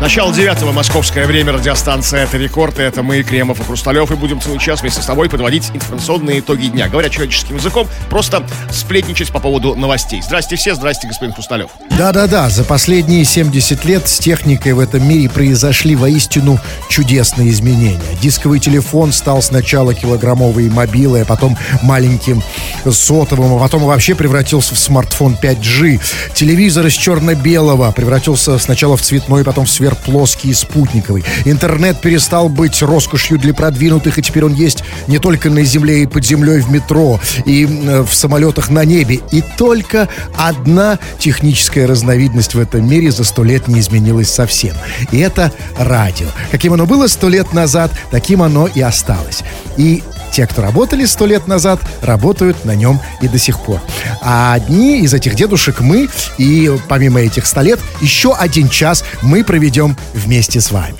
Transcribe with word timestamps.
Начало 0.00 0.34
девятого, 0.34 0.72
московское 0.72 1.26
время, 1.26 1.52
радиостанция 1.52 2.24
«Это 2.24 2.36
рекорд», 2.36 2.78
и 2.78 2.82
это 2.82 3.02
мы, 3.02 3.22
Кремов 3.22 3.60
и 3.60 3.64
Хрусталев, 3.64 4.10
и 4.10 4.14
будем 4.16 4.40
целый 4.40 4.58
час 4.58 4.82
вместе 4.82 5.00
с 5.00 5.06
тобой 5.06 5.30
подводить 5.30 5.70
информационные 5.72 6.40
итоги 6.40 6.66
дня. 6.66 6.88
Говоря 6.88 7.08
человеческим 7.08 7.56
языком, 7.56 7.88
просто 8.10 8.44
сплетничать 8.70 9.30
по 9.30 9.38
поводу 9.38 9.74
новостей. 9.76 10.20
Здрасте 10.20 10.56
все, 10.56 10.74
здрасте, 10.74 11.06
господин 11.06 11.32
Хрусталев. 11.32 11.70
Да-да-да, 11.96 12.50
за 12.50 12.64
последние 12.64 13.24
70 13.24 13.84
лет 13.84 14.08
с 14.08 14.18
техникой 14.18 14.72
в 14.72 14.80
этом 14.80 15.08
мире 15.08 15.30
произошли 15.30 15.96
воистину 15.96 16.58
чудесные 16.88 17.50
изменения. 17.50 18.00
Дисковый 18.20 18.58
телефон 18.58 19.12
стал 19.12 19.40
сначала 19.42 19.94
килограммовой 19.94 20.68
мобилой, 20.68 21.22
а 21.22 21.24
потом 21.24 21.56
маленьким 21.82 22.42
сотовым, 22.90 23.54
а 23.54 23.58
потом 23.58 23.84
вообще 23.84 24.14
превратился 24.14 24.74
в 24.74 24.78
смартфон 24.78 25.38
5G. 25.40 26.00
Телевизор 26.34 26.86
из 26.86 26.94
черно-белого 26.94 27.90
превратился 27.92 28.58
сначала 28.58 28.96
в 28.96 29.02
цветной, 29.02 29.44
потом 29.44 29.64
в 29.64 29.70
сверхплоский 29.84 30.50
и 30.50 30.54
спутниковый. 30.54 31.24
Интернет 31.44 32.00
перестал 32.00 32.48
быть 32.48 32.80
роскошью 32.80 33.38
для 33.38 33.52
продвинутых, 33.52 34.18
и 34.18 34.22
теперь 34.22 34.44
он 34.46 34.54
есть 34.54 34.82
не 35.08 35.18
только 35.18 35.50
на 35.50 35.62
земле 35.62 36.04
и 36.04 36.06
под 36.06 36.24
землей 36.24 36.60
в 36.60 36.70
метро, 36.70 37.20
и 37.44 37.66
э, 37.66 38.02
в 38.02 38.14
самолетах 38.14 38.70
на 38.70 38.84
небе. 38.86 39.20
И 39.30 39.44
только 39.58 40.08
одна 40.36 40.98
техническая 41.18 41.86
разновидность 41.86 42.54
в 42.54 42.58
этом 42.58 42.88
мире 42.88 43.10
за 43.10 43.24
сто 43.24 43.44
лет 43.44 43.68
не 43.68 43.80
изменилась 43.80 44.30
совсем. 44.30 44.74
И 45.12 45.18
это 45.18 45.52
радио. 45.78 46.28
Каким 46.50 46.72
оно 46.72 46.86
было 46.86 47.06
сто 47.06 47.28
лет 47.28 47.52
назад, 47.52 47.90
таким 48.10 48.42
оно 48.42 48.66
и 48.66 48.80
осталось. 48.80 49.42
И 49.76 50.02
те, 50.34 50.48
кто 50.48 50.62
работали 50.62 51.04
сто 51.04 51.26
лет 51.26 51.46
назад, 51.46 51.80
работают 52.02 52.64
на 52.64 52.74
нем 52.74 53.00
и 53.22 53.28
до 53.28 53.38
сих 53.38 53.60
пор. 53.60 53.80
А 54.20 54.54
одни 54.54 55.00
из 55.02 55.14
этих 55.14 55.36
дедушек 55.36 55.80
мы, 55.80 56.08
и 56.38 56.76
помимо 56.88 57.20
этих 57.20 57.46
ста 57.46 57.62
лет, 57.62 57.78
еще 58.00 58.34
один 58.34 58.68
час 58.68 59.04
мы 59.22 59.44
проведем 59.44 59.96
вместе 60.12 60.60
с 60.60 60.72
вами. 60.72 60.96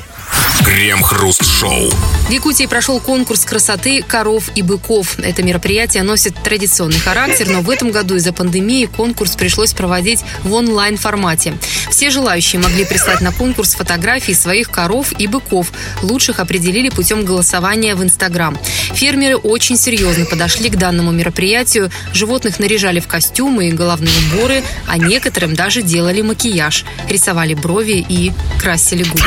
Крем-хруст-шоу. 0.64 1.90
В 2.28 2.30
Якутии 2.30 2.64
прошел 2.66 2.98
конкурс 2.98 3.44
красоты 3.44 4.02
коров 4.02 4.50
и 4.54 4.62
быков. 4.62 5.18
Это 5.18 5.42
мероприятие 5.42 6.02
носит 6.02 6.34
традиционный 6.42 6.98
характер, 6.98 7.48
но 7.50 7.60
в 7.60 7.68
этом 7.68 7.90
году 7.90 8.16
из-за 8.16 8.32
пандемии 8.32 8.86
конкурс 8.86 9.36
пришлось 9.36 9.74
проводить 9.74 10.24
в 10.42 10.52
онлайн-формате. 10.54 11.54
Все 11.90 12.10
желающие 12.10 12.60
могли 12.62 12.86
прислать 12.86 13.20
на 13.20 13.30
конкурс 13.30 13.74
фотографии 13.74 14.32
своих 14.32 14.70
коров 14.70 15.12
и 15.18 15.26
быков. 15.26 15.70
Лучших 16.02 16.40
определили 16.40 16.88
путем 16.88 17.24
голосования 17.24 17.94
в 17.94 18.02
Инстаграм. 18.02 18.58
Фермеры 18.94 19.36
очень 19.36 19.76
серьезно 19.76 20.24
подошли 20.24 20.70
к 20.70 20.76
данному 20.76 21.10
мероприятию. 21.10 21.90
Животных 22.14 22.58
наряжали 22.58 23.00
в 23.00 23.06
костюмы 23.06 23.68
и 23.68 23.72
головные 23.72 24.14
уборы, 24.32 24.62
а 24.86 24.96
некоторым 24.96 25.54
даже 25.54 25.82
делали 25.82 26.22
макияж, 26.22 26.86
рисовали 27.08 27.52
брови 27.52 28.04
и 28.08 28.32
красили 28.58 29.04
губы. 29.04 29.24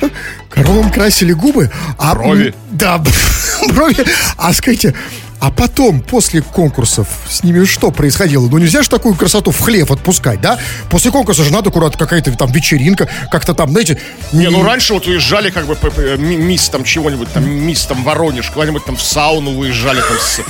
Коровам 0.49 0.91
красили 0.91 1.33
губы, 1.33 1.69
а... 1.97 2.15
Брови. 2.15 2.53
Да, 2.71 2.97
брови. 3.73 3.95
А 4.37 4.53
скажите, 4.53 4.93
а 5.41 5.49
потом, 5.49 6.01
после 6.01 6.43
конкурсов, 6.43 7.07
с 7.27 7.43
ними 7.43 7.65
что 7.65 7.89
происходило? 7.89 8.47
Ну, 8.47 8.59
нельзя 8.59 8.83
же 8.83 8.89
такую 8.89 9.15
красоту 9.15 9.49
в 9.49 9.59
хлеб 9.59 9.91
отпускать, 9.91 10.39
да? 10.39 10.59
После 10.91 11.09
конкурса 11.09 11.43
же 11.43 11.51
надо 11.51 11.69
аккуратно 11.71 11.97
какая-то 11.97 12.31
там 12.37 12.51
вечеринка, 12.51 13.09
как-то 13.31 13.55
там, 13.55 13.71
знаете... 13.71 13.99
Не, 14.33 14.49
ну 14.49 14.63
раньше 14.63 14.93
вот 14.93 15.07
уезжали 15.07 15.49
как 15.49 15.65
бы 15.65 15.75
ми- 16.19 16.35
мисс 16.37 16.69
там 16.69 16.83
чего-нибудь, 16.83 17.33
там 17.33 17.49
мисс 17.49 17.85
там 17.85 18.03
Воронеж, 18.03 18.51
куда-нибудь 18.51 18.85
там 18.85 18.95
в 18.95 19.01
сауну 19.01 19.57
выезжали 19.57 19.99
там 20.01 20.17
с, 20.19 20.41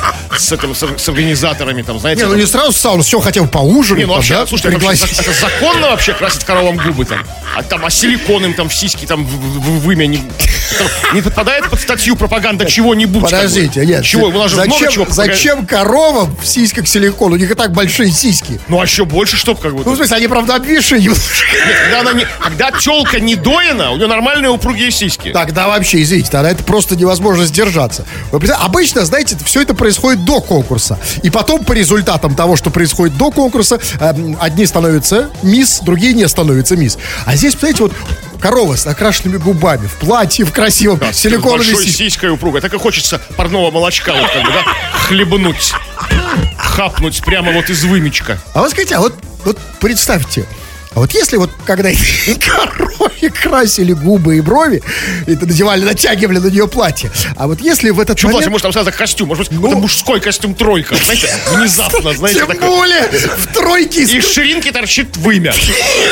с 0.44 0.52
этим, 0.52 0.76
с, 0.76 0.84
с 0.98 1.08
организаторами 1.08 1.84
там, 1.84 1.98
знаете. 1.98 2.24
Не, 2.24 2.26
ну 2.26 2.32
там. 2.32 2.40
не 2.42 2.46
сразу 2.46 2.74
в 2.74 2.78
сауну, 2.78 3.04
все 3.04 3.22
хотя 3.22 3.42
бы 3.44 3.48
поужинать. 3.48 4.00
Не, 4.00 4.06
ну 4.06 4.12
там, 4.12 4.18
вообще, 4.18 4.34
да, 4.34 4.46
слушайте, 4.46 4.70
это, 4.70 4.78
пригласить. 4.78 5.20
это 5.20 5.32
законно 5.34 5.88
вообще 5.92 6.14
красить 6.14 6.44
коровам 6.44 6.76
губы 6.76 7.06
там? 7.06 7.20
А 7.56 7.64
там, 7.64 7.86
а 7.86 7.90
силикон 7.90 8.44
им 8.46 8.54
там 8.54 8.68
в 8.68 8.76
сиськи 8.76 9.06
там 9.06 9.26
в, 9.26 9.30
в- 9.30 9.60
в 9.62 9.80
вымя 9.86 10.06
не, 10.06 10.18
там 10.18 10.88
не 11.14 11.22
подпадает 11.22 11.70
под 11.70 11.80
статью 11.80 12.18
пропаганда 12.18 12.66
чего-нибудь? 12.66 13.24
Подождите, 13.24 13.86
нет. 13.86 14.04
Чего? 14.04 14.28
У 14.28 14.32
нас 14.32 14.52
же 14.52 14.58
много 14.58 14.81
зачем, 14.86 15.04
пропаганда- 15.04 15.14
зачем 15.14 15.66
коровам 15.66 16.36
в 16.42 16.46
сиськах 16.48 16.88
силикон? 16.88 17.34
У 17.34 17.36
них 17.36 17.52
и 17.52 17.56
так 17.56 17.72
большие 17.72 18.12
сиськи. 18.12 18.60
Ну 18.68 18.80
а 18.80 18.84
еще 18.84 19.06
больше, 19.06 19.38
чтоб 19.38 19.60
как 19.60 19.76
бы. 19.76 19.84
Ну, 19.86 19.94
в 19.94 19.96
смысле, 19.96 20.18
они, 20.18 20.28
правда, 20.28 20.56
обвисшие 20.56 21.02
немножко. 21.02 21.24
Нет, 21.68 21.76
когда, 21.84 22.00
она 22.02 22.14
не, 22.14 22.28
когда 22.40 22.72
телка 22.72 23.20
не 23.20 23.36
доена, 23.36 23.92
у 23.92 23.98
нее 23.98 24.08
нормальные 24.08 24.50
упругие 24.52 24.92
сиськи. 24.92 25.32
Тогда 25.32 25.68
вообще, 25.68 26.02
извините, 26.02 26.30
тогда 26.32 26.52
это 26.52 26.64
просто 26.64 26.96
невозможно 26.96 27.46
сдержаться. 27.46 28.06
Вы 28.32 28.40
Обычно, 28.52 29.06
знаете, 29.06 29.38
все 29.46 29.62
это 29.62 29.74
происходит 29.74 30.26
до 30.26 30.42
конкурса. 30.42 31.00
И 31.24 31.30
потом 31.30 31.64
по 31.64 31.74
результатам 31.74 32.36
того, 32.36 32.56
что 32.56 32.70
происходит 32.70 33.18
до 33.18 33.32
конкурса, 33.32 33.80
эм, 34.00 34.38
одни 34.40 34.66
становятся 34.66 35.30
мисс, 35.44 35.80
другие 35.82 36.14
не 36.14 36.28
становятся 36.28 36.76
мисс. 36.76 36.98
А 37.26 37.36
здесь, 37.36 37.56
представляете, 37.56 37.84
вот 37.84 37.94
корова 38.42 38.76
с 38.76 38.86
накрашенными 38.86 39.38
губами, 39.38 39.88
в 39.88 39.94
платье, 39.96 40.44
в 40.46 40.52
красивом, 40.52 40.98
Да, 40.98 41.14
силиконовой 41.14 41.60
большой 41.60 41.86
сиськой. 41.86 41.94
сиськой 42.10 42.30
упругой. 42.32 42.62
Так 42.62 42.74
и 42.74 42.78
хочется 42.78 43.20
парного 43.38 43.72
молочка 43.72 44.12
вот 44.14 44.30
как 44.32 44.44
бы, 44.46 44.52
да, 44.52 44.64
хлебнуть. 45.08 45.74
Хапнуть 46.58 47.22
прямо 47.24 47.52
вот 47.52 47.70
из 47.70 47.84
вымечка. 47.84 48.40
А 48.54 48.62
вот 48.62 48.72
скажите, 48.72 48.96
а 48.96 49.00
вот, 49.02 49.14
вот 49.46 49.58
представьте, 49.80 50.46
а 50.94 51.00
вот 51.00 51.14
если 51.14 51.38
вот 51.38 51.50
когда 51.66 51.90
корове 52.40 53.30
красили 53.30 53.94
губы 53.94 54.38
и 54.38 54.42
брови, 54.42 54.84
и 55.26 55.36
надевали, 55.36 55.86
натягивали 55.86 56.40
на 56.40 56.48
нее 56.48 56.68
платье, 56.68 57.10
а 57.38 57.48
вот 57.48 57.62
если 57.62 57.92
в 57.92 58.00
этот 58.00 58.18
Чего 58.18 58.32
платье, 58.32 58.50
момент... 58.50 58.52
может, 58.52 58.64
там 58.64 58.74
сразу 58.74 58.92
костюм, 58.98 59.30
может 59.30 59.48
быть, 59.48 59.56
какой-то 59.56 59.78
мужской 59.78 60.20
костюм 60.20 60.54
тройка, 60.54 60.96
знаете, 60.96 61.30
внезапно, 61.52 62.14
знаете, 62.14 62.40
Тем 62.40 62.48
такой. 62.50 62.68
более 62.68 63.08
в 63.38 63.54
тройке 63.54 64.04
Из 64.04 64.26
ширинки 64.26 64.72
торчит 64.72 65.16
вымя. 65.18 65.54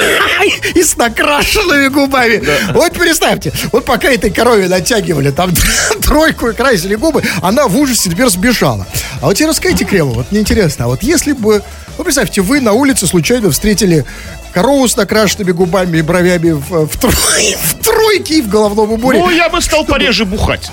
и 0.75 0.81
с 0.81 0.95
накрашенными 0.95 1.87
губами. 1.89 2.41
Вот 2.73 2.93
представьте, 2.93 3.51
вот 3.71 3.85
пока 3.85 4.09
этой 4.09 4.31
корове 4.31 4.67
натягивали 4.67 5.31
там 5.31 5.51
тройку 6.01 6.47
и 6.47 6.53
красили 6.53 6.95
губы, 6.95 7.23
она 7.41 7.67
в 7.67 7.77
ужасе 7.77 8.09
теперь 8.09 8.29
сбежала. 8.29 8.87
А 9.21 9.25
вот 9.25 9.33
теперь 9.35 9.49
расскажите, 9.49 9.83
Кремов, 9.85 10.15
вот 10.15 10.31
мне 10.31 10.39
интересно, 10.41 10.85
а 10.85 10.87
вот 10.87 11.03
если 11.03 11.33
бы, 11.33 11.61
ну 11.99 12.05
представьте, 12.05 12.39
вы 12.41 12.61
на 12.61 12.71
улице 12.71 13.07
случайно 13.07 13.51
встретили 13.51 14.05
корову 14.53 14.87
с 14.87 14.95
накрашенными 14.95 15.51
губами 15.51 15.97
и 15.97 16.01
бровями 16.01 16.51
в, 16.51 16.87
в 16.87 16.97
трой- 16.97 17.57
в 17.61 17.73
тройке 17.83 18.39
и 18.39 18.41
в 18.41 18.47
головном 18.47 18.93
уборе. 18.93 19.19
Ну, 19.19 19.29
я 19.29 19.49
бы 19.49 19.61
стал 19.61 19.83
пореже 19.83 20.23
бухать. 20.23 20.71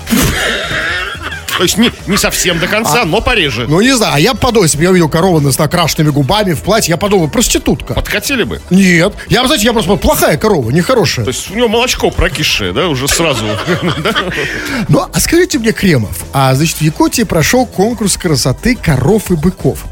То 1.57 1.63
есть 1.63 1.77
не, 1.77 1.91
не 2.05 2.15
совсем 2.17 2.59
до 2.59 2.67
конца, 2.67 3.03
но 3.03 3.19
пореже. 3.19 3.65
Ну, 3.67 3.81
не 3.81 3.93
знаю, 3.97 4.13
а 4.15 4.19
я 4.21 4.35
подумал, 4.35 4.63
если 4.63 4.77
бы 4.77 4.83
я 4.83 4.91
увидел 4.91 5.09
корову 5.09 5.41
с 5.51 5.57
накрашенными 5.57 6.11
губами 6.11 6.53
в 6.53 6.61
платье, 6.61 6.91
я 6.91 6.97
подумал, 6.97 7.27
проститутка. 7.27 7.93
Подкатили 7.93 8.43
бы. 8.43 8.61
Нет, 8.69 9.13
я, 9.27 9.45
знаете, 9.47 9.65
я 9.65 9.73
просто 9.73 9.95
плохая 9.97 10.37
корова, 10.37 10.69
нехорошая. 10.69 11.25
То 11.25 11.31
есть 11.31 11.51
у 11.51 11.55
него 11.55 11.67
молочко 11.67 12.09
прокисшее, 12.09 12.71
да, 12.71 12.87
уже 12.87 13.07
сразу. 13.09 13.43
Ну, 14.87 15.05
а 15.11 15.19
скажите 15.19 15.59
мне, 15.59 15.73
Кремов, 15.73 16.23
а, 16.31 16.55
значит, 16.55 16.77
в 16.77 16.81
Якутии 16.81 17.23
прошел 17.23 17.65
конкурс 17.65 18.15
красоты 18.15 18.75
коров 18.75 19.29
и 19.31 19.35
быков. 19.35 19.83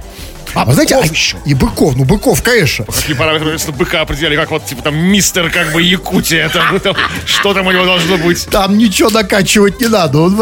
А, 0.55 0.63
вы 0.65 0.73
знаете, 0.73 0.95
а- 0.95 1.05
еще? 1.05 1.37
и 1.45 1.53
быков, 1.53 1.95
ну 1.95 2.05
быков, 2.05 2.41
конечно. 2.41 2.85
Какие 2.85 3.15
параметры, 3.15 3.51
если 3.51 3.71
быка 3.71 4.01
определяли, 4.01 4.35
как 4.37 4.51
вот, 4.51 4.65
типа, 4.65 4.81
там, 4.83 4.95
мистер, 4.95 5.49
как 5.49 5.73
бы, 5.73 5.81
Якутия, 5.81 6.49
там, 6.49 6.79
там, 6.83 6.95
что 7.25 7.53
там 7.53 7.67
у 7.67 7.71
него 7.71 7.85
должно 7.85 8.17
быть? 8.17 8.45
Там 8.47 8.77
ничего 8.77 9.09
накачивать 9.09 9.81
не 9.81 9.87
надо. 9.87 10.19
он 10.19 10.35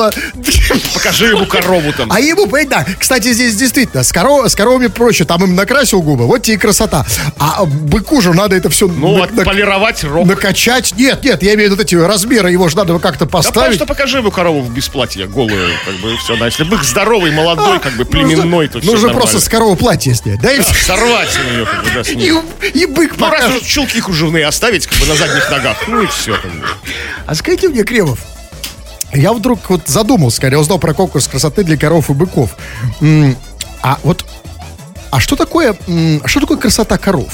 Покажи 0.94 1.28
ему 1.28 1.46
корову 1.46 1.92
там. 1.94 2.12
А 2.12 2.20
ему, 2.20 2.48
да, 2.68 2.86
кстати, 3.00 3.32
здесь 3.34 3.56
действительно, 3.56 4.04
с, 4.04 4.12
коров- 4.14 4.48
с 4.48 4.56
коровами 4.56 4.88
проще, 4.88 5.26
там 5.26 5.44
им 5.44 5.56
накрасил 5.56 6.02
губы, 6.02 6.26
вот 6.26 6.44
тебе 6.44 6.56
и 6.56 6.58
красота. 6.58 7.06
А 7.40 7.66
быку 7.66 8.22
же 8.22 8.34
надо 8.34 8.56
это 8.56 8.70
все 8.70 8.88
Ну, 8.88 9.22
отполировать 9.22 10.04
рог. 10.04 10.26
накачать. 10.28 10.94
Нет, 10.98 11.24
нет, 11.24 11.42
я 11.44 11.54
имею 11.56 11.70
в 11.70 11.74
виду 11.74 11.76
вот 11.78 11.86
эти 11.86 11.96
размеры, 11.96 12.52
его 12.52 12.68
же 12.70 12.78
надо 12.78 12.98
как-то 13.00 13.26
Да 13.26 13.32
поставить. 13.32 13.68
просто 13.78 13.86
покажи 13.86 14.18
ему 14.18 14.32
корову 14.32 14.62
в 14.62 14.74
бесплатье, 14.74 15.26
голую, 15.28 15.70
как 15.86 15.96
бы, 15.96 16.16
все. 16.18 16.36
Да, 16.38 16.46
если 16.46 16.64
бык 16.64 16.84
здоровый, 16.84 17.32
молодой, 17.32 17.80
как 17.80 17.94
бы, 17.94 18.06
племенной, 18.06 18.68
то 18.68 18.80
А, 18.80 18.82
Нужно, 18.82 18.82
все 18.82 18.92
нужно 18.92 19.10
просто 19.14 19.40
с 19.40 19.48
коровы 19.50 19.76
платье 19.76 20.14
снять, 20.16 20.40
да, 20.42 20.52
и. 20.54 20.62
Сорвать 20.62 21.30
у 21.40 21.54
нее, 21.54 21.66
как 21.66 21.84
бы, 21.84 21.90
да, 21.96 22.04
с 22.04 22.10
И, 22.10 22.16
ней. 22.16 22.32
и 22.74 22.86
бык 22.86 23.14
Ну, 23.18 23.30
раз 23.30 23.52
уж 23.62 23.68
чулки 23.68 24.02
кружевные 24.02 24.46
оставить, 24.46 24.88
как 24.88 24.98
бы, 25.00 25.06
на 25.08 25.16
задних 25.16 25.50
ногах, 25.50 25.78
ну, 25.88 26.02
и 26.02 26.08
все, 26.08 26.34
как 26.34 26.52
бы. 26.52 26.66
А 27.26 27.36
скажите 27.36 27.70
мне, 27.70 27.84
Кремов, 27.84 28.20
я 29.14 29.34
вдруг 29.34 29.70
вот 29.70 29.88
задумался, 29.88 30.42
когда 30.42 30.58
я 30.58 30.62
узнал 30.62 30.80
про 30.80 30.94
конкурс 30.94 31.28
красоты 31.28 31.64
для 31.64 31.78
коров 31.78 32.10
и 32.10 32.14
быков. 32.14 32.56
А 33.82 34.00
вот, 34.04 34.26
а 35.12 35.20
что 35.20 35.36
такое, 35.36 35.76
что 36.26 36.40
такое 36.40 36.58
красота 36.58 36.98
коров? 36.98 37.34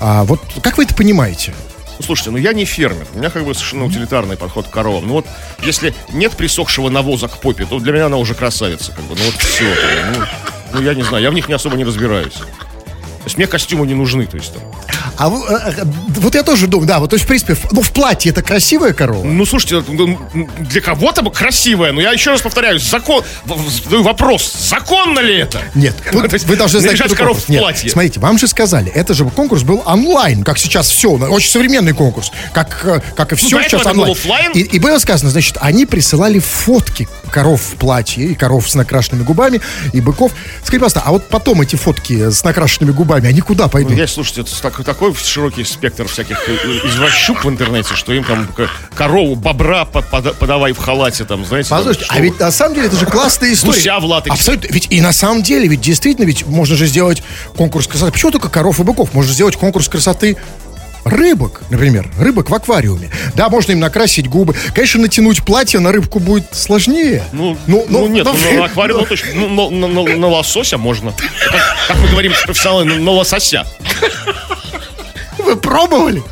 А 0.00 0.24
вот 0.24 0.40
как 0.62 0.78
вы 0.78 0.84
это 0.84 0.94
понимаете? 0.94 1.54
Слушайте, 2.02 2.30
ну 2.30 2.38
я 2.38 2.54
не 2.54 2.64
фермер. 2.64 3.06
У 3.14 3.18
меня 3.18 3.28
как 3.28 3.44
бы 3.44 3.54
совершенно 3.54 3.84
утилитарный 3.84 4.36
подход 4.36 4.66
к 4.66 4.70
коровам. 4.70 5.06
Ну 5.06 5.14
вот, 5.14 5.26
если 5.62 5.94
нет 6.12 6.32
присохшего 6.32 6.88
навоза 6.88 7.28
к 7.28 7.36
попе, 7.38 7.66
то 7.66 7.78
для 7.78 7.92
меня 7.92 8.06
она 8.06 8.16
уже 8.16 8.34
красавица. 8.34 8.92
Как 8.92 9.04
бы. 9.04 9.14
Ну 9.14 9.24
вот 9.24 9.34
все. 9.34 9.64
Ну, 10.14 10.24
ну, 10.72 10.82
я 10.82 10.94
не 10.94 11.02
знаю, 11.02 11.22
я 11.22 11.30
в 11.30 11.34
них 11.34 11.48
не 11.48 11.54
особо 11.54 11.76
не 11.76 11.84
разбираюсь. 11.84 12.32
То 12.32 13.26
есть 13.26 13.36
мне 13.36 13.46
костюмы 13.46 13.86
не 13.86 13.94
нужны, 13.94 14.24
то 14.26 14.38
есть 14.38 14.54
там. 14.54 14.62
А 15.20 15.28
э, 15.28 15.82
э, 15.82 15.84
вот 16.16 16.34
я 16.34 16.42
тоже 16.42 16.66
думаю, 16.66 16.88
да, 16.88 16.98
вот 16.98 17.10
то 17.10 17.14
есть, 17.14 17.26
в 17.26 17.28
принципе, 17.28 17.54
ну, 17.72 17.82
в 17.82 17.90
платье 17.92 18.32
это 18.32 18.40
красивая 18.42 18.94
корова? 18.94 19.22
Ну, 19.22 19.44
слушайте, 19.44 19.84
ну, 19.86 20.18
для 20.60 20.80
кого-то 20.80 21.20
бы 21.20 21.30
красивая, 21.30 21.92
но 21.92 22.00
я 22.00 22.12
еще 22.12 22.30
раз 22.30 22.40
повторяю, 22.40 22.78
закон, 22.78 23.22
вопрос, 23.44 24.50
законно 24.50 25.18
ли 25.18 25.36
это? 25.36 25.60
Нет, 25.74 25.94
Ну, 26.14 26.22
тут 26.26 26.42
вы 26.44 26.56
должны 26.56 26.80
знать, 26.80 26.96
какой 26.96 27.16
коров 27.16 27.44
в 27.44 27.48
Нет, 27.50 27.60
платье. 27.60 27.90
Смотрите, 27.90 28.18
вам 28.18 28.38
же 28.38 28.48
сказали, 28.48 28.90
это 28.90 29.12
же 29.12 29.26
конкурс 29.26 29.62
был 29.62 29.82
онлайн, 29.84 30.42
как 30.42 30.56
сейчас 30.56 30.88
все, 30.88 31.10
очень 31.10 31.50
современный 31.50 31.92
конкурс, 31.92 32.32
как, 32.54 32.80
э, 32.86 33.02
как 33.14 33.34
и 33.34 33.36
все 33.36 33.58
до 33.58 33.64
сейчас 33.64 33.84
онлайн. 33.84 34.52
И, 34.52 34.60
и 34.60 34.78
было 34.78 34.98
сказано, 34.98 35.30
значит, 35.30 35.58
они 35.60 35.84
присылали 35.84 36.38
фотки 36.38 37.08
коров 37.30 37.60
в 37.60 37.74
платье 37.76 38.24
и 38.24 38.34
коров 38.34 38.70
с 38.70 38.74
накрашенными 38.74 39.22
губами 39.22 39.60
и 39.92 40.00
быков. 40.00 40.32
Скажите, 40.62 40.78
пожалуйста, 40.78 41.02
а 41.04 41.12
вот 41.12 41.28
потом 41.28 41.60
эти 41.60 41.76
фотки 41.76 42.30
с 42.30 42.42
накрашенными 42.42 42.92
губами, 42.92 43.28
они 43.28 43.42
куда 43.42 43.68
пойдут? 43.68 43.92
Ну, 43.92 43.98
я, 43.98 44.06
слушайте, 44.08 44.40
это 44.40 44.62
так- 44.62 44.80
такой 45.12 45.24
широкий 45.26 45.64
спектр 45.64 46.06
всяких 46.08 46.38
извращук 46.84 47.44
в 47.44 47.48
интернете, 47.48 47.94
что 47.94 48.12
им 48.12 48.24
там 48.24 48.48
корову, 48.94 49.34
бобра 49.34 49.84
по- 49.84 50.00
пода- 50.02 50.32
подавай 50.34 50.72
в 50.72 50.78
халате, 50.78 51.24
там, 51.24 51.44
знаете. 51.44 51.68
там, 51.68 51.78
Послушайте, 51.78 52.04
что- 52.06 52.14
а 52.14 52.20
ведь 52.20 52.38
на 52.40 52.50
самом 52.50 52.74
деле 52.74 52.86
это 52.88 52.96
же 52.96 53.06
классная 53.06 53.52
история. 53.52 53.74
Гуся 53.74 53.98
в 54.00 54.04
латексе. 54.04 54.32
Абсолютно. 54.38 54.68
Ведь 54.72 54.86
и 54.90 55.00
на 55.00 55.12
самом 55.12 55.42
деле, 55.42 55.68
ведь 55.68 55.80
действительно, 55.80 56.26
ведь 56.26 56.46
можно 56.46 56.76
же 56.76 56.86
сделать 56.86 57.22
конкурс 57.56 57.86
красоты. 57.86 58.12
Почему 58.12 58.30
только 58.32 58.48
коров 58.48 58.80
и 58.80 58.82
быков? 58.82 59.12
Можно 59.14 59.32
сделать 59.32 59.56
конкурс 59.56 59.88
красоты 59.88 60.36
рыбок, 61.02 61.62
например, 61.70 62.10
рыбок 62.18 62.50
в 62.50 62.54
аквариуме. 62.54 63.10
Да, 63.34 63.48
можно 63.48 63.72
им 63.72 63.80
накрасить 63.80 64.28
губы. 64.28 64.54
Конечно, 64.74 65.00
натянуть 65.00 65.42
платье 65.42 65.80
на 65.80 65.92
рыбку 65.92 66.18
будет 66.20 66.54
сложнее. 66.54 67.24
Ну, 67.32 67.56
ну, 67.66 68.06
нет, 68.08 68.26
ну, 68.26 68.58
на 68.58 68.64
аквариум, 68.66 69.00
ну, 69.00 69.06
точно, 69.06 69.28
ну, 69.34 69.70
на, 69.70 69.88
на- 69.88 70.02
на- 70.04 70.16
на 70.16 70.26
лосося 70.28 70.76
можно. 70.76 71.12
Как, 71.12 71.76
как 71.88 71.96
мы 71.98 72.08
говорим 72.08 72.34
с 72.34 72.42
профессионалами, 72.42 72.92
на, 72.92 72.98
на 73.00 73.10
лосося. 73.12 73.64
Вы 75.50 75.56
пробовали? 75.56 76.22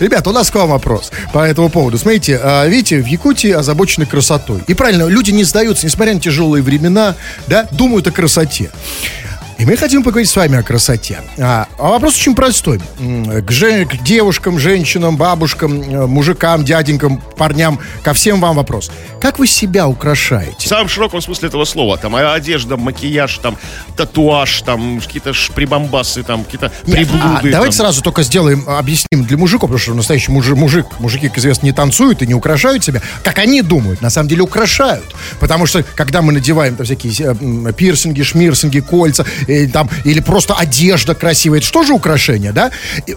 Ребят, 0.00 0.26
у 0.26 0.32
нас 0.32 0.50
к 0.50 0.54
вам 0.54 0.68
вопрос 0.68 1.10
по 1.32 1.38
этому 1.38 1.70
поводу. 1.70 1.96
Смотрите, 1.96 2.38
а, 2.42 2.66
видите, 2.66 3.00
в 3.00 3.06
Якутии 3.06 3.50
озабочены 3.50 4.04
красотой. 4.04 4.60
И 4.66 4.74
правильно, 4.74 5.06
люди 5.06 5.30
не 5.30 5.44
сдаются, 5.44 5.86
несмотря 5.86 6.12
на 6.12 6.20
тяжелые 6.20 6.62
времена, 6.62 7.14
да, 7.46 7.66
думают 7.70 8.06
о 8.06 8.10
красоте. 8.10 8.70
И 9.58 9.64
мы 9.64 9.74
хотим 9.78 10.02
поговорить 10.02 10.28
с 10.28 10.36
вами 10.36 10.58
о 10.58 10.62
красоте. 10.62 11.20
А, 11.38 11.66
а 11.78 11.88
вопрос 11.88 12.16
очень 12.16 12.34
простой. 12.34 12.78
К, 12.98 13.50
же- 13.50 13.86
к 13.86 14.02
девушкам, 14.02 14.58
женщинам, 14.58 15.16
бабушкам, 15.16 15.80
э, 15.80 16.06
мужикам, 16.06 16.62
дяденькам, 16.62 17.22
парням, 17.38 17.80
ко 18.02 18.12
всем 18.12 18.38
вам 18.38 18.56
вопрос. 18.56 18.90
Как 19.18 19.38
вы 19.38 19.46
себя 19.46 19.86
В 19.86 19.92
украшаете? 19.92 20.68
самом 20.68 20.88
широком 20.90 21.22
смысле 21.22 21.48
этого 21.48 21.64
слова. 21.64 21.96
Там 21.96 22.14
а, 22.16 22.34
одежда, 22.34 22.76
макияж, 22.76 23.38
там 23.38 23.56
татуаж, 23.96 24.60
там 24.60 25.00
какие-то 25.00 25.32
прибамбасы, 25.54 26.22
там 26.22 26.44
какие-то 26.44 26.70
приблуды. 26.84 27.18
а 27.24 27.40
давайте 27.42 27.78
там. 27.78 27.86
сразу 27.86 28.02
только 28.02 28.22
сделаем, 28.24 28.62
объясним 28.68 29.24
для 29.24 29.38
мужиков, 29.38 29.70
потому 29.70 29.78
что 29.78 29.94
настоящий 29.94 30.32
мужик, 30.32 30.56
мужик, 30.58 30.86
мужики, 30.98 31.28
как 31.28 31.38
известно, 31.38 31.64
не 31.64 31.72
танцуют 31.72 32.20
и 32.20 32.26
не 32.26 32.34
украшают 32.34 32.84
себя, 32.84 33.00
как 33.24 33.38
они 33.38 33.62
думают, 33.62 34.02
на 34.02 34.10
самом 34.10 34.28
деле 34.28 34.42
украшают. 34.42 35.04
Потому 35.40 35.64
что, 35.64 35.82
когда 35.94 36.20
мы 36.20 36.34
надеваем 36.34 36.76
там, 36.76 36.84
всякие 36.84 37.12
э, 37.18 37.72
пирсинги, 37.72 38.22
шмирсинги, 38.22 38.80
кольца, 38.80 39.24
э, 39.46 39.66
там, 39.68 39.88
или 40.04 40.20
просто 40.20 40.54
одежда 40.54 41.14
красивая, 41.14 41.58
это 41.58 41.66
что 41.66 41.82
же 41.82 41.92
украшение, 41.92 42.52
да? 42.52 42.70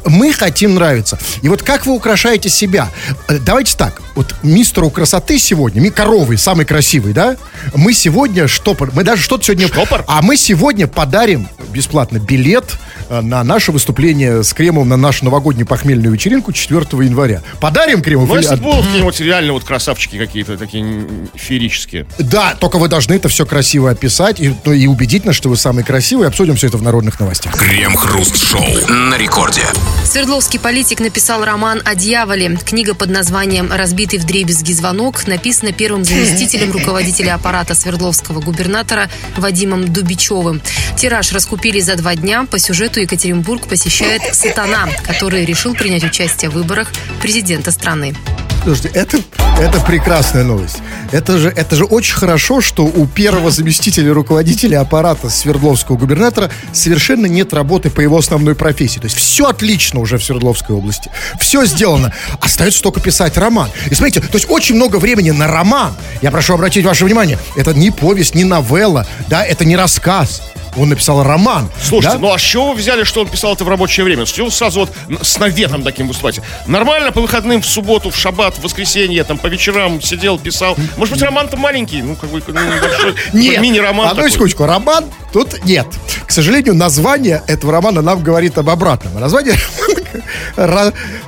Мы 0.06 0.34
хотим 0.34 0.76
нравиться. 0.76 1.18
И 1.42 1.50
вот 1.50 1.64
как 1.64 1.86
вы 1.86 1.94
украшаете 1.94 2.50
себя? 2.50 2.90
Э, 3.28 3.38
Давайте 3.40 3.76
так, 3.78 4.02
вот 4.16 4.36
мистеру 4.44 4.90
красоты 4.90 5.40
сегодня, 5.40 5.82
ми- 5.82 5.90
коровы, 5.90 6.38
самый 6.38 6.66
красивый, 6.66 7.14
да? 7.14 7.38
Мы 7.76 7.94
сегодня 7.94 8.48
штопор, 8.48 8.92
мы 8.94 9.04
даже 9.04 9.22
что-то 9.24 9.44
сегодня... 9.46 9.68
Штопор? 9.68 10.04
А 10.08 10.22
мы 10.22 10.38
сегодня 10.38 10.88
подарим 10.88 11.48
бесплатно 11.70 12.20
билет 12.20 12.66
на 13.10 13.44
наше 13.44 13.72
выступление 13.72 14.44
с 14.44 14.54
Кремом 14.54 14.88
на 14.90 14.98
нашу 14.98 15.26
новогоднюю 15.26 15.68
похмельную 15.68 16.14
вечеринку 16.14 16.52
4 16.52 16.82
января. 17.04 17.42
Подарим 17.60 18.02
Кремов? 18.02 18.30
Ну, 18.30 18.36
если 18.36 18.56
будут 18.56 18.86
какие-нибудь 18.86 19.20
реально 19.20 19.54
вот 19.54 19.64
красавчики 19.64 20.18
какие-то 20.18 20.58
такие 20.58 21.08
феерические. 21.36 22.06
Да, 22.20 22.56
только 22.56 22.78
вы 22.78 22.88
должны 22.88 23.14
это 23.14 23.30
все 23.30 23.46
красиво 23.46 23.90
описать 23.90 24.40
и, 24.40 24.54
ну, 24.64 24.74
и 24.74 24.88
убедить 24.88 25.26
нас, 25.26 25.36
что 25.36 25.50
вы 25.50 25.58
самый 25.58 25.84
красивый. 25.84 26.28
Обсудим 26.28 26.56
все 26.56 26.68
это 26.68 26.78
в 26.78 26.84
народных 26.84 27.20
новостях. 27.20 27.56
Крем-хруст-шоу 27.58 28.88
на 28.90 29.18
рекорде. 29.18 29.64
Свердловский 30.06 30.60
политик 30.60 31.00
написал 31.00 31.44
роман 31.44 31.82
о 31.86 31.96
дьяволе. 31.96 32.58
Книга 32.58 32.94
под 32.94 33.10
названием 33.10 33.72
«Разбитый 33.72 34.20
вдребезги 34.20 34.74
звонок» 34.74 35.28
написана 35.28 35.72
первым 35.72 36.04
заместителем 36.04 36.72
руководителя 36.72 37.36
аппарата 37.36 37.76
Свердловского 37.76 38.42
губернатора 38.42 39.10
Вадимом 39.38 39.92
Дубичевым. 39.92 40.62
Тираж 40.98 41.32
раскупили 41.32 41.80
за 41.80 41.96
два 41.96 42.16
дня. 42.16 42.46
По 42.50 42.60
сюжету 42.60 42.99
Екатеринбург 43.02 43.68
посещает 43.68 44.22
сатана, 44.34 44.88
который 45.06 45.46
решил 45.46 45.74
принять 45.74 46.04
участие 46.04 46.50
в 46.50 46.54
выборах 46.54 46.90
президента 47.22 47.72
страны. 47.72 48.16
Слушайте, 48.64 48.90
это, 48.94 49.18
это 49.60 49.80
прекрасная 49.80 50.44
новость. 50.44 50.78
Это 51.12 51.38
же, 51.38 51.50
это 51.50 51.76
же 51.76 51.86
очень 51.86 52.14
хорошо, 52.16 52.60
что 52.60 52.84
у 52.86 53.08
первого 53.08 53.52
заместителя 53.52 54.14
руководителя 54.14 54.82
аппарата 54.82 55.30
Свердловского 55.30 55.96
губернатора 55.96 56.52
совершенно 56.74 57.26
нет 57.26 57.54
работы 57.54 57.90
по 57.90 58.02
его 58.02 58.18
основной 58.18 58.56
профессии. 58.56 59.00
То 59.00 59.06
есть 59.06 59.16
все 59.16 59.48
отлично 59.48 60.02
уже 60.02 60.18
в 60.18 60.24
Свердловской 60.24 60.76
области. 60.76 61.10
Все 61.40 61.66
сделано. 61.66 62.14
Остается 62.42 62.84
только 62.84 63.00
писать 63.00 63.38
роман. 63.38 63.70
И 63.90 63.96
смотрите, 63.96 64.20
то 64.20 64.38
есть 64.38 64.50
очень 64.50 64.76
много 64.76 64.98
времени 64.98 65.32
на 65.32 65.48
роман. 65.48 65.94
Я 66.22 66.30
прошу 66.30 66.54
обратить 66.54 66.86
ваше 66.86 67.06
внимание, 67.06 67.40
это 67.56 67.74
не 67.74 67.92
повесть, 67.92 68.36
не 68.36 68.44
новелла, 68.44 69.08
да, 69.30 69.44
это 69.44 69.64
не 69.64 69.78
рассказ. 69.78 70.42
Он 70.78 70.90
написал 70.90 71.24
роман. 71.24 71.70
Слушайте, 71.82 72.18
да? 72.18 72.22
ну 72.22 72.34
а 72.34 72.38
с 72.38 72.42
чего 72.42 72.72
вы 72.72 72.76
взяли, 72.76 73.04
что 73.04 73.22
он 73.22 73.28
писал 73.28 73.54
это 73.54 73.64
в 73.64 73.70
рабочее 73.70 74.04
время? 74.04 74.26
С 74.26 74.32
чего 74.32 74.50
сразу 74.50 74.82
вот 74.82 74.92
с 75.22 75.38
наветом 75.38 75.84
таким 75.84 76.08
выступать? 76.08 76.40
Нормально 76.68 77.12
по 77.12 77.22
выходным, 77.22 77.62
в 77.62 77.66
субботу, 77.66 78.10
в 78.10 78.16
шаббат, 78.16 78.56
в 78.56 78.64
воскресенье, 78.64 79.24
там 79.24 79.38
по 79.38 79.48
вечерам 79.48 80.02
сидел, 80.02 80.38
писал. 80.38 80.78
Может 80.98 81.16
быть, 81.16 81.24
роман-то 81.24 81.58
маленький, 81.58 82.02
ну 82.02 82.16
как 82.16 82.30
бы 82.30 82.42
ну, 82.48 82.54
небольшой, 82.54 83.16
Нет, 83.34 83.62
мини-роман 83.62 84.10
одну 84.10 84.30
секундочку, 84.30 84.66
роман 84.66 85.06
тут 85.34 85.64
нет. 85.66 85.88
К 86.26 86.32
сожалению, 86.32 86.76
название 86.76 87.44
этого 87.48 87.72
романа 87.72 88.02
нам 88.02 88.22
говорит 88.22 88.58
об 88.58 88.70
обратном. 88.70 89.20
Название 89.20 89.56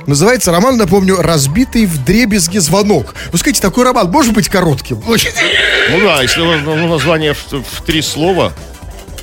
называется 0.06 0.52
роман, 0.52 0.76
напомню, 0.76 1.16
«Разбитый 1.20 1.86
в 1.86 2.04
дребезги 2.04 2.58
звонок». 2.58 3.14
Вы 3.32 3.38
скажите, 3.38 3.60
такой 3.60 3.84
роман 3.84 4.10
может 4.10 4.32
быть 4.32 4.48
коротким? 4.48 5.02
Ну 5.06 6.00
да, 6.00 6.22
если 6.22 6.40
ну, 6.40 6.76
ну, 6.76 6.88
название 6.88 7.34
в, 7.34 7.52
в 7.52 7.82
три 7.84 8.02
слова, 8.02 8.52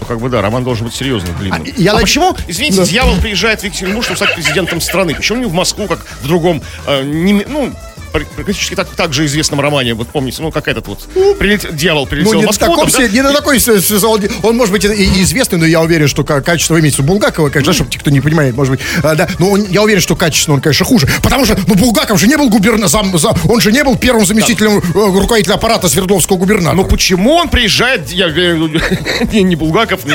как 0.07 0.19
бы 0.19 0.30
да, 0.30 0.42
роман 0.42 0.63
должен 0.63 0.86
быть 0.88 0.96
серьезным, 0.96 1.36
длинным. 1.38 1.63
А, 1.63 1.81
я 1.81 1.92
А, 1.92 1.94
над- 1.96 2.01
почему, 2.04 2.36
извините, 2.48 2.78
Да. 2.78 2.86
дьявол 2.86 3.16
приезжает 3.22 3.62
в 3.62 3.63
Екатеринбург, 3.63 4.04
чтобы 4.06 4.18
стать 4.18 4.34
президентом 4.36 4.81
страны? 4.81 5.16
Почему 5.16 5.40
не 5.40 5.46
в 5.46 5.54
Москву, 5.54 5.88
как 5.88 6.06
в 6.22 6.28
другом, 6.28 6.62
э, 6.88 7.04
не- 7.04 7.46
ну, 7.48 7.74
практически 8.11 8.75
так, 8.75 8.88
так 8.95 9.13
же 9.13 9.25
известном 9.25 9.61
романе, 9.61 9.94
вот 9.94 10.07
помните, 10.09 10.41
ну, 10.41 10.51
как 10.51 10.67
этот 10.67 10.88
вот, 10.88 11.07
прилет- 11.39 11.73
дьявол 11.75 12.07
прилетел 12.07 12.33
Ну, 12.33 12.39
не 12.39 12.44
в 12.45 12.47
Москву, 12.47 12.67
таком, 12.75 12.89
там, 12.89 13.01
да? 13.01 13.07
не 13.07 13.21
на 13.21 13.33
такой, 13.33 13.59
он, 14.44 14.57
может 14.57 14.71
быть, 14.71 14.85
и- 14.85 14.88
и 14.94 15.23
известный, 15.23 15.57
но 15.59 15.65
я 15.65 15.81
уверен, 15.81 16.07
что 16.07 16.23
ка- 16.23 16.41
качество 16.41 16.79
имеется 16.79 17.01
у 17.01 17.06
Булгакова, 17.06 17.50
конечно, 17.50 17.73
чтобы 17.73 17.89
те, 17.91 18.00
кто 18.00 18.09
не 18.09 18.21
понимает, 18.21 18.56
может 18.56 18.71
быть, 18.71 18.79
а, 19.03 19.15
да, 19.15 19.27
но 19.39 19.50
он- 19.51 19.65
я 19.69 19.81
уверен, 19.81 20.01
что 20.01 20.15
качественно 20.15 20.56
он, 20.56 20.61
конечно, 20.61 20.85
хуже, 20.85 21.07
потому 21.22 21.45
что, 21.45 21.57
ну, 21.67 21.75
Булгаков 21.75 22.19
же 22.19 22.27
не 22.27 22.38
был 22.38 22.50
губернатором, 22.50 23.13
он 23.45 23.62
же 23.62 23.72
не 23.72 23.84
был 23.84 23.95
первым 23.95 24.25
заместителем 24.25 24.77
э, 24.79 24.81
руководителя 24.93 25.55
аппарата 25.55 25.88
Свердловского 25.89 26.38
губернатора. 26.38 26.75
Но 26.75 26.84
почему 26.84 27.34
он 27.36 27.50
приезжает, 27.50 28.10
я 28.12 28.29
не, 29.31 29.43
не 29.43 29.55
Булгаков, 29.55 30.05
не, 30.05 30.13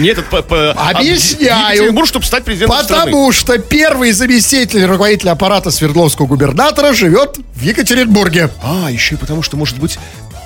не 0.00 0.08
этот, 0.08 0.26
по, 0.26 0.42
по- 0.42 0.72
Объясняю. 0.72 1.52
а 1.54 1.68
в 1.70 1.72
Екатеринбург, 1.72 2.08
чтобы 2.08 2.24
стать 2.26 2.44
президентом 2.44 2.82
страны? 2.84 3.04
Потому 3.06 3.32
что 3.32 3.58
первый 3.58 4.12
заместитель 4.12 4.84
руководителя 4.84 5.32
аппарата 5.32 5.70
Свердловского 5.70 6.26
губернатора 6.26 6.92
живет 6.92 7.31
в 7.54 7.62
Екатеринбурге. 7.62 8.50
А, 8.62 8.90
еще 8.90 9.14
и 9.14 9.18
потому, 9.18 9.42
что, 9.42 9.56
может 9.56 9.78
быть, 9.78 9.98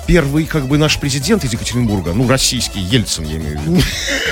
первый, 0.07 0.45
как 0.45 0.67
бы, 0.67 0.77
наш 0.77 0.97
президент 0.97 1.43
из 1.43 1.51
Екатеринбурга, 1.53 2.13
ну, 2.13 2.27
российский, 2.27 2.79
Ельцин, 2.79 3.25
я 3.25 3.35
имею 3.35 3.59
в 3.59 3.61
виду. 3.61 3.83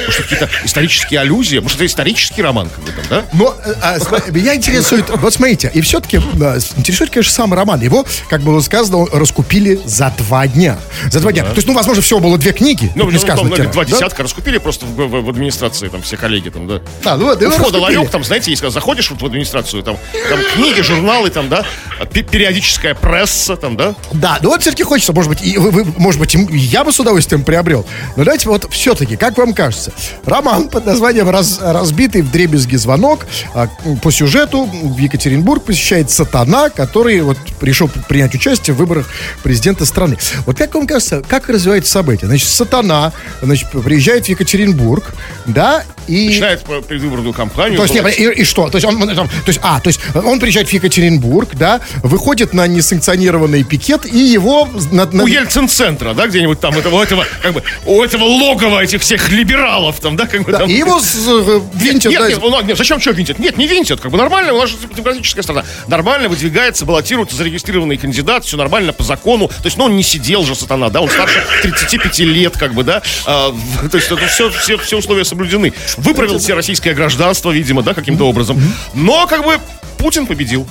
Может, 0.06 0.22
какие-то 0.22 0.50
исторические 0.64 1.20
аллюзии, 1.20 1.60
может, 1.60 1.76
это 1.78 1.86
исторический 1.86 2.42
роман, 2.42 2.70
как 2.70 2.84
бы 2.84 2.92
там, 2.92 3.04
да? 3.10 3.26
Но 3.34 3.54
э, 3.66 3.74
а, 3.82 3.98
меня 4.32 4.56
интересует, 4.56 5.10
вот 5.10 5.34
смотрите, 5.34 5.70
и 5.74 5.82
все-таки 5.82 6.18
интересует, 6.18 7.12
конечно, 7.12 7.34
сам 7.34 7.54
роман. 7.54 7.82
Его, 7.82 8.06
как 8.30 8.42
было 8.42 8.62
сказано, 8.62 9.06
раскупили 9.12 9.80
за 9.86 10.14
два 10.18 10.48
дня. 10.48 10.80
За 11.12 11.20
два 11.20 11.32
дня. 11.34 11.44
То 11.44 11.56
есть, 11.56 11.68
ну, 11.68 11.74
возможно, 11.74 12.02
всего 12.02 12.22
было 12.22 12.38
две 12.38 12.54
книги. 12.54 12.92
Ну, 12.96 13.06
не 13.06 13.12
ну, 13.12 13.20
там, 13.20 13.20
сказано. 13.20 13.50
ну, 13.50 13.56
тираж, 13.56 13.74
два 13.74 13.84
да? 13.84 13.92
десятка 13.92 14.24
раскупили 14.24 14.58
просто 14.60 14.86
в, 14.86 14.96
в- 14.96 15.26
в 15.26 15.30
администрации, 15.30 15.90
там, 15.90 16.02
все 16.02 16.16
коллеги, 16.16 16.50
там, 16.50 16.68
да. 16.68 16.82
А, 17.04 17.18
ну, 17.18 17.26
вот, 17.26 17.42
У 17.42 17.50
входа 17.52 17.80
ларек, 17.80 18.10
там, 18.10 18.24
знаете, 18.24 18.50
если 18.52 18.70
заходишь 18.70 19.12
вот 19.12 19.22
в 19.22 19.26
администрацию, 19.26 19.84
там, 19.84 19.98
там 20.30 20.40
книги, 20.54 20.80
журналы, 20.82 21.30
там, 21.30 21.50
да, 21.50 21.66
периодическая 22.12 22.96
пресса, 22.96 23.56
там, 23.56 23.78
да? 23.78 23.96
Да, 24.12 24.38
ну 24.42 24.50
вот 24.50 24.62
все-таки 24.62 24.84
хочется, 24.84 25.14
может 25.14 25.30
быть, 25.30 25.42
и 25.44 25.58
вы, 25.58 25.72
вы- 25.72 25.86
может 25.98 26.20
быть, 26.20 26.36
я 26.52 26.84
бы 26.84 26.92
с 26.92 27.00
удовольствием 27.00 27.44
приобрел. 27.44 27.86
Но 28.16 28.24
давайте 28.24 28.50
вот 28.50 28.68
все-таки, 28.72 29.16
как 29.16 29.38
вам 29.38 29.54
кажется, 29.54 29.92
роман 30.25 30.70
под 30.70 30.86
названием 30.86 31.30
«Раз- 31.30 31.60
«Разбитый 31.62 32.22
в 32.22 32.32
дребезги 32.32 32.75
звонок» 32.75 33.25
а, 33.54 33.68
по 34.02 34.12
сюжету 34.12 34.66
в 34.66 34.98
Екатеринбург 34.98 35.64
посещает 35.64 36.12
сатана, 36.12 36.70
который 36.70 37.22
вот 37.22 37.38
решил 37.62 37.90
принять 38.08 38.34
участие 38.36 38.74
в 38.74 38.78
выборах 38.78 39.10
президента 39.44 39.86
страны. 39.86 40.18
Вот 40.46 40.58
как 40.58 40.74
вам 40.75 40.88
кажется, 40.88 41.24
как 41.28 41.50
развивается 41.50 41.92
событие? 41.92 42.28
Значит, 42.28 42.50
сатана, 42.50 43.14
значит, 43.42 43.70
приезжает 43.72 44.25
в 44.25 44.30
Екатеринбург, 44.30 45.14
да, 45.46 45.84
и... 46.08 46.28
Начинает 46.28 46.64
предвыборную 46.88 47.34
кампанию. 47.34 47.78
То 47.78 47.84
есть, 47.84 47.96
нет, 47.96 48.20
и, 48.20 48.42
и 48.42 48.44
что? 48.44 48.70
То 48.70 48.78
есть, 48.78 48.86
он 48.86 49.00
там, 49.16 49.28
то 49.28 49.48
есть, 49.48 49.60
а, 49.64 49.80
то 49.80 49.88
есть 49.88 50.00
он 50.14 50.40
приезжает 50.40 50.70
в 50.70 50.74
Екатеринбург, 50.74 51.50
да, 51.54 51.82
выходит 52.04 52.54
на 52.54 52.68
несанкционированный 52.68 53.63
пикет, 53.63 54.06
и 54.06 54.18
его... 54.18 54.68
на- 54.92 55.06
на- 55.06 55.24
у 55.24 55.27
Ельцин-центра, 55.27 56.13
да, 56.13 56.27
где-нибудь 56.27 56.60
там, 56.60 56.77
этого, 56.77 57.01
этого, 57.04 57.25
как 57.42 57.54
бы, 57.54 57.63
у 57.86 58.01
этого 58.04 58.24
логова 58.24 58.84
этих 58.84 59.01
всех 59.01 59.30
либералов, 59.32 60.00
там, 60.00 60.15
да, 60.15 60.25
как 60.27 60.44
бы 60.44 60.51
да, 60.51 60.60
там. 60.60 60.70
и 60.70 60.74
его 60.74 61.00
с- 61.00 61.15
э, 61.27 61.62
винтят, 61.75 62.12
Нет, 62.12 62.22
да, 62.22 62.30
нет, 62.30 62.39
ну, 62.42 62.62
нет, 62.62 62.77
зачем 62.77 63.00
что 63.00 63.12
винтят? 63.12 63.39
Нет, 63.39 63.58
не 63.58 63.68
винтят, 63.68 64.00
как 64.00 64.12
бы 64.12 64.18
нормально, 64.18 64.54
у 64.54 64.60
нас 64.60 64.70
же 64.70 64.77
демократическая 64.96 65.42
страна. 65.44 65.63
Нормально 65.88 66.30
выдвигается, 66.30 66.86
баллотируется 66.86 67.36
зарегистрированный 67.36 67.98
кандидат, 67.98 68.46
все 68.46 68.58
нормально 68.58 68.94
по 68.94 69.04
закону. 69.04 69.48
То 69.48 69.65
есть, 69.65 69.77
ну, 69.77 69.86
он 69.86 69.96
не 69.96 70.04
сидел 70.04 70.44
же 70.46 70.56
сатана, 70.56 70.89
да, 70.89 71.01
он 71.01 71.10
старше 71.10 71.44
35 71.63 72.20
лет, 72.20 72.58
как 72.58 72.74
бы, 72.74 72.84
да. 72.84 73.01
А, 73.25 73.54
то 73.92 73.98
есть, 73.98 74.12
это 74.12 74.25
все, 74.27 74.50
все, 74.51 74.77
все 74.77 74.98
условия 74.98 75.25
соблюдены. 75.25 75.74
Выправил 75.98 76.39
себе 76.39 76.54
российское 76.56 76.94
гражданство, 76.94 77.51
видимо, 77.51 77.84
да, 77.84 77.94
каким-то 77.94 78.27
образом. 78.27 78.62
Но, 78.94 79.27
как 79.27 79.44
бы, 79.46 79.60
Путин 79.98 80.27
победил. 80.27 80.68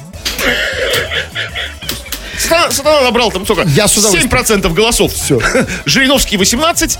Сатана, 2.71 3.03
набрал 3.03 3.31
там 3.31 3.45
сколько? 3.45 3.63
Я 3.69 3.89
с 3.89 3.97
удовольствием. 3.97 4.31
7% 4.31 4.73
голосов. 4.75 5.13
Всё. 5.13 5.41
Жириновский 5.85 6.37
18, 6.37 6.99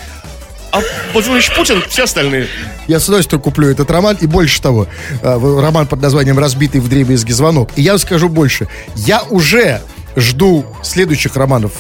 а 0.73 0.81
Владимир 1.13 1.37
Ильич 1.37 1.55
Путин 1.55 1.85
все 1.89 2.03
остальные. 2.03 2.49
Я 2.89 2.99
с 2.99 3.05
удовольствием 3.05 3.41
куплю 3.41 3.69
этот 3.69 3.91
роман. 3.93 4.17
И 4.21 4.27
больше 4.27 4.61
того, 4.61 4.89
э, 5.23 5.61
роман 5.61 5.87
под 5.87 6.03
названием 6.03 6.37
«Разбитый 6.39 6.81
в 6.81 6.89
дребезги 6.89 7.31
звонок». 7.31 7.71
И 7.77 7.83
я 7.83 7.93
вам 7.93 8.01
скажу 8.01 8.29
больше. 8.29 8.67
Я 8.97 9.23
уже 9.31 9.81
жду 10.17 10.65
следующих 10.83 11.37
романов 11.37 11.73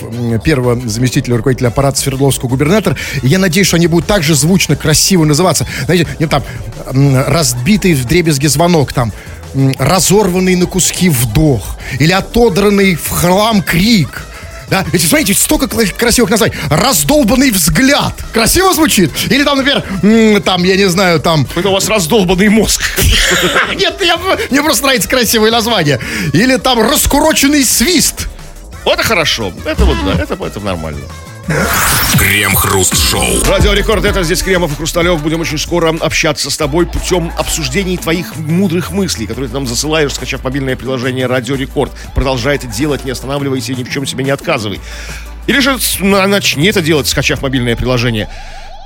первого 0.44 0.80
заместителя 0.88 1.36
руководителя 1.36 1.68
аппарата 1.68 1.98
Свердловского 1.98 2.48
губернатора. 2.48 2.96
И 3.22 3.28
я 3.28 3.38
надеюсь, 3.38 3.66
что 3.66 3.76
они 3.76 3.86
будут 3.86 4.06
так 4.06 4.22
же 4.22 4.34
звучно, 4.34 4.76
красиво 4.76 5.24
называться. 5.24 5.66
Знаете, 5.86 6.06
там 6.28 6.42
«Разбитый 6.92 7.94
в 7.94 8.04
дребезги 8.04 8.46
звонок», 8.46 8.92
там 8.92 9.12
«Разорванный 9.78 10.56
на 10.56 10.66
куски 10.66 11.08
вдох» 11.08 11.76
или 11.98 12.12
«Отодранный 12.12 12.94
в 12.96 13.08
хлам 13.08 13.62
крик». 13.62 14.26
Да? 14.68 14.84
Ведь, 14.92 15.06
смотрите, 15.06 15.34
столько 15.34 15.68
красивых 15.68 16.30
названий. 16.30 16.54
Раздолбанный 16.70 17.50
взгляд. 17.50 18.14
Красиво 18.32 18.74
звучит? 18.74 19.10
Или 19.30 19.44
там, 19.44 19.58
например, 19.58 20.40
там, 20.42 20.64
я 20.64 20.76
не 20.76 20.88
знаю, 20.88 21.20
там... 21.20 21.46
Это 21.56 21.68
у 21.68 21.72
вас 21.72 21.88
раздолбанный 21.88 22.48
мозг. 22.48 22.82
Нет, 23.76 23.96
я, 24.00 24.18
мне 24.50 24.62
просто 24.62 24.84
нравится 24.84 25.08
красивое 25.08 25.50
название. 25.50 26.00
Или 26.32 26.56
там 26.56 26.80
раскуроченный 26.80 27.64
свист. 27.64 28.28
Вот 28.84 28.94
это 28.94 29.02
хорошо. 29.02 29.52
Это 29.64 29.84
вот, 29.84 29.96
да, 30.04 30.22
это, 30.22 30.34
это 30.34 30.60
нормально. 30.60 31.00
Крем-хруст-шоу. 32.18 33.44
Радио 33.44 33.72
Рекорд, 33.72 34.04
это 34.04 34.22
здесь 34.22 34.42
Кремов 34.42 34.72
и 34.72 34.76
Хрусталев. 34.76 35.22
Будем 35.22 35.40
очень 35.40 35.58
скоро 35.58 35.94
общаться 36.00 36.50
с 36.50 36.56
тобой 36.56 36.86
путем 36.86 37.32
обсуждений 37.36 37.98
твоих 37.98 38.36
мудрых 38.36 38.90
мыслей, 38.90 39.26
которые 39.26 39.48
ты 39.48 39.54
нам 39.54 39.66
засылаешь, 39.66 40.14
скачав 40.14 40.42
мобильное 40.42 40.76
приложение 40.76 41.26
Радио 41.26 41.54
Рекорд. 41.54 41.92
Продолжай 42.14 42.56
это 42.56 42.66
делать, 42.66 43.04
не 43.04 43.10
останавливайся 43.10 43.72
и 43.72 43.76
ни 43.76 43.84
в 43.84 43.90
чем 43.90 44.06
себе 44.06 44.24
не 44.24 44.30
отказывай. 44.30 44.80
Или 45.46 45.60
же 45.60 45.76
начни 46.00 46.68
это 46.68 46.80
делать, 46.80 47.06
скачав 47.06 47.42
мобильное 47.42 47.76
приложение. 47.76 48.30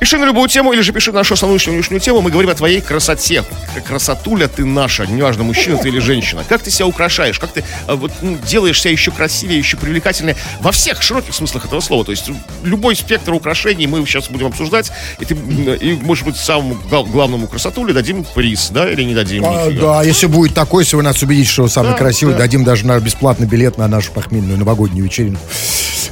Пиши 0.00 0.16
на 0.16 0.26
любую 0.26 0.48
тему 0.48 0.72
или 0.72 0.80
же 0.80 0.92
пиши 0.92 1.10
на 1.10 1.18
нашу 1.18 1.34
основную 1.34 1.58
сегодняшнюю 1.58 2.00
тему. 2.00 2.20
Мы 2.20 2.30
говорим 2.30 2.50
о 2.50 2.54
твоей 2.54 2.80
красоте. 2.80 3.42
Красотуля 3.84 4.46
ты 4.46 4.64
наша, 4.64 5.04
неважно, 5.06 5.42
мужчина 5.42 5.76
ты 5.76 5.88
или 5.88 5.98
женщина. 5.98 6.44
Как 6.48 6.62
ты 6.62 6.70
себя 6.70 6.86
украшаешь, 6.86 7.40
как 7.40 7.50
ты 7.50 7.64
а, 7.88 7.96
вот, 7.96 8.12
ну, 8.22 8.38
делаешь 8.46 8.80
себя 8.80 8.92
еще 8.92 9.10
красивее, 9.10 9.58
еще 9.58 9.76
привлекательнее 9.76 10.36
во 10.60 10.70
всех 10.70 11.02
широких 11.02 11.34
смыслах 11.34 11.64
этого 11.64 11.80
слова. 11.80 12.04
То 12.04 12.12
есть 12.12 12.30
любой 12.62 12.94
спектр 12.94 13.32
украшений 13.32 13.88
мы 13.88 14.04
сейчас 14.06 14.28
будем 14.28 14.46
обсуждать. 14.46 14.92
И, 15.18 15.24
ты, 15.24 15.34
м, 15.34 15.74
и 15.74 15.94
может 15.94 16.24
быть, 16.24 16.36
самому 16.36 16.76
гла- 16.88 17.02
главному 17.02 17.48
красотуле 17.48 17.92
дадим 17.92 18.24
приз, 18.36 18.68
да, 18.70 18.88
или 18.88 19.02
не 19.02 19.14
дадим? 19.16 19.44
А, 19.46 19.66
нифига. 19.66 19.94
да, 19.94 20.02
если 20.04 20.26
будет 20.28 20.54
такой, 20.54 20.84
если 20.84 20.94
вы 20.94 21.02
нас 21.02 21.20
убедите, 21.24 21.50
что 21.50 21.64
вы 21.64 21.68
самый 21.70 21.90
Да, 21.92 21.98
красивый, 21.98 22.34
да. 22.34 22.38
дадим 22.40 22.62
даже 22.62 22.86
на 22.86 23.00
бесплатный 23.00 23.48
билет 23.48 23.78
на 23.78 23.88
нашу 23.88 24.12
похмельную 24.12 24.58
новогоднюю 24.58 25.04
вечеринку 25.04 25.40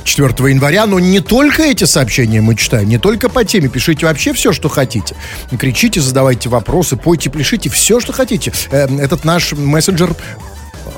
4 0.03 0.49
января. 0.51 0.87
Но 0.87 0.99
не 0.99 1.21
только 1.21 1.63
эти 1.63 1.85
сообщения 1.85 2.41
мы 2.41 2.57
читаем, 2.57 2.89
не 2.89 2.99
только 2.99 3.29
по 3.29 3.45
теме. 3.45 3.69
Пишите 3.77 4.07
вообще 4.07 4.33
все, 4.33 4.55
что 4.55 4.71
хотите. 4.71 5.15
Кричите, 5.61 6.01
задавайте 6.01 6.49
вопросы, 6.49 6.97
пойте, 6.97 7.29
пишите 7.29 7.69
все, 7.69 8.01
что 8.01 8.15
хотите. 8.15 8.51
Э, 8.71 8.87
Этот 8.99 9.27
наш 9.27 9.53
мессенджер 9.53 10.15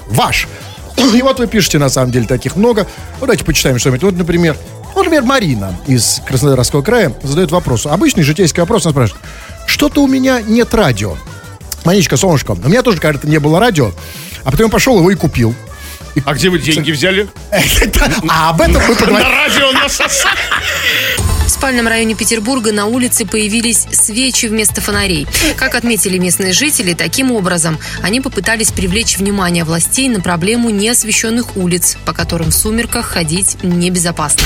ваш. 0.06 0.47
И 0.97 1.20
вот 1.23 1.40
вы 1.40 1.49
пишете, 1.49 1.78
на 1.80 1.88
самом 1.88 2.12
деле, 2.12 2.28
таких 2.28 2.54
много. 2.54 2.87
Вот 3.18 3.23
давайте 3.26 3.44
почитаем 3.44 3.80
что-нибудь. 3.80 4.04
Вот, 4.04 4.14
например, 4.14 4.56
вот, 4.94 4.99
например, 5.06 5.25
Марина 5.25 5.76
из 5.88 6.20
Краснодарского 6.25 6.82
края 6.82 7.12
задает 7.25 7.50
вопрос. 7.50 7.85
Обычный 7.85 8.23
житейский 8.23 8.61
вопрос. 8.61 8.87
Она 8.87 8.92
спрашивает, 8.92 9.25
что-то 9.66 10.00
у 10.04 10.06
меня 10.06 10.40
нет 10.40 10.73
радио. 10.73 11.16
Манечка, 11.85 12.16
солнышко, 12.16 12.52
у 12.52 12.68
меня 12.68 12.82
тоже, 12.85 13.00
когда-то 13.00 13.26
не 13.26 13.40
было 13.40 13.58
радио, 13.58 13.90
а 14.44 14.52
потом 14.52 14.66
я 14.66 14.70
пошел 14.70 14.97
его 15.00 15.11
и 15.11 15.16
купил. 15.16 15.52
А 16.25 16.35
где 16.35 16.49
вы 16.49 16.61
деньги 16.61 16.92
взяли? 16.92 17.28
А 18.28 18.50
об 18.50 18.61
этом 18.61 18.75
мы 18.75 18.88
На 18.90 18.94
поговорим. 18.94 19.26
радио 19.28 19.73
нас 19.73 20.00
спальном 21.59 21.88
районе 21.88 22.15
Петербурга 22.15 22.71
на 22.73 22.87
улице 22.87 23.27
появились 23.27 23.85
свечи 23.91 24.47
вместо 24.47 24.81
фонарей. 24.81 25.27
Как 25.57 25.75
отметили 25.75 26.17
местные 26.17 26.53
жители, 26.53 26.93
таким 26.95 27.33
образом 27.33 27.79
они 28.00 28.21
попытались 28.21 28.71
привлечь 28.71 29.19
внимание 29.19 29.65
властей 29.65 30.09
на 30.09 30.21
проблему 30.21 30.71
неосвещенных 30.71 31.57
улиц, 31.57 31.97
по 32.05 32.12
которым 32.12 32.50
в 32.50 32.55
сумерках 32.55 33.07
ходить 33.07 33.57
небезопасно. 33.65 34.45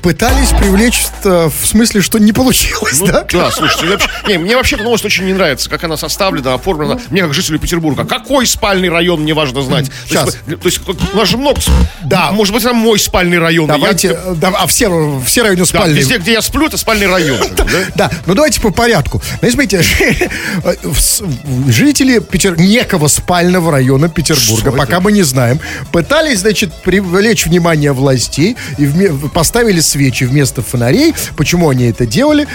Пытались 0.00 0.48
привлечь, 0.48 1.04
э, 1.24 1.48
в 1.48 1.66
смысле, 1.66 2.00
что 2.00 2.18
не 2.18 2.32
получилось, 2.32 2.98
Ну, 3.00 3.06
да? 3.06 3.24
да, 3.30 3.50
слушайте, 3.52 3.86
вообще- 3.86 4.08
не, 4.26 4.38
мне 4.38 4.56
вообще 4.56 4.74
эта 4.76 4.84
новость 4.84 5.04
очень 5.04 5.26
не 5.26 5.32
нравится, 5.32 5.70
как 5.70 5.84
она 5.84 5.96
составлена, 5.96 6.54
оформлена. 6.54 6.98
Мне, 7.10 7.22
как 7.22 7.34
жителю 7.34 7.58
Петербурга, 7.60 8.04
какой 8.04 8.46
спальный 8.46 8.88
район, 8.88 9.20
мне 9.20 9.32
важно 9.34 9.62
знать. 9.62 9.90
То 10.08 10.14
Щас. 10.14 10.38
есть, 10.46 10.60
то 10.60 10.66
есть, 10.66 10.80
у 11.12 11.16
нас 11.16 11.28
же 11.28 11.36
много... 11.36 11.60
Да. 12.02 12.32
Может 12.32 12.52
быть, 12.54 12.64
это 12.64 12.74
мой 12.74 12.98
спальный 12.98 13.38
район. 13.38 13.66
и 13.66 13.72
я- 13.72 13.78
Давайте, 13.78 14.08
э, 14.08 14.34
да, 14.36 14.48
а 14.48 14.66
все, 14.66 15.22
все 15.24 15.42
районы 15.42 15.58
да, 15.60 15.66
спальные. 15.82 16.00
везде, 16.00 16.18
где 16.18 16.32
я 16.32 16.42
сплю, 16.42 16.66
это 16.66 16.76
спальный 16.76 17.06
район. 17.06 17.38
да? 17.94 18.10
Ну 18.26 18.34
давайте 18.34 18.60
по 18.60 18.70
порядку. 18.70 19.20
Ну, 19.40 19.50
смотрите, 19.50 19.82
жители 21.68 22.18
Петер... 22.18 22.58
некого 22.58 23.08
спального 23.08 23.72
района 23.72 24.08
Петербурга, 24.08 24.72
пока 24.72 25.00
мы 25.00 25.12
не 25.12 25.22
знаем, 25.22 25.60
пытались, 25.90 26.40
значит, 26.40 26.72
привлечь 26.82 27.46
внимание 27.46 27.92
властей 27.92 28.56
и 28.78 28.88
поставили 29.32 29.80
свечи 29.80 30.24
вместо 30.24 30.62
фонарей. 30.62 31.14
Почему 31.36 31.68
они 31.68 31.86
это 31.86 32.06
делали? 32.06 32.46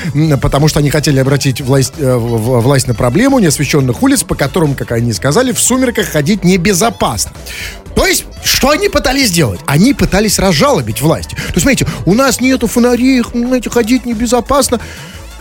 Потому 0.42 0.68
что 0.68 0.80
они 0.80 0.90
хотели 0.90 1.20
обратить 1.20 1.62
власть, 1.62 1.94
э, 1.98 2.16
власть 2.16 2.88
на 2.88 2.94
проблему 2.94 3.40
неосвещенных 3.40 4.02
улиц, 4.02 4.24
по 4.24 4.36
которым, 4.36 4.76
как 4.76 4.92
они 4.92 5.14
сказали, 5.14 5.52
в 5.52 5.60
сумерках 5.60 6.08
ходить 6.08 6.44
небезопасно. 6.44 7.32
То 7.98 8.06
есть, 8.06 8.26
что 8.44 8.70
они 8.70 8.90
пытались 8.90 9.30
сделать? 9.30 9.60
Они 9.66 9.96
пытались 9.96 10.38
разжалобить 10.38 11.02
власть. 11.02 11.30
То 11.32 11.36
есть, 11.56 11.62
смотрите, 11.62 11.88
у 12.06 12.14
нас 12.14 12.40
нету 12.40 12.68
фонарей, 12.68 13.24
знаете, 13.34 13.72
ходить 13.72 14.06
небезопасно. 14.06 14.80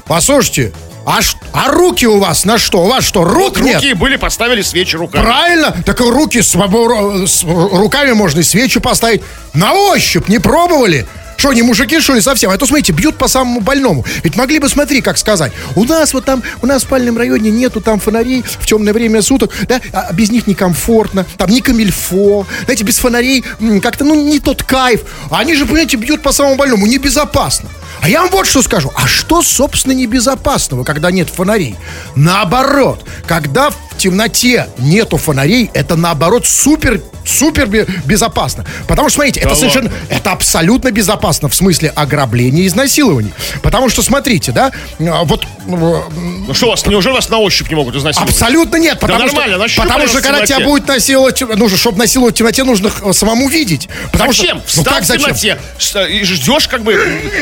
Послушайте, 0.06 0.72
а, 1.04 1.20
ш- 1.20 1.36
а 1.52 1.68
руки 1.70 2.06
у 2.06 2.18
вас 2.18 2.46
на 2.46 2.56
что? 2.56 2.82
У 2.82 2.86
вас 2.88 3.04
что, 3.04 3.24
рук 3.24 3.58
Вот 3.58 3.60
нет? 3.60 3.74
руки 3.76 3.92
были, 3.92 4.16
поставили 4.16 4.62
свечи 4.62 4.96
руками. 4.96 5.22
Правильно? 5.22 5.76
Так 5.84 6.00
руки 6.00 6.40
с, 6.40 6.52
с 6.56 7.44
руками 7.44 8.12
можно 8.12 8.40
и 8.40 8.42
свечи 8.42 8.80
поставить. 8.80 9.20
На 9.52 9.74
ощупь 9.74 10.28
не 10.28 10.38
пробовали? 10.38 11.06
Что, 11.36 11.52
не 11.52 11.62
мужики, 11.62 12.00
что 12.00 12.14
ли, 12.14 12.20
совсем? 12.20 12.50
А 12.50 12.56
то, 12.56 12.66
смотрите, 12.66 12.92
бьют 12.92 13.16
по 13.16 13.28
самому 13.28 13.60
больному. 13.60 14.04
Ведь 14.22 14.36
могли 14.36 14.58
бы, 14.58 14.68
смотри, 14.68 15.00
как 15.00 15.18
сказать. 15.18 15.52
У 15.74 15.84
нас 15.84 16.14
вот 16.14 16.24
там, 16.24 16.42
у 16.62 16.66
нас 16.66 16.82
в 16.82 16.86
спальном 16.86 17.18
районе 17.18 17.50
нету 17.50 17.80
там 17.80 18.00
фонарей 18.00 18.42
в 18.42 18.66
темное 18.66 18.92
время 18.92 19.22
суток, 19.22 19.52
да, 19.68 19.80
а 19.92 20.12
без 20.12 20.30
них 20.30 20.46
некомфортно, 20.46 21.26
там 21.36 21.50
не 21.50 21.60
камильфо, 21.60 22.46
знаете, 22.64 22.84
без 22.84 22.98
фонарей 22.98 23.44
как-то, 23.82 24.04
ну, 24.04 24.14
не 24.14 24.40
тот 24.40 24.62
кайф. 24.62 25.02
Они 25.30 25.54
же, 25.54 25.66
понимаете, 25.66 25.96
бьют 25.96 26.22
по 26.22 26.32
самому 26.32 26.56
больному, 26.56 26.86
небезопасно. 26.86 27.68
А 28.00 28.08
я 28.08 28.22
вам 28.22 28.30
вот 28.30 28.46
что 28.46 28.62
скажу. 28.62 28.92
А 28.94 29.06
что, 29.06 29.42
собственно, 29.42 29.92
небезопасного, 29.92 30.84
когда 30.84 31.10
нет 31.10 31.28
фонарей? 31.30 31.76
Наоборот, 32.14 33.04
когда 33.26 33.70
в 33.96 33.98
темноте 33.98 34.66
нету 34.78 35.16
фонарей, 35.16 35.70
это 35.72 35.96
наоборот 35.96 36.46
супер, 36.46 37.00
супер 37.24 37.66
бе- 37.66 37.86
безопасно. 38.04 38.64
Потому 38.86 39.08
что, 39.08 39.16
смотрите, 39.16 39.40
это 39.40 39.50
Да 39.50 39.54
совершенно, 39.54 39.90
это 40.10 40.32
абсолютно 40.32 40.90
безопасно 40.92 41.48
в 41.48 41.54
смысле 41.54 41.88
ограбления 41.96 42.64
и 42.64 42.66
изнасилований. 42.66 43.32
Потому 43.62 43.88
что, 43.88 44.02
смотрите, 44.02 44.52
да, 44.52 44.70
а, 45.00 45.24
вот 45.24 45.44
э, 45.44 45.46
Ну 45.66 46.52
что 46.54 46.68
вас, 46.70 46.86
неужели 46.86 47.14
вас 47.14 47.28
на 47.30 47.38
ощупь 47.38 47.68
не 47.70 47.74
могут 47.74 47.96
изнасиловать? 47.96 48.30
Абсолютно 48.32 48.76
нет, 48.76 49.00
потому 49.00 49.18
нормально, 49.24 49.52
что, 49.54 49.58
нащупали 49.62 49.88
потому 49.88 50.02
вас 50.04 50.10
что 50.12 50.20
когда 50.22 50.46
тебя 50.46 50.60
будет 50.60 50.86
насиловать, 50.88 51.40
нужно, 51.40 51.78
чтобы 51.78 51.98
насиловать 51.98 52.34
в 52.34 52.38
темноте, 52.38 52.64
нужно 52.64 52.90
э, 53.02 53.12
самому 53.14 53.48
видеть. 53.48 53.88
Потому 54.12 54.32
Зачем? 54.32 54.60
Что, 54.66 54.78
ну 54.80 54.84
как 54.84 55.02
в 55.02 55.06
зачем? 55.06 55.22
темноте, 55.24 55.58
ш- 55.78 56.04
и 56.06 56.22
ждешь, 56.24 56.68
как 56.68 56.82
бы, 56.84 56.92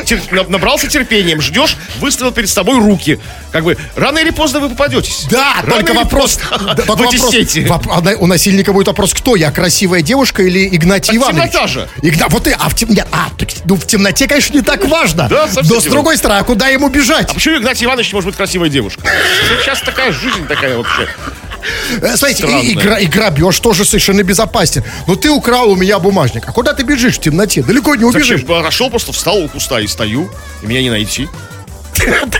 тер- 0.05 0.23
на- 0.33 0.45
набрался 0.49 0.87
терпением, 0.87 1.41
ждешь, 1.41 1.77
выставил 2.01 2.31
перед 2.31 2.49
собой 2.49 2.79
руки. 2.79 3.19
Как 3.51 3.65
бы, 3.65 3.77
рано 3.97 4.19
или 4.19 4.31
поздно 4.31 4.61
вы 4.61 4.69
попадетесь. 4.71 5.27
Да, 5.31 5.57
Рано 5.63 5.77
только 5.83 5.95
вопрос, 5.95 6.39
вопрос- 6.87 7.15
воп- 7.67 7.89
а 7.91 8.17
у 8.19 8.27
насильника 8.27 8.73
будет 8.73 8.87
вопрос, 8.89 9.15
кто 9.15 9.37
я, 9.37 9.51
красивая 9.51 10.03
девушка 10.03 10.43
или 10.43 10.67
Игнатий 10.75 11.09
Так 11.09 11.17
Иванович? 11.17 11.51
темнота 11.53 11.67
же. 11.67 11.89
Игна- 12.03 12.27
вот 12.29 12.45
ты, 12.45 12.53
а 12.59 12.69
в, 12.69 12.75
тем- 12.75 12.91
нет, 12.91 13.07
а, 13.13 13.29
ну, 13.65 13.77
в 13.77 13.87
темноте, 13.87 14.27
конечно, 14.27 14.55
не 14.55 14.63
так 14.63 14.85
важно. 14.87 15.29
Да, 15.29 15.49
Но 15.63 15.81
с 15.81 15.85
другой 15.85 16.17
стороны, 16.17 16.41
а 16.41 16.45
куда 16.45 16.69
ему 16.69 16.89
бежать? 16.89 17.31
А 17.31 17.35
почему 17.35 17.59
Игнатий 17.59 17.87
Иванович 17.87 18.13
может 18.13 18.27
быть 18.29 18.37
красивой 18.37 18.71
девушкой? 18.71 19.05
Сейчас 19.63 19.81
такая 19.81 20.13
жизнь 20.13 20.47
такая 20.47 20.77
вообще. 20.77 21.09
Э, 22.03 22.17
Смотрите, 22.17 22.47
и, 22.47 22.73
и 22.73 22.75
гра- 22.75 22.99
и 22.99 23.07
грабеж 23.07 23.59
тоже 23.61 23.85
совершенно 23.87 24.23
безопасен. 24.23 24.85
Но 25.07 25.15
ты 25.17 25.31
украл 25.31 25.71
у 25.71 25.77
меня 25.77 25.99
бумажник. 25.99 26.45
А 26.47 26.53
куда 26.53 26.75
ты 26.75 26.83
бежишь 26.83 27.17
в 27.17 27.21
темноте? 27.21 27.63
Далеко 27.63 27.95
не 27.95 28.05
убежишь. 28.05 28.41
Зачем? 28.43 28.47
Прошел, 28.63 28.91
просто 28.91 29.13
встал 29.13 29.39
у 29.39 29.49
куста 29.49 29.81
и 29.81 29.87
стою, 29.87 30.31
и 30.63 30.67
меня 30.67 30.83
не 30.83 30.91
найти. 30.91 31.29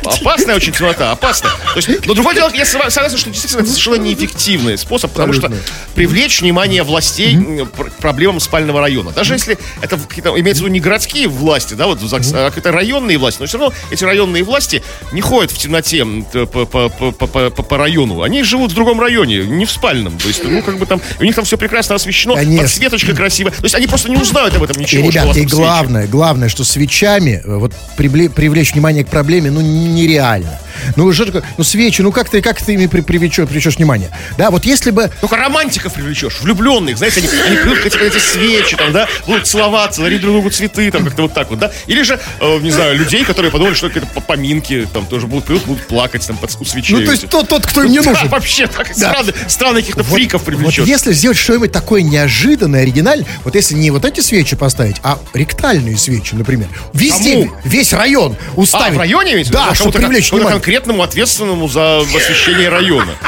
Опасная 0.05 0.57
очень 0.57 0.73
темнота, 0.73 1.13
опасно. 1.13 1.51
То 1.75 1.77
есть, 1.77 2.07
но 2.07 2.15
другое 2.15 2.35
дело, 2.35 2.51
я 2.55 2.65
согласен, 2.65 3.17
что 3.19 3.31
действительно 3.31 3.61
это 3.63 3.71
совершенно 3.71 3.97
неэффективный 3.97 4.79
способ, 4.79 5.13
потому 5.13 5.33
что 5.33 5.53
привлечь 5.95 6.41
внимание 6.41 6.83
властей 6.83 7.37
к 7.37 7.93
проблемам 8.01 8.41
спального 8.41 8.81
района. 8.81 9.11
Даже 9.11 9.35
если 9.35 9.59
это 9.81 9.97
какие-то, 9.97 10.39
имеется 10.39 10.63
в 10.63 10.67
виду 10.67 10.75
не 10.75 10.81
городские 10.81 11.29
власти, 11.29 11.75
да, 11.75 11.87
вот 11.87 12.01
а 12.03 12.49
какие-то 12.49 12.73
районные 12.73 13.19
власти, 13.19 13.41
но 13.41 13.47
все 13.47 13.59
равно 13.59 13.75
эти 13.91 14.05
районные 14.05 14.43
власти 14.45 14.83
не 15.13 15.21
ходят 15.21 15.51
в 15.51 15.59
темноте 15.59 16.05
по, 16.05 17.77
району. 17.77 18.23
Они 18.23 18.43
живут 18.43 18.73
в 18.73 18.75
другом 18.75 19.01
районе, 19.01 19.45
не 19.47 19.65
в 19.65 19.71
спальном. 19.71 20.17
То 20.19 20.29
есть, 20.29 20.43
ну, 20.45 20.63
как 20.63 20.79
бы 20.79 20.87
там, 20.87 21.01
у 21.21 21.25
них 21.25 21.35
там 21.35 21.45
все 21.45 21.59
прекрасно 21.59 21.95
освещено, 21.95 22.35
Конечно. 22.35 22.63
подсветочка 22.63 23.15
красивая. 23.15 23.53
То 23.53 23.65
есть 23.65 23.75
они 23.75 23.87
просто 23.87 24.11
не 24.11 24.17
узнают 24.17 24.55
об 24.55 24.63
этом 24.63 24.77
И, 24.77 24.81
ничего. 24.81 25.03
что 25.03 25.09
у 25.09 25.11
ребят, 25.11 25.27
вас 25.27 25.37
и 25.37 25.41
там 25.41 25.49
свечи. 25.49 25.61
главное, 25.61 26.07
главное, 26.07 26.49
что 26.49 26.65
свечами 26.65 27.43
э, 27.45 27.57
вот 27.57 27.73
привле- 27.97 28.31
привлечь 28.31 28.73
внимание 28.73 29.05
к 29.05 29.09
проблеме, 29.09 29.44
ну, 29.51 29.61
нереально. 29.61 30.59
Ну, 30.97 31.13
такое- 31.13 31.43
ну, 31.57 31.65
свечи, 31.65 32.03
ну, 32.03 32.13
как 32.13 32.29
ты, 32.29 32.41
как 32.43 32.61
ты 32.61 32.75
ими 32.75 32.87
при- 32.87 33.01
привлечешь, 33.01 33.47
привлечешь 33.47 33.77
внимание? 33.77 34.11
Да, 34.39 34.51
вот 34.51 34.65
если 34.65 34.91
бы... 34.91 35.11
Только 35.21 35.37
романтиков 35.37 35.93
привлечешь, 35.93 36.41
влюбленных, 36.41 36.99
знаете, 36.99 37.21
они, 37.21 37.29
они 37.47 37.57
придут 37.57 37.79
эти, 37.87 38.19
свечи, 38.19 38.77
там, 38.77 38.93
да, 38.93 39.09
будут 39.27 39.47
целоваться, 39.47 40.03
дарить 40.03 40.21
друг 40.21 40.35
другу 40.35 40.51
цветы, 40.51 40.91
там, 40.91 41.05
как-то 41.05 41.23
вот 41.23 41.35
так 41.35 41.51
вот, 41.51 41.59
да. 41.59 41.73
Или 41.87 42.03
же, 42.03 42.19
э, 42.41 42.59
не 42.61 42.71
знаю, 42.71 42.97
людей, 42.97 43.25
которые 43.25 43.51
подумали, 43.51 43.75
что 43.75 43.87
это 43.89 44.01
поминки, 44.27 44.87
там, 44.93 45.07
тоже 45.07 45.27
будут, 45.27 45.45
придут, 45.45 45.65
будут 45.65 45.87
плакать, 45.87 46.27
там, 46.27 46.37
под, 46.37 46.51
свечей. 46.51 46.97
Ну, 46.99 47.05
то 47.05 47.13
есть 47.13 47.29
тот, 47.29 47.49
тот, 47.49 47.67
кто 47.67 47.83
им 47.83 47.91
не 47.91 48.01
Да, 48.01 48.11
нужен. 48.11 48.29
вообще, 48.29 48.67
так, 48.67 48.89
Да. 48.97 49.11
странно, 49.11 49.33
странно 49.49 49.81
каких-то 49.81 50.03
Вот- 50.03 50.15
фриков 50.17 50.43
Вот 50.43 50.47
привлечешь. 50.47 50.87
если 50.87 51.13
сделать 51.13 51.37
что-нибудь 51.39 51.73
такое 51.73 52.03
неожиданное, 52.03 52.83
оригинальное, 52.83 53.27
вот 53.45 53.55
если 53.55 53.75
не 53.75 53.91
вот 53.91 54.05
эти 54.05 54.21
свечи 54.21 54.57
поставить, 54.57 54.97
а 55.03 55.19
ректальные 55.35 55.97
свечи, 55.97 56.35
например, 56.35 56.69
везде, 56.93 57.33
Кому? 57.45 57.53
весь 57.65 57.93
район 57.93 58.37
А, 58.57 58.61
уставить. 58.61 58.95
в 58.97 58.99
районе 58.99 59.33
имеете? 59.33 59.51
в 59.51 59.53
виду? 59.53 59.59
Да, 59.63 59.69
Ну, 59.71 59.75
чтобы 59.75 59.93
привлечь 59.93 60.31
внимание. 60.33 60.61
Конкретному 60.75 61.03
ответственному 61.03 61.69
за 61.69 62.01
освещение 62.01 62.69
района. 62.69 63.13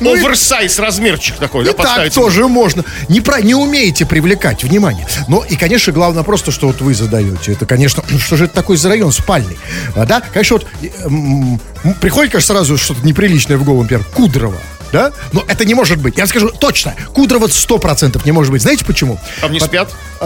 Ну 0.00 0.12
Оверсайз 0.12 0.78
размерчик 0.78 1.36
такой, 1.36 1.64
да, 1.64 1.72
так 1.72 2.12
тоже 2.12 2.46
можно. 2.46 2.84
Не, 3.08 3.22
про, 3.22 3.40
не 3.40 3.54
умеете 3.54 4.04
привлекать 4.04 4.62
внимание. 4.64 5.06
Но 5.28 5.42
и, 5.48 5.56
конечно, 5.56 5.94
главное 5.94 6.24
просто, 6.24 6.50
что 6.50 6.66
вот 6.66 6.82
вы 6.82 6.92
задаете. 6.92 7.52
Это, 7.52 7.64
конечно, 7.64 8.04
что 8.18 8.36
же 8.36 8.44
это 8.44 8.54
такой 8.54 8.76
за 8.76 8.90
район 8.90 9.10
спальный? 9.10 9.56
А, 9.96 10.04
да? 10.04 10.20
Конечно, 10.20 10.58
вот 10.58 11.96
приходит, 12.02 12.32
конечно, 12.32 12.54
сразу 12.54 12.76
что-то 12.76 13.06
неприличное 13.06 13.56
в 13.56 13.64
голову, 13.64 13.84
например, 13.84 14.04
Кудрово. 14.12 14.60
Да? 14.92 15.12
Но 15.32 15.44
это 15.46 15.64
не 15.64 15.74
может 15.74 15.98
быть. 15.98 16.16
Я 16.16 16.26
скажу 16.26 16.50
точно. 16.50 16.94
Кудрово 17.14 17.46
100% 17.46 18.20
не 18.24 18.32
может 18.32 18.52
быть. 18.52 18.62
Знаете 18.62 18.84
почему? 18.84 19.18
Там 19.40 19.52
не 19.52 19.60
спят? 19.60 19.94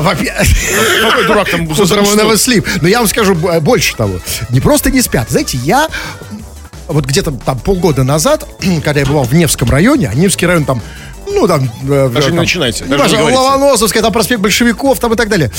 Какой 1.02 1.26
дурак 1.26 1.50
там 1.50 1.74
заснул? 1.74 2.14
Новослив. 2.16 2.64
Но 2.80 2.88
я 2.88 2.98
вам 2.98 3.08
скажу 3.08 3.34
б- 3.34 3.60
больше 3.60 3.96
того. 3.96 4.20
Не 4.50 4.60
просто 4.60 4.90
не 4.90 5.02
спят. 5.02 5.30
Знаете, 5.30 5.58
я 5.58 5.88
вот 6.88 7.04
где-то 7.06 7.30
там 7.32 7.58
полгода 7.58 8.04
назад, 8.04 8.46
когда 8.84 9.00
я 9.00 9.06
бывал 9.06 9.24
в 9.24 9.34
Невском 9.34 9.70
районе, 9.70 10.08
а 10.08 10.14
Невский 10.14 10.46
район 10.46 10.64
там, 10.64 10.80
ну 11.26 11.46
там... 11.48 11.70
э, 11.88 12.08
Даже 12.12 12.28
не 12.30 12.36
там, 12.36 12.44
начинайте, 12.44 12.84
ну, 12.84 12.90
даже 12.96 13.02
не 13.02 13.08
даже 13.10 13.16
говорите. 13.16 13.40
Ломоносовская, 13.40 14.02
там 14.02 14.12
проспект 14.12 14.40
большевиков, 14.40 14.98
там 14.98 15.12
и 15.12 15.16
так 15.16 15.28
далее. 15.28 15.50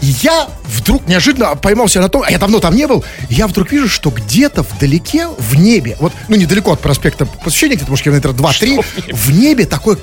И 0.00 0.06
я 0.22 0.48
вдруг 0.64 1.06
неожиданно 1.08 1.54
поймал 1.56 1.88
себя 1.88 2.02
на 2.02 2.08
том, 2.08 2.22
а 2.26 2.30
я 2.30 2.38
давно 2.38 2.60
там 2.60 2.74
не 2.76 2.86
был, 2.86 3.04
я 3.28 3.46
вдруг 3.46 3.72
вижу, 3.72 3.88
что 3.88 4.10
где-то 4.10 4.62
вдалеке, 4.62 5.28
в 5.38 5.54
небе, 5.56 5.96
вот, 6.00 6.12
ну, 6.28 6.36
недалеко 6.36 6.72
от 6.72 6.80
проспекта 6.80 7.26
Посвящения, 7.26 7.76
где-то, 7.76 7.90
может, 7.90 8.04
километра 8.04 8.30
2-3, 8.32 8.84
в 9.12 9.30
небе 9.32 9.66
такой 9.66 9.98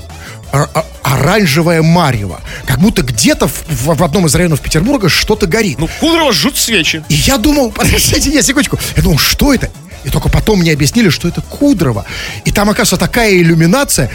ор- 0.52 0.70
оранжевое 1.04 1.82
марево. 1.82 2.42
Как 2.66 2.80
будто 2.80 3.04
где-то 3.04 3.48
в, 3.48 3.54
в- 3.70 3.96
в 3.98 4.04
одном 4.04 4.26
из 4.26 4.36
районов 4.36 4.60
Петербурга 4.62 5.08
что-то 5.10 5.48
горит. 5.48 5.80
Ну, 5.80 5.90
Кудрово 6.00 6.34
жжут 6.34 6.58
свечи. 6.58 7.04
И 7.10 7.14
я 7.14 7.38
думал, 7.38 7.72
подождите, 7.76 8.32
я 8.32 8.42
секундочку. 8.42 8.78
Я 8.96 9.04
думал, 9.04 9.18
что 9.18 9.54
это? 9.54 9.70
И 10.04 10.10
только 10.10 10.30
потом 10.30 10.60
мне 10.60 10.72
объяснили, 10.72 11.10
что 11.10 11.28
это 11.28 11.42
Кудрово. 11.42 12.06
И 12.44 12.52
там, 12.52 12.70
оказывается, 12.70 12.98
такая 12.98 13.34
иллюминация. 13.36 14.12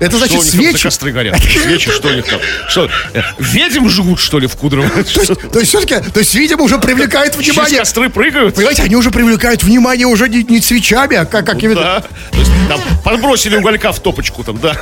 Это 0.00 0.16
Что 0.16 0.18
значит 0.18 0.38
у 0.38 0.42
них 0.42 0.52
там 0.52 0.62
за 0.62 0.68
свечи. 0.70 0.82
костры 0.82 1.12
горят? 1.12 1.38
Свечи, 1.38 1.90
что 1.90 2.10
них 2.10 2.24
там? 2.24 2.40
Что, 2.68 2.88
э, 3.12 3.20
ведьм 3.38 3.86
жгут, 3.90 4.18
что 4.18 4.38
ли, 4.38 4.46
в 4.46 4.56
Кудрово? 4.56 4.88
То 4.88 5.20
есть, 5.20 5.50
то 5.52 5.58
есть 5.58 5.68
все-таки, 5.68 5.96
то 6.10 6.20
есть, 6.20 6.34
видимо, 6.34 6.62
уже 6.62 6.78
привлекает 6.78 7.36
внимание. 7.36 7.80
костры 7.80 8.08
прыгают? 8.08 8.54
Понимаете, 8.54 8.82
они 8.82 8.96
уже 8.96 9.10
привлекают 9.10 9.62
внимание 9.62 10.06
уже 10.06 10.30
не, 10.30 10.42
не 10.42 10.62
свечами, 10.62 11.16
а 11.16 11.26
как, 11.26 11.44
какими-то... 11.44 11.80
Да. 11.80 12.00
То 12.30 12.38
есть 12.38 12.50
там 12.66 12.80
подбросили 13.04 13.56
уголька 13.56 13.92
в 13.92 14.00
топочку 14.00 14.42
там, 14.42 14.58
да. 14.58 14.74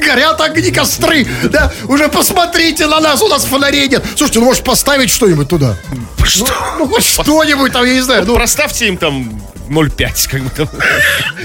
Горят 0.00 0.40
огни 0.40 0.70
костры. 0.70 1.26
Да, 1.44 1.72
уже 1.88 2.08
посмотрите 2.08 2.86
на 2.86 3.00
нас, 3.00 3.20
у 3.20 3.26
нас 3.26 3.44
фонарей 3.44 3.88
нет. 3.88 4.04
Слушайте, 4.14 4.38
ну 4.38 4.46
может 4.46 4.62
поставить 4.62 5.10
что-нибудь 5.10 5.48
туда? 5.48 5.76
Что? 6.24 6.46
Ну 6.78 6.86
хоть 6.86 7.04
что-нибудь 7.04 7.72
там, 7.72 7.84
я 7.84 7.94
не 7.94 8.00
знаю. 8.00 8.24
Ну, 8.26 8.36
Проставьте 8.36 8.86
им 8.86 8.96
там 8.96 9.42
0,5, 9.68 10.28
как 10.30 10.42
бы 10.42 10.50
там. 10.50 10.68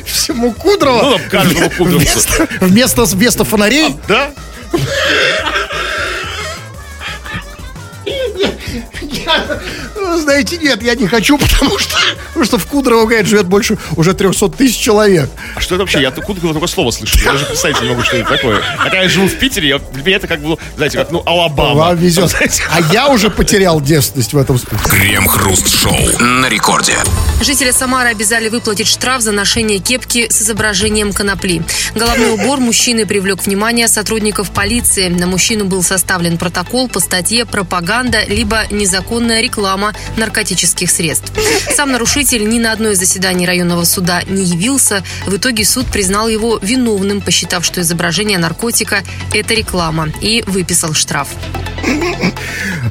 всему 0.06 0.52
Кудрово. 0.54 1.02
Ну, 1.02 1.20
каждому 1.30 1.70
Кудровцу. 1.70 2.00
Вместо, 2.00 2.48
вместо, 2.62 3.04
вместо 3.06 3.44
фонарей 3.44 3.96
Да? 4.08 4.32
Ну, 10.12 10.18
Знаете, 10.18 10.58
нет, 10.58 10.84
я 10.84 10.96
не 10.96 11.08
хочу, 11.08 11.38
потому 11.38 11.80
что, 11.80 11.98
потому 12.28 12.46
что 12.46 12.58
в 12.58 12.66
Кудрово, 12.68 13.06
говорят, 13.06 13.28
живет 13.28 13.46
больше 13.48 13.78
уже 13.96 14.14
300 14.14 14.50
тысяч 14.50 14.78
человек. 14.78 15.30
А 15.56 15.62
что 15.62 15.76
это 15.76 15.84
вообще? 15.84 16.02
Я 16.02 16.12
Кудрово 16.12 16.54
только 16.54 16.68
слово 16.68 16.92
слышу. 16.92 17.18
Я 17.20 17.32
даже 17.32 17.46
представить 17.46 17.82
не 17.82 17.88
могу, 17.88 18.04
что 18.04 18.18
это 18.18 18.30
такое. 18.30 18.62
Хотя 18.78 19.04
я 19.04 19.08
живу 19.08 19.28
в 19.28 19.36
Питере, 19.36 19.70
я, 19.70 19.80
для 19.80 20.04
меня 20.04 20.18
это 20.18 20.28
как 20.28 20.42
бы, 20.42 20.58
знаете, 20.76 20.98
как, 20.98 21.12
ну, 21.12 21.24
Алабама. 21.26 21.76
Вам 21.76 21.98
везет. 21.98 22.36
А 22.72 22.82
я 22.94 23.08
уже 23.08 23.30
потерял 23.30 23.80
девственность 23.82 24.34
в 24.34 24.38
этом 24.38 24.58
смысле. 24.58 24.78
Крем-хруст-шоу 24.90 26.20
на 26.20 26.48
рекорде. 26.50 26.96
Жители 27.42 27.72
Самары 27.72 28.10
обязали 28.10 28.50
выплатить 28.50 28.88
штраф 28.88 29.22
за 29.22 29.32
ношение 29.32 29.80
кепки 29.80 30.28
с 30.30 30.42
изображением 30.42 31.14
конопли. 31.14 31.64
Головной 31.96 32.32
убор 32.34 32.60
мужчины 32.60 33.06
привлек 33.06 33.46
внимание 33.46 33.88
сотрудников 33.88 34.52
полиции. 34.52 35.08
На 35.08 35.26
мужчину 35.26 35.66
был 35.66 35.84
составлен 35.84 36.38
протокол 36.38 36.88
по 36.88 37.00
статье 37.00 37.46
«Пропаганда 37.46 38.24
либо 38.26 38.64
незаконная 38.70 39.42
реклама 39.42 39.94
наркотических 40.18 40.90
средств». 40.90 41.32
Сам 41.76 41.92
нарушитель 41.92 42.48
ни 42.48 42.60
на 42.60 42.72
одно 42.72 42.90
из 42.90 43.00
заседаний 43.00 43.46
районного 43.46 43.84
суда 43.86 44.22
не 44.28 44.44
явился. 44.44 45.04
В 45.26 45.36
итоге 45.36 45.66
суд 45.66 45.88
признал 45.88 46.28
его 46.28 46.60
виновным, 46.62 47.22
посчитав, 47.22 47.66
что 47.66 47.82
изображение 47.82 48.38
наркотика– 48.38 49.04
это 49.34 49.54
реклама, 49.54 50.10
и 50.22 50.44
выписал 50.48 50.94
штраф. 50.94 51.30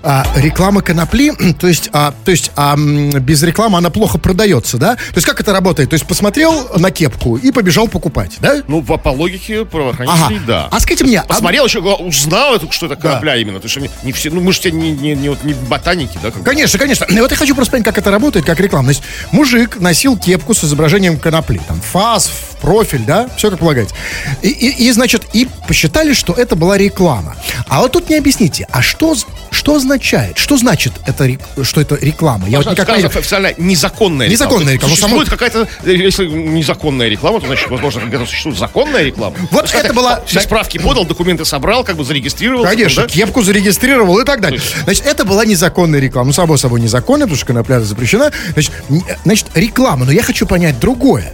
А, 0.02 0.26
реклама 0.36 0.80
конопли, 0.82 1.32
то 1.60 1.66
есть, 1.68 1.90
а, 1.92 2.14
то 2.24 2.30
есть 2.30 2.50
а, 2.56 2.74
без 2.76 3.42
рекламы 3.42 3.78
она 3.78 3.90
плохо 3.90 4.18
продается, 4.18 4.78
да? 4.78 4.94
То 4.96 5.16
есть 5.16 5.26
как 5.26 5.40
это 5.40 5.52
работает? 5.52 5.90
То 5.90 5.94
есть 5.94 6.06
посмотрел 6.06 6.68
на 6.78 6.90
кепку 6.90 7.36
и 7.36 7.50
побежал 7.52 7.88
покупать, 7.88 8.36
да? 8.40 8.62
Ну, 8.66 8.82
по, 8.82 8.96
по 8.96 9.10
логике 9.10 9.60
Ага. 9.60 9.64
правоохранителей, 9.66 10.40
да. 10.46 10.68
А 10.70 10.80
скажите 10.80 11.04
мне, 11.04 11.20
а- 11.20 11.24
Посмотрел 11.24 11.66
еще, 11.66 11.80
гла- 11.80 11.96
узнал, 11.96 12.58
что 12.70 12.86
это 12.86 12.96
конопля 12.96 13.36
именно. 13.36 13.58
Потому 13.60 13.70
что 13.70 13.80
не, 14.04 14.12
все, 14.12 14.30
ну 14.30 14.40
мы 14.40 14.52
же 14.52 14.70
не, 14.70 14.92
не, 14.92 15.14
не, 15.14 15.28
вот 15.28 15.44
не 15.44 15.52
ботаники, 15.54 16.18
да? 16.22 16.30
Конечно, 16.30 16.78
конечно. 16.78 17.04
И 17.04 17.14
вот 17.20 17.30
я 17.30 17.36
хочу 17.36 17.54
просто 17.54 17.72
понять, 17.72 17.84
как 17.84 17.98
это 17.98 18.10
работает, 18.10 18.44
как 18.46 18.58
реклама. 18.60 18.86
То 18.86 18.90
есть 18.90 19.02
мужик 19.32 19.80
носил 19.80 20.16
кепку 20.16 20.54
с 20.54 20.64
изображением 20.64 21.18
конопли. 21.18 21.60
Там 21.68 21.80
ФАС, 21.80 22.30
профиль, 22.60 23.00
да, 23.06 23.28
все 23.36 23.50
как 23.50 23.58
полагается. 23.60 23.94
И, 24.42 24.48
и, 24.48 24.84
и, 24.88 24.92
значит, 24.92 25.22
и 25.32 25.48
посчитали, 25.66 26.12
что 26.12 26.32
это 26.32 26.56
была 26.56 26.76
реклама. 26.78 27.36
А 27.68 27.80
вот 27.80 27.92
тут 27.92 28.08
не 28.10 28.16
объясните, 28.16 28.66
а 28.70 28.82
что, 28.82 29.14
что 29.50 29.74
означает, 29.76 30.38
что 30.38 30.56
значит 30.56 30.92
это, 31.06 31.28
что 31.62 31.80
это 31.80 31.96
реклама? 31.96 32.48
Я 32.48 32.58
вот 32.58 32.70
никак 32.70 32.96
не- 32.98 33.04
официально 33.04 33.52
незаконная 33.58 34.28
реклама. 34.28 34.50
Незаконная 34.52 34.74
реклама. 34.74 34.94
Существует 34.96 35.28
какая-то, 35.28 35.68
э, 35.84 35.92
если 35.94 36.26
незаконная 36.26 37.08
реклама, 37.08 37.40
то 37.40 37.46
значит, 37.46 37.68
возможно, 37.70 38.00
где-то 38.06 38.26
существует 38.26 38.58
законная 38.58 39.02
реклама. 39.02 39.36
Вот 39.50 39.62
есть, 39.64 39.74
это 39.74 39.92
была- 39.94 40.22
Все 40.26 40.40
справки 40.40 40.78
подал, 40.78 41.04
документы 41.04 41.44
собрал, 41.44 41.84
как 41.84 41.96
бы 41.96 42.04
зарегистрировал. 42.04 42.64
Конечно, 42.64 43.02
да? 43.04 43.08
кепку 43.08 43.42
зарегистрировал 43.42 44.18
и 44.18 44.24
так 44.24 44.40
далее. 44.40 44.60
Значит, 44.84 45.06
это 45.06 45.24
была 45.24 45.44
незаконная 45.44 46.00
реклама. 46.00 46.26
Ну, 46.28 46.32
само 46.32 46.56
собой, 46.56 46.80
незаконная, 46.80 47.26
потому 47.26 47.36
что 47.36 47.46
конопля 47.46 47.80
запрещена. 47.80 48.30
Значит, 48.52 48.72
н- 48.88 49.02
значит, 49.24 49.46
реклама. 49.54 50.04
Но 50.04 50.12
я 50.12 50.22
хочу 50.22 50.46
понять 50.46 50.78
другое. 50.78 51.32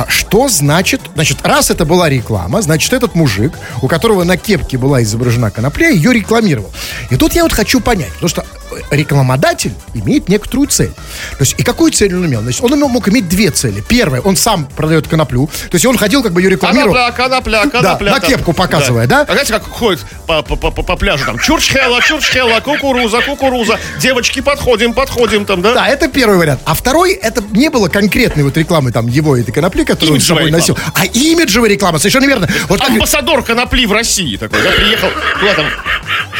А 0.00 0.06
Что 0.08 0.48
значит, 0.48 1.02
значит, 1.14 1.46
раз 1.46 1.70
это 1.70 1.84
была 1.84 2.08
реклама, 2.08 2.62
значит, 2.62 2.94
этот 2.94 3.14
мужик, 3.14 3.52
у 3.82 3.88
которого 3.88 4.24
на 4.24 4.38
кепке 4.38 4.78
была 4.78 5.02
изображена 5.02 5.50
конопля, 5.50 5.90
ее 5.90 6.14
рекламировал. 6.14 6.70
И 7.10 7.16
тут 7.16 7.34
я 7.34 7.42
вот 7.42 7.52
хочу 7.52 7.80
понять, 7.80 8.12
потому 8.14 8.28
что 8.30 8.46
рекламодатель 8.90 9.72
имеет 9.94 10.28
некоторую 10.28 10.68
цель. 10.68 10.90
То 10.90 11.40
есть, 11.40 11.54
и 11.58 11.62
какую 11.62 11.92
цель 11.92 12.14
он 12.14 12.26
имел? 12.26 12.42
Значит, 12.42 12.62
он 12.62 12.78
мог 12.78 13.08
иметь 13.08 13.28
две 13.28 13.50
цели. 13.50 13.82
Первая, 13.86 14.20
он 14.20 14.36
сам 14.36 14.66
продает 14.66 15.08
коноплю, 15.08 15.46
то 15.46 15.74
есть 15.74 15.84
он 15.86 15.96
ходил, 15.98 16.22
как 16.22 16.32
бы 16.32 16.40
ее 16.42 16.50
рекламировал. 16.50 16.94
Конопля, 16.94 17.12
конопля, 17.16 17.66
конопля. 17.70 18.10
на 18.12 18.20
там. 18.20 18.30
кепку 18.30 18.52
показывая, 18.52 19.06
да? 19.06 19.22
А 19.22 19.32
знаете, 19.32 19.52
как 19.52 19.64
ходит 19.64 20.00
по, 20.26 20.42
по, 20.42 20.56
по, 20.56 20.70
по 20.70 20.96
пляжу 20.96 21.24
там, 21.24 21.38
чурчхела, 21.38 22.00
чурчхела, 22.00 22.60
кукуруза, 22.60 23.20
кукуруза, 23.22 23.78
девочки, 24.00 24.40
подходим, 24.40 24.92
подходим 24.92 25.44
там, 25.44 25.62
да? 25.62 25.74
Да, 25.74 25.88
это 25.88 26.08
первый 26.08 26.38
вариант. 26.38 26.60
А 26.64 26.74
второй, 26.74 27.12
это 27.12 27.42
не 27.52 27.68
было 27.70 27.88
конкретной 27.88 28.44
вот 28.44 28.56
рекламы 28.56 28.92
там 28.92 29.08
его 29.08 29.36
этой 29.36 29.52
конопли, 29.52 29.84
которую 29.84 30.14
он 30.14 30.20
с 30.20 30.26
собой 30.26 30.44
Имиджевая 30.44 30.60
носил. 30.60 30.78
А 30.94 31.04
имиджевая 31.06 31.70
реклама, 31.70 31.98
совершенно 31.98 32.26
верно. 32.26 32.48
Вот 32.68 32.80
как- 32.80 32.90
Амбассадор 32.90 33.42
конопли 33.42 33.86
в 33.86 33.92
России 33.92 34.36
такой, 34.36 34.62
да, 34.62 34.70
приехал 34.70 35.08
куда 35.38 35.54
там, 35.54 35.66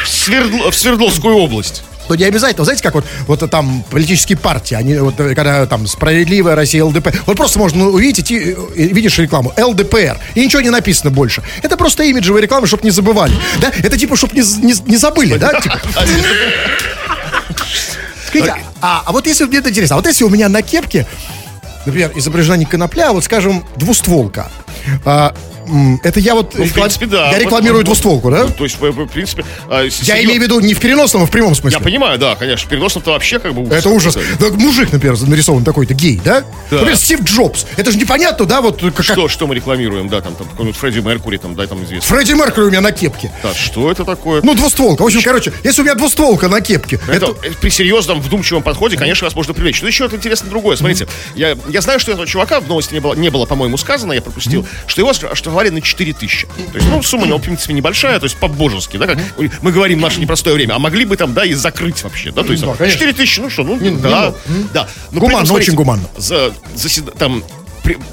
в, 0.05 0.09
Свердл- 0.09 0.70
в 0.70 0.74
Свердловскую 0.76 1.37
область. 1.37 1.83
То 2.11 2.16
не 2.16 2.25
обязательно. 2.25 2.64
Знаете, 2.64 2.83
как 2.83 2.94
вот, 2.94 3.05
вот 3.29 3.49
там 3.49 3.85
политические 3.88 4.37
партии, 4.37 4.75
они 4.75 4.96
вот 4.96 5.20
э, 5.20 5.37
когда 5.37 5.64
там 5.66 5.87
справедливая 5.87 6.57
Россия, 6.57 6.85
ЛДП, 6.85 7.14
вот 7.25 7.37
просто 7.37 7.61
можно 7.61 7.87
увидеть, 7.87 8.33
и, 8.33 8.57
и 8.75 8.88
видишь 8.92 9.16
рекламу 9.18 9.53
ЛДПР, 9.57 10.18
и 10.35 10.44
ничего 10.44 10.61
не 10.61 10.70
написано 10.70 11.12
больше. 11.12 11.44
Это 11.62 11.77
просто 11.77 12.03
имиджевая 12.03 12.42
реклама, 12.42 12.66
чтобы 12.66 12.83
не 12.83 12.90
забывали. 12.90 13.33
Да? 13.61 13.70
Это 13.81 13.96
типа, 13.96 14.16
чтобы 14.16 14.35
не, 14.35 14.42
не, 14.61 14.75
не 14.87 14.96
забыли, 14.96 15.37
да? 15.37 15.61
Типа. 15.61 15.79
А, 18.81 19.05
а 19.07 19.12
вот 19.12 19.29
если 19.29 19.44
мне 19.44 19.59
это 19.59 19.70
интересно, 19.70 19.94
а 19.94 19.99
вот 19.99 20.07
если 20.07 20.25
у 20.25 20.31
меня 20.31 20.49
на 20.49 20.62
кепке, 20.62 21.07
например, 21.87 22.11
изображена 22.16 22.57
не 22.57 22.64
конопля, 22.64 23.11
а 23.11 23.12
вот, 23.12 23.23
скажем, 23.23 23.64
двустволка, 23.77 24.51
а, 25.05 25.33
это 26.02 26.20
я 26.20 26.35
вот 26.35 26.54
Ну, 26.54 26.64
в 26.64 26.66
реклам- 26.66 26.83
принципе, 26.83 27.06
да. 27.06 27.30
я 27.30 27.38
рекламирую 27.38 27.85
двустволку, 27.85 28.30
да? 28.30 28.44
Ну, 28.44 28.50
то 28.50 28.64
есть, 28.64 28.78
в, 28.80 28.90
в 28.90 29.06
принципе... 29.09 29.44
а, 29.68 29.83
Я 29.85 29.88
серьез- 29.90 30.24
имею 30.24 30.40
в 30.40 30.42
виду 30.42 30.61
не 30.61 30.74
в 30.74 30.80
переносном, 30.80 31.22
а 31.22 31.26
в 31.26 31.30
прямом 31.30 31.54
смысле. 31.54 31.78
Я 31.78 31.85
понимаю, 31.85 32.18
да, 32.18 32.35
конечно. 32.37 32.68
Переносом-то 32.68 33.11
вообще 33.12 33.38
как 33.38 33.54
бы 33.54 33.62
ужас. 33.62 33.74
Это 33.78 33.88
ужас. 33.90 34.18
Да, 34.38 34.48
мужик, 34.50 34.92
например, 34.92 35.16
нарисован 35.26 35.64
такой-то 35.64 35.94
гей, 35.94 36.20
да? 36.24 36.40
Да. 36.70 36.76
Например, 36.76 36.96
Стив 36.96 37.22
Джобс. 37.22 37.66
Это 37.76 37.90
же 37.92 37.98
непонятно, 37.98 38.44
да, 38.46 38.61
вот 38.61 38.80
как, 38.94 39.04
Что, 39.04 39.28
что 39.28 39.46
мы 39.46 39.54
рекламируем, 39.54 40.09
да, 40.09 40.20
там, 40.20 40.35
там 40.35 40.46
какой-нибудь 40.48 40.78
Фредди 40.78 40.98
Меркури, 41.00 41.37
там, 41.38 41.54
да, 41.54 41.66
там 41.66 41.83
известно. 41.85 42.09
Фредди 42.16 42.33
Меркьюри 42.33 42.66
у 42.66 42.70
меня 42.70 42.80
на 42.80 42.92
кепке. 42.92 43.30
Да, 43.42 43.54
что 43.54 43.90
это 43.90 44.04
такое? 44.04 44.40
Ну, 44.42 44.54
двустволка. 44.54 45.02
В 45.02 45.06
общем, 45.06 45.22
короче, 45.22 45.52
если 45.64 45.83
у 45.83 45.85
меня 45.85 45.94
двустволка 45.94 46.48
на 46.48 46.61
кепке, 46.61 46.98
Это, 47.09 47.26
это... 47.26 47.46
э, 47.46 47.50
при 47.61 47.70
серьезном, 47.70 48.20
вдумчивом 48.20 48.62
подходе, 48.62 48.96
конечно, 48.96 49.26
вас 49.26 49.35
можно 49.35 49.54
привлечь. 49.54 49.80
Но 49.83 49.88
еще 49.88 50.04
это 50.06 50.16
интересно 50.16 50.48
другое. 50.50 50.76
Смотрите, 50.76 51.06
я, 51.35 51.56
я 51.68 51.80
знаю, 51.80 52.00
что 52.00 52.12
этого 52.12 52.26
чувака 52.26 52.61
в 52.61 52.68
новости 52.68 52.94
не 52.94 53.00
было, 53.00 53.14
не 53.14 53.28
было 53.30 53.46
по-моему, 53.46 53.76
сказано, 53.76 54.12
я 54.12 54.22
пропустил, 54.22 54.66
что 54.87 55.00
его 55.00 55.12
оштрафовали 55.61 55.68
на 55.70 55.81
4 55.81 56.12
тысячи. 56.12 56.46
То 56.46 56.79
есть, 56.79 56.88
ну, 56.88 57.03
сумма 57.03 57.25
у 57.25 57.27
него, 57.27 57.38
в 57.38 57.42
принципе, 57.42 57.73
небольшая, 57.75 58.18
то 58.18 58.25
есть 58.25 58.37
по-божески, 58.37 58.96
да, 58.96 59.07
как 59.07 59.18
мы 59.62 59.73
говорим 59.73 59.99
в 59.99 60.03
наше 60.03 60.20
непростое 60.20 60.55
время. 60.57 60.75
А 60.75 60.79
могли 60.79 61.05
бы 61.05 61.16
там, 61.16 61.35
да, 61.35 61.44
и 61.44 61.53
закрыть 61.55 62.03
вообще, 62.03 62.31
да, 62.33 62.42
то 62.42 62.53
есть 62.53 62.64
Да, 62.64 62.75
конечно. 62.75 62.99
4 62.99 63.12
тысячи, 63.12 63.40
ну 63.40 63.51
что, 63.51 63.62
ну, 63.64 63.77
Не- 63.79 63.90
не 63.90 63.96
да, 63.99 64.09
много. 64.09 64.37
да. 64.75 64.88
Но 65.12 65.20
Гуманно, 65.20 65.46
смотрите, 65.46 65.70
очень 65.70 65.77
гуманно. 65.77 66.05
За, 66.16 66.53
заседа- 66.75 67.12
там, 67.16 67.42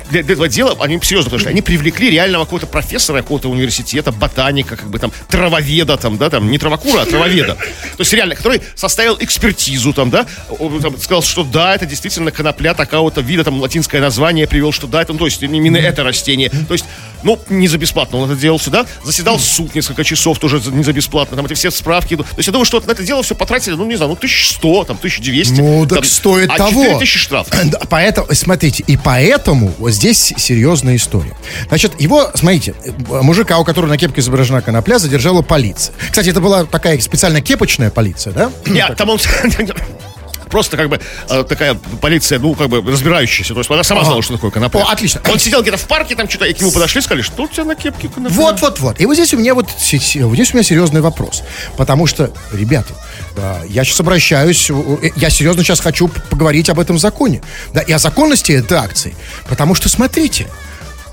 для, 0.10 0.24
для 0.24 0.34
этого 0.34 0.48
дела, 0.48 0.78
они 0.80 0.98
серьезно, 1.04 1.26
потому 1.26 1.42
что 1.42 1.50
они 1.50 1.62
привлекли 1.62 2.10
реального 2.10 2.46
какого-то 2.46 2.68
профессора 2.68 3.18
какого-то 3.22 3.50
университета, 3.50 4.14
ботаника, 4.14 4.78
как 4.78 4.90
бы 4.90 4.98
там, 4.98 5.12
травоведа, 5.30 5.98
там, 5.98 6.18
да, 6.18 6.30
там, 6.30 6.50
не 6.50 6.58
травокура, 6.58 7.02
а 7.02 7.06
травоведа. 7.06 7.56
То 7.56 8.00
есть 8.00 8.14
реально, 8.14 8.36
который 8.36 8.62
составил 8.76 9.18
экспертизу, 9.20 9.92
там, 9.94 10.10
да, 10.10 10.26
он 10.60 10.82
там 10.82 10.98
сказал, 10.98 11.22
что 11.22 11.44
да, 11.44 11.76
это 11.76 11.86
действительно 11.86 12.32
конопля 12.32 12.74
такого-то 12.74 13.20
вида, 13.20 13.44
там, 13.44 13.60
латинское 13.60 14.00
название 14.00 14.48
привел, 14.48 14.72
что 14.72 14.88
да, 14.88 15.02
это, 15.02 15.12
ну, 15.12 15.20
то 15.20 15.26
есть 15.26 15.44
именно 15.44 15.78
это 15.78 16.04
растение. 16.04 16.50
То 16.50 16.74
есть, 16.74 16.86
ну, 17.28 17.38
не 17.50 17.68
за 17.68 17.78
бесплатно 17.78 18.20
он 18.20 18.32
это 18.32 18.40
делал 18.40 18.58
сюда, 18.58 18.86
заседал 19.04 19.38
суд 19.38 19.76
несколько 19.76 20.06
часов 20.06 20.40
тоже 20.40 20.62
не 20.72 20.82
за 20.82 20.94
бесплатно, 20.94 21.36
там, 21.36 21.46
эти 21.46 21.56
все 21.56 21.72
справки. 21.72 22.16
То 22.16 22.24
есть 22.38 22.48
я 22.48 22.54
думаю, 22.54 22.66
что 22.66 22.78
вот 22.78 22.88
на 22.88 22.94
это 22.94 23.04
дело 23.04 23.22
все 23.22 23.36
потратили, 23.36 23.74
ну, 23.76 23.86
не 23.86 23.98
знаю, 23.98 24.12
ну, 24.12 24.16
1100, 24.16 24.84
там, 24.86 24.96
1200. 24.98 25.60
Ну, 25.60 25.86
так 25.86 26.00
там, 26.00 26.04
стоит 26.06 26.50
а 26.50 26.58
того. 26.58 26.84
4000 26.84 27.18
штраф. 27.20 27.48
Поэтому, 27.90 28.28
смотрите, 28.32 28.84
и 28.88 28.96
поэтому 28.96 29.74
вот 29.78 29.92
здесь 29.92 30.34
серьезная 30.38 30.96
история. 30.96 31.36
Значит, 31.68 32.00
его, 32.00 32.32
смотрите, 32.34 32.74
э, 32.86 33.22
мужика, 33.22 33.58
у 33.60 33.66
которого 33.66 33.90
на 33.90 33.98
кепке 33.98 34.22
изображена 34.22 34.62
конопля, 34.62 34.98
задержала 34.98 35.42
полиция. 35.42 35.94
Кстати, 36.10 36.30
это 36.30 36.40
была 36.40 36.64
такая 36.64 36.98
специально 37.02 37.42
кепочная 37.42 37.90
полиция, 37.90 38.32
да? 38.32 38.52
Нет, 38.66 38.96
там 38.96 39.10
он... 39.10 39.20
Просто 40.50 40.78
как 40.78 40.90
бы 40.90 41.00
э, 41.30 41.44
такая 41.44 41.76
полиция, 42.02 42.40
ну, 42.40 42.54
как 42.56 42.70
бы 42.70 42.82
разбирающаяся. 42.82 43.54
То 43.54 43.60
есть 43.60 43.70
она 43.72 43.84
сама 43.84 44.02
Ага. 44.02 44.08
знала, 44.08 44.22
что 44.22 44.34
такое 44.36 44.52
конопля. 44.52 44.82
О, 44.82 44.92
отлично. 44.92 45.22
Он 45.32 45.40
сидел 45.40 45.62
где-то 45.62 45.78
в 45.78 45.88
парке, 45.88 46.16
там 46.16 46.30
что-то, 46.30 46.46
и 46.46 46.54
к 46.54 46.60
нему 46.60 46.72
подошли, 46.72 47.02
сказали, 47.02 47.22
что 47.22 47.44
у 47.44 47.48
тебя 47.48 47.66
на 47.66 47.76
кепке 47.76 48.08
конопля. 48.08 48.36
Вот, 48.36 48.62
вот, 48.62 48.80
вот. 48.80 49.00
И 49.00 49.06
вот 49.06 49.16
здесь 49.16 49.34
у 49.34 49.38
меня 49.38 49.54
вот, 49.54 49.70
здесь 49.80 50.16
у 50.16 50.30
меня 50.30 50.64
серьезный 50.64 51.02
вопрос. 51.02 51.44
Потому 51.76 52.08
что, 52.08 52.32
ребята, 52.54 52.94
да, 53.36 53.62
я 53.68 53.84
сейчас 53.84 54.00
обращаюсь, 54.00 54.70
э, 54.70 55.10
я 55.16 55.30
серьезно 55.30 55.64
сейчас 55.64 55.80
хочу 55.80 56.08
поговорить 56.30 56.70
об 56.70 56.80
этом 56.80 56.98
законе. 56.98 57.42
Да, 57.74 57.82
и 57.82 57.92
о 57.92 58.00
законности 58.00 58.52
этой 58.52 58.78
акции. 58.78 59.16
Потому 59.48 59.76
что, 59.76 59.90
смотрите, 59.90 60.48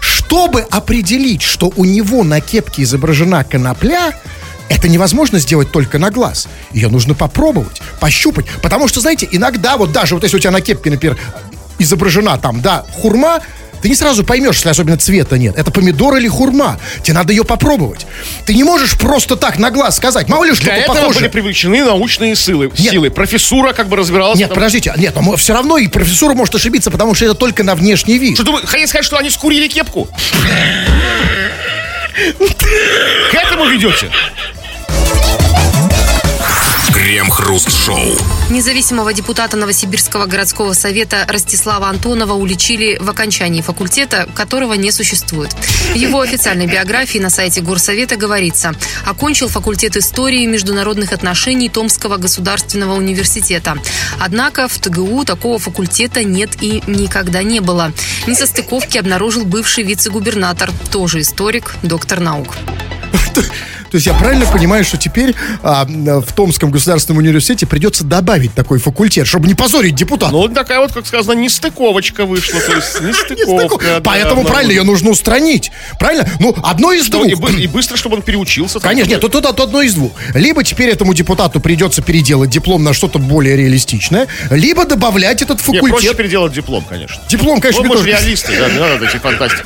чтобы 0.00 0.60
определить, 0.60 1.42
что 1.42 1.72
у 1.76 1.84
него 1.84 2.24
на 2.24 2.40
кепке 2.40 2.82
изображена 2.82 3.42
конопля, 3.44 4.12
это 4.68 4.88
невозможно 4.88 5.38
сделать 5.38 5.70
только 5.72 5.98
на 5.98 6.10
глаз. 6.10 6.48
Ее 6.72 6.88
нужно 6.88 7.14
попробовать, 7.14 7.80
пощупать. 8.00 8.46
Потому 8.62 8.88
что, 8.88 9.00
знаете, 9.00 9.28
иногда 9.30 9.76
вот 9.76 9.92
даже 9.92 10.14
вот 10.14 10.24
если 10.24 10.36
у 10.36 10.40
тебя 10.40 10.50
на 10.50 10.60
кепке, 10.60 10.90
например, 10.90 11.18
изображена 11.78 12.38
там, 12.38 12.60
да, 12.60 12.84
хурма, 12.92 13.40
ты 13.84 13.90
не 13.90 13.96
сразу 13.96 14.24
поймешь, 14.24 14.56
если 14.56 14.70
особенно 14.70 14.96
цвета 14.96 15.36
нет. 15.36 15.58
Это 15.58 15.70
помидор 15.70 16.16
или 16.16 16.26
хурма. 16.26 16.80
Тебе 17.02 17.12
надо 17.12 17.34
ее 17.34 17.44
попробовать. 17.44 18.06
Ты 18.46 18.54
не 18.54 18.64
можешь 18.64 18.96
просто 18.96 19.36
так 19.36 19.58
на 19.58 19.70
глаз 19.70 19.96
сказать. 19.96 20.26
Мало 20.26 20.44
ли 20.44 20.52
Для 20.52 20.56
что-то 20.56 20.72
этого 20.72 20.94
похоже. 20.94 21.18
были 21.18 21.28
привлечены 21.28 21.84
научные 21.84 22.34
силы. 22.34 22.72
Нет. 22.78 22.92
силы. 22.92 23.10
Профессура 23.10 23.74
как 23.74 23.88
бы 23.88 23.96
разбиралась. 23.96 24.38
Нет, 24.38 24.48
там. 24.48 24.54
подождите. 24.54 24.94
Нет, 24.96 25.14
но 25.20 25.36
все 25.36 25.52
равно 25.52 25.76
и 25.76 25.88
профессура 25.88 26.32
может 26.32 26.54
ошибиться, 26.54 26.90
потому 26.90 27.14
что 27.14 27.26
это 27.26 27.34
только 27.34 27.62
на 27.62 27.74
внешний 27.74 28.16
вид. 28.16 28.36
Что 28.36 28.44
думаю, 28.44 28.66
хотите 28.66 28.86
сказать, 28.86 29.04
что 29.04 29.18
они 29.18 29.28
скурили 29.28 29.68
кепку? 29.68 30.08
К 32.14 33.34
этому 33.34 33.66
ведете? 33.66 34.10
Крем-хруст-шоу. 37.04 38.16
Независимого 38.48 39.12
депутата 39.12 39.58
Новосибирского 39.58 40.24
городского 40.24 40.72
совета 40.72 41.26
Ростислава 41.28 41.88
Антонова 41.88 42.32
уличили 42.32 42.96
в 42.98 43.10
окончании 43.10 43.60
факультета, 43.60 44.26
которого 44.34 44.72
не 44.72 44.90
существует. 44.90 45.52
В 45.92 45.96
его 45.96 46.22
официальной 46.22 46.66
биографии 46.66 47.18
на 47.18 47.28
сайте 47.28 47.60
Горсовета 47.60 48.16
говорится, 48.16 48.72
окончил 49.04 49.48
факультет 49.48 49.98
истории 49.98 50.44
и 50.44 50.46
международных 50.46 51.12
отношений 51.12 51.68
Томского 51.68 52.16
государственного 52.16 52.94
университета. 52.94 53.76
Однако 54.18 54.66
в 54.66 54.78
ТГУ 54.78 55.26
такого 55.26 55.58
факультета 55.58 56.24
нет 56.24 56.62
и 56.62 56.82
никогда 56.86 57.42
не 57.42 57.60
было. 57.60 57.92
Несостыковки 58.26 58.96
обнаружил 58.96 59.44
бывший 59.44 59.84
вице-губернатор, 59.84 60.72
тоже 60.90 61.20
историк, 61.20 61.74
доктор 61.82 62.20
наук. 62.20 62.54
То 63.94 63.98
есть 63.98 64.08
я 64.08 64.14
правильно 64.14 64.44
понимаю, 64.44 64.84
что 64.84 64.96
теперь 64.96 65.36
а, 65.62 65.84
в 65.86 66.32
Томском 66.32 66.72
государственном 66.72 67.18
университете 67.18 67.64
придется 67.64 68.02
добавить 68.02 68.52
такой 68.52 68.80
факультет, 68.80 69.24
чтобы 69.28 69.46
не 69.46 69.54
позорить 69.54 69.94
депутата. 69.94 70.32
Ну, 70.32 70.48
такая 70.48 70.80
вот, 70.80 70.90
как 70.90 71.06
сказано, 71.06 71.38
нестыковочка 71.38 72.26
вышла. 72.26 72.58
То 72.58 72.74
есть 72.74 73.00
нестыковка. 73.00 74.00
Поэтому 74.02 74.42
правильно, 74.42 74.72
ее 74.72 74.82
нужно 74.82 75.10
устранить. 75.10 75.70
Правильно? 76.00 76.28
Ну, 76.40 76.56
одно 76.64 76.90
из 76.90 77.06
двух. 77.06 77.28
и, 77.28 77.36
бы- 77.36 77.52
и 77.52 77.68
быстро, 77.68 77.96
чтобы 77.96 78.16
он 78.16 78.22
переучился. 78.22 78.80
Конечно, 78.80 79.10
нет, 79.10 79.20
тут, 79.20 79.46
одно 79.46 79.80
из 79.80 79.94
двух. 79.94 80.10
Либо 80.34 80.64
теперь 80.64 80.88
этому 80.88 81.14
депутату 81.14 81.60
придется 81.60 82.02
переделать 82.02 82.50
диплом 82.50 82.82
на 82.82 82.94
что-то 82.94 83.20
более 83.20 83.56
реалистичное, 83.56 84.26
либо 84.50 84.86
добавлять 84.86 85.40
этот 85.40 85.58
Не, 85.68 85.78
проще 85.78 85.86
факультет. 85.86 86.16
переделать 86.16 86.52
диплом, 86.52 86.84
конечно. 86.84 87.22
Диплом, 87.28 87.60
конечно, 87.60 87.84
Ну, 87.84 87.90
мы 87.90 87.98
же 87.98 88.06
реалисты, 88.08 88.58
да, 88.58 88.68
не 88.68 88.80
надо 88.80 89.04
эти 89.04 89.18
фантастики. 89.18 89.64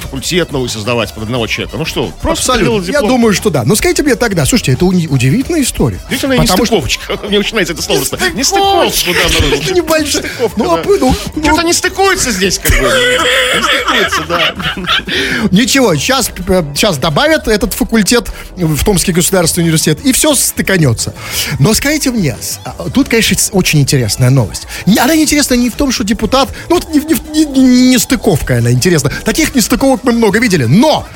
Факультет 0.00 0.52
новый 0.52 0.68
создавать 0.68 1.14
под 1.14 1.22
одного 1.22 1.46
человека. 1.46 1.78
Ну 1.78 1.86
что, 1.86 2.12
проще 2.20 2.33
Абсолютно. 2.38 2.90
Я 2.90 3.00
думаю, 3.00 3.32
что 3.34 3.50
да. 3.50 3.64
Но 3.64 3.74
скажите 3.74 4.02
мне 4.02 4.14
тогда, 4.14 4.44
слушайте, 4.44 4.72
это 4.72 4.84
удивительная 4.84 5.62
история. 5.62 6.00
Что- 6.10 6.28
нестыковочка. 6.28 7.18
Мне 7.28 7.38
нравится 7.38 7.72
это 7.72 7.82
слово. 7.82 8.04
Обнаружил. 8.04 9.54
Это 9.54 9.72
небольшая. 9.74 10.24
Ну, 10.56 10.74
а 10.74 10.82
ну, 10.84 11.14
ну, 11.34 11.42
Что-то 11.42 11.62
не 11.62 11.72
стыкуется 11.72 12.30
здесь, 12.30 12.58
как 12.58 12.72
бы. 12.72 12.86
Не 12.86 13.62
стыкуется, 13.62 14.22
да. 14.28 14.54
Ничего, 15.50 15.94
сейчас, 15.96 16.30
сейчас 16.74 16.98
добавят 16.98 17.48
этот 17.48 17.74
факультет 17.74 18.30
в 18.56 18.84
Томский 18.84 19.12
государственный 19.12 19.64
университет, 19.64 20.00
и 20.04 20.12
все 20.12 20.34
стыканется. 20.34 21.14
Но 21.58 21.74
скажите 21.74 22.10
мне, 22.10 22.36
а, 22.64 22.88
тут, 22.92 23.08
конечно, 23.08 23.36
очень 23.52 23.80
интересная 23.80 24.30
новость. 24.30 24.66
Она 24.86 25.16
интересна 25.16 25.54
не 25.54 25.70
в 25.70 25.74
том, 25.74 25.92
что 25.92 26.04
депутат... 26.04 26.48
Ну, 26.68 26.76
вот 26.76 26.88
не, 26.92 27.00
не, 27.00 27.44
не- 27.44 27.90
не- 27.90 27.98
стыковка 27.98 28.58
она 28.58 28.70
интересна. 28.70 29.10
Таких 29.24 29.54
нестыковок 29.54 30.02
мы 30.04 30.12
много 30.12 30.38
видели. 30.38 30.64
Но 30.64 31.06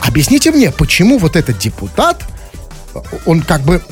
объясните 0.00 0.50
мне, 0.50 0.70
почему 0.70 1.18
вот 1.18 1.36
этот 1.36 1.58
депутат, 1.58 2.22
он 3.26 3.42
как 3.42 3.62
бы... 3.62 3.82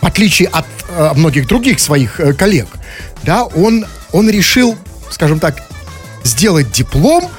в 0.00 0.06
отличие 0.06 0.48
от 0.48 0.66
э, 0.88 1.12
многих 1.14 1.48
других 1.48 1.80
своих 1.80 2.20
э, 2.20 2.32
коллег, 2.32 2.68
да, 3.24 3.44
он, 3.44 3.86
он 4.12 4.30
решил, 4.30 4.76
скажем 5.10 5.40
так, 5.40 5.62
сделать 6.22 6.70
диплом 6.70 7.30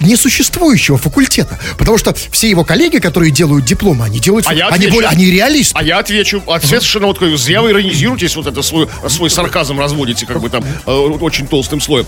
несуществующего 0.00 0.98
факультета. 0.98 1.58
Потому 1.78 1.98
что 1.98 2.14
все 2.14 2.48
его 2.48 2.64
коллеги, 2.64 2.98
которые 2.98 3.30
делают 3.30 3.64
дипломы, 3.64 4.04
они 4.04 4.18
делают... 4.18 4.46
А 4.46 4.54
я 4.54 4.68
они, 4.68 4.88
более, 4.88 5.08
они 5.08 5.30
реалисты. 5.30 5.76
А 5.78 5.82
я 5.82 5.98
отвечу. 5.98 6.42
Совершенно 6.62 7.06
вот. 7.06 7.18
Зря 7.38 7.62
вы 7.62 7.70
иронизируетесь, 7.70 8.36
вот 8.36 8.46
это 8.46 8.62
свой, 8.62 8.88
свой 9.08 9.30
сарказм 9.30 9.78
разводите, 9.78 10.26
как 10.26 10.40
бы 10.40 10.50
там, 10.50 10.64
э, 10.64 10.90
очень 10.90 11.46
толстым 11.46 11.80
слоем. 11.80 12.06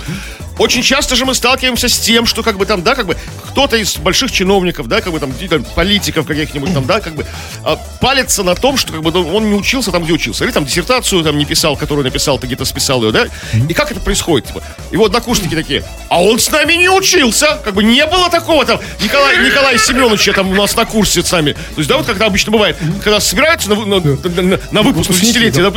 Очень 0.59 0.83
часто 0.83 1.17
же 1.17 1.25
мы 1.27 1.35
сталкиваемся 1.35 1.89
с 1.89 1.99
тем, 1.99 2.25
что 2.27 2.43
как 2.43 2.57
бы 2.57 2.65
там, 2.67 2.83
да, 2.83 2.95
как 2.95 3.07
бы 3.07 3.17
кто-то 3.49 3.77
из 3.77 3.97
больших 3.99 4.33
чиновников, 4.33 4.89
да, 4.89 5.01
как 5.01 5.13
бы 5.13 5.21
там, 5.21 5.33
политиков 5.75 6.27
каких-нибудь 6.27 6.73
там, 6.73 6.87
да, 6.87 7.01
как 7.01 7.15
бы 7.15 7.27
э, 7.65 7.77
палится 8.01 8.43
на 8.43 8.55
том, 8.55 8.77
что 8.77 8.93
как 8.93 9.03
бы 9.03 9.11
он 9.35 9.51
не 9.51 9.55
учился 9.55 9.91
там, 9.93 10.05
где 10.05 10.13
учился. 10.15 10.45
Или 10.45 10.53
там 10.53 10.65
диссертацию 10.65 11.23
там 11.23 11.37
не 11.39 11.45
писал, 11.45 11.77
которую 11.77 12.05
написал, 12.05 12.39
ты 12.39 12.47
где-то 12.47 12.65
списал 12.65 13.03
ее, 13.05 13.13
да? 13.13 13.27
И 13.69 13.75
как 13.75 13.91
это 13.91 14.01
происходит? 14.01 14.49
Типа, 14.49 14.63
его 14.91 15.07
однокурсники 15.07 15.55
такие, 15.55 15.85
а 16.09 16.23
он 16.23 16.39
с 16.39 16.51
нами 16.51 16.73
не 16.75 16.89
учился. 16.89 17.59
Как 17.65 17.75
бы 17.75 17.85
не 17.85 18.05
было 18.07 18.31
такого 18.31 18.65
там 18.65 18.81
Николая, 19.03 19.45
Николая 19.47 19.79
Семеновича 19.79 20.33
там 20.33 20.51
у 20.51 20.55
нас 20.55 20.75
на 20.77 20.85
курсе 20.87 21.23
с 21.23 21.31
нами. 21.33 21.53
То 21.53 21.59
есть, 21.79 21.89
да, 21.89 21.97
вот 21.99 22.07
когда 22.07 22.27
обычно 22.27 22.53
бывает, 22.53 22.77
когда 23.03 23.21
собираются 23.21 23.69
на, 23.69 23.85
на, 23.85 24.01
на- 24.01 24.61
на- 24.71 24.83
выпуск 24.83 25.11
десятилетия, 25.21 25.63
да. 25.63 25.71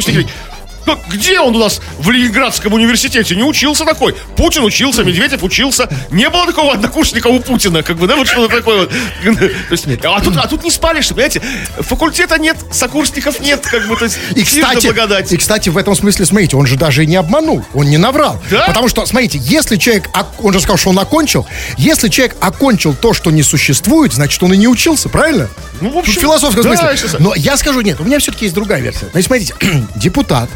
Да, 0.90 0.96
как- 0.96 1.08
где 1.14 1.40
он 1.40 1.56
у 1.56 1.60
нас 1.60 1.82
в 2.00 2.10
Ленинградском 2.10 2.74
университете? 2.74 3.36
Не 3.36 3.44
учился 3.44 3.86
такой. 3.86 4.16
Путин 4.36 4.64
учился, 4.64 5.04
Медведев 5.04 5.44
учился. 5.44 5.90
Не 6.12 6.30
было 6.30 6.46
такого 6.46 6.74
однокурсника 6.74 7.28
у 7.28 7.40
Путина, 7.40 7.84
как 7.84 7.98
бы, 7.98 8.08
да, 8.08 8.16
вот 8.16 8.28
что-то 8.28 8.56
такое 8.58 8.80
вот. 8.82 8.90
То 8.90 9.46
есть, 9.72 9.86
а, 10.04 10.22
тут, 10.22 10.38
а 10.38 10.48
тут 10.48 10.64
не 10.64 10.72
спалишь, 10.72 11.10
понимаете? 11.10 11.42
Факультета 11.80 12.38
нет, 12.40 12.58
сокурсников 12.72 13.40
нет, 13.40 13.66
как 13.66 13.88
бы, 13.88 13.96
то 13.96 14.06
есть, 14.06 14.18
И 14.36 14.44
кстати, 14.44 14.88
благодати. 14.88 15.34
и, 15.34 15.38
кстати, 15.38 15.70
в 15.70 15.78
этом 15.78 15.96
смысле, 15.96 16.26
смотрите, 16.26 16.56
он 16.58 16.66
же 16.66 16.76
даже 16.76 17.04
и 17.04 17.08
не 17.08 17.16
обманул, 17.16 17.64
он 17.74 17.88
не 17.88 17.98
наврал. 17.98 18.42
Да? 18.50 18.66
Потому 18.68 18.88
что, 18.88 19.06
смотрите, 19.06 19.40
если 19.42 19.76
человек, 19.78 20.10
он 20.40 20.54
же 20.54 20.60
сказал, 20.60 20.78
что 20.78 20.90
он 20.90 21.00
окончил, 21.00 21.46
если 21.78 22.08
человек 22.10 22.36
окончил 22.40 22.94
то, 22.96 23.14
что 23.14 23.32
не 23.32 23.44
существует, 23.44 24.14
значит, 24.14 24.42
он 24.44 24.54
и 24.54 24.58
не 24.58 24.68
учился, 24.68 25.10
правильно? 25.10 25.50
Ну, 25.82 25.92
в 25.92 25.98
общем, 25.98 26.22
философском 26.22 26.64
да, 26.64 26.76
смысле. 26.76 26.90
если- 26.92 27.18
Но 27.22 27.34
я 27.36 27.58
скажу, 27.58 27.82
нет, 27.82 28.00
у 28.00 28.04
меня 28.04 28.20
все-таки 28.20 28.46
есть 28.46 28.56
другая 28.56 28.82
версия. 28.82 29.08
Значит, 29.12 29.28
смотрите, 29.28 29.54
депутат 29.96 30.50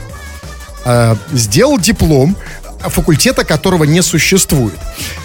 э, 0.86 1.16
сделал 1.34 1.80
диплом 1.80 2.36
факультета, 2.90 3.44
которого 3.44 3.84
не 3.86 4.02
существует. 4.02 4.78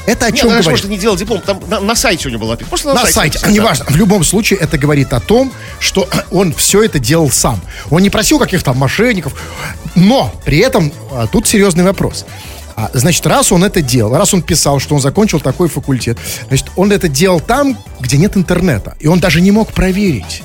Это 0.07 0.27
о 0.27 0.31
Нет, 0.31 0.41
чем 0.41 0.49
говорит? 0.49 0.71
может, 0.71 0.87
не 0.87 0.99
делал 0.99 1.17
диплом, 1.17 1.41
там 1.41 1.61
на, 1.69 1.81
на 1.81 1.95
сайте 1.95 2.29
у 2.29 2.31
него 2.31 2.47
было. 2.47 2.57
Просто 2.57 2.89
на, 2.89 2.95
на 2.95 3.07
сайте, 3.07 3.39
написано, 3.39 3.49
да. 3.49 3.55
неважно. 3.55 3.85
В 3.89 3.97
любом 3.97 4.25
случае, 4.25 4.59
это 4.61 4.79
говорит 4.79 5.13
о 5.13 5.21
том, 5.21 5.53
что 5.81 6.09
он 6.31 6.53
все 6.53 6.83
это 6.83 6.99
делал 6.99 7.31
сам. 7.31 7.61
Он 7.91 8.03
не 8.03 8.11
просил 8.11 8.39
каких-то 8.39 8.73
мошенников. 8.75 9.35
Но 9.95 10.33
при 10.45 10.59
этом 10.59 10.93
а, 11.11 11.27
тут 11.27 11.47
серьезный 11.47 11.85
вопрос. 11.85 12.25
А, 12.77 12.91
значит, 12.95 13.27
раз 13.27 13.51
он 13.51 13.65
это 13.65 13.83
делал, 13.83 14.17
раз 14.17 14.33
он 14.35 14.43
писал, 14.43 14.79
что 14.79 14.95
он 14.95 15.01
закончил 15.01 15.41
такой 15.41 15.69
факультет, 15.69 16.17
значит, 16.47 16.69
он 16.77 16.93
это 16.93 17.09
делал 17.09 17.41
там, 17.41 17.77
где 17.99 18.19
нет 18.19 18.37
интернета. 18.37 18.97
И 19.01 19.09
он 19.09 19.19
даже 19.19 19.41
не 19.41 19.51
мог 19.51 19.73
проверить. 19.73 20.43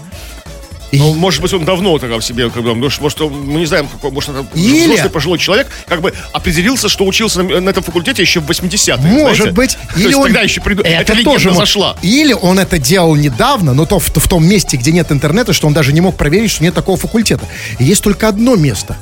Ну, 0.98 1.14
может 1.14 1.42
быть, 1.42 1.54
он 1.54 1.66
давно 1.66 1.98
так 1.98 2.12
в 2.12 2.22
себе, 2.22 2.50
как 2.50 2.64
бы, 2.64 2.76
может, 2.76 3.02
может, 3.02 3.22
он, 3.22 3.34
мы 3.34 3.60
не 3.60 3.66
знаем, 3.66 3.88
какой, 3.88 4.12
может, 4.12 4.30
это 4.30 4.46
Или- 4.54 4.86
взрослый 4.86 5.10
пожилой 5.10 5.40
человек, 5.40 5.68
как 5.88 6.02
бы 6.02 6.14
определился, 6.32 6.90
что 6.90 7.06
учился 7.06 7.42
на, 7.44 7.62
на 7.62 7.70
этом 7.70 7.84
факультете 7.84 8.22
еще 8.22 8.40
в 8.40 8.50
80-е. 8.50 8.98
Может 8.98 9.38
знаете? 9.38 9.52
быть. 9.52 9.78
То 9.94 10.00
есть 10.00 10.22
тогда 10.22 10.42
еще 10.42 10.62
приду... 10.62 10.84
Это 10.84 11.14
легенда 11.14 11.32
тоже 11.32 11.54
зашла. 11.54 11.98
Или 12.02 12.34
он 12.34 12.60
это 12.60 12.78
делал 12.78 13.16
недавно, 13.16 13.74
но 13.74 13.86
то 13.86 14.00
в, 14.00 14.08
в 14.08 14.28
том 14.28 14.46
месте, 14.46 14.78
где 14.78 14.92
нет 14.92 15.12
интернета, 15.12 15.54
что 15.54 15.68
он 15.68 15.74
даже 15.74 15.94
не 15.94 16.02
мог 16.02 16.16
проверить, 16.16 16.52
что 16.52 16.64
нет 16.64 16.74
такого 16.74 16.98
факультета. 16.98 17.46
И 17.80 17.84
есть 17.84 18.04
только 18.04 18.28
одно 18.28 18.56
место. 18.56 18.96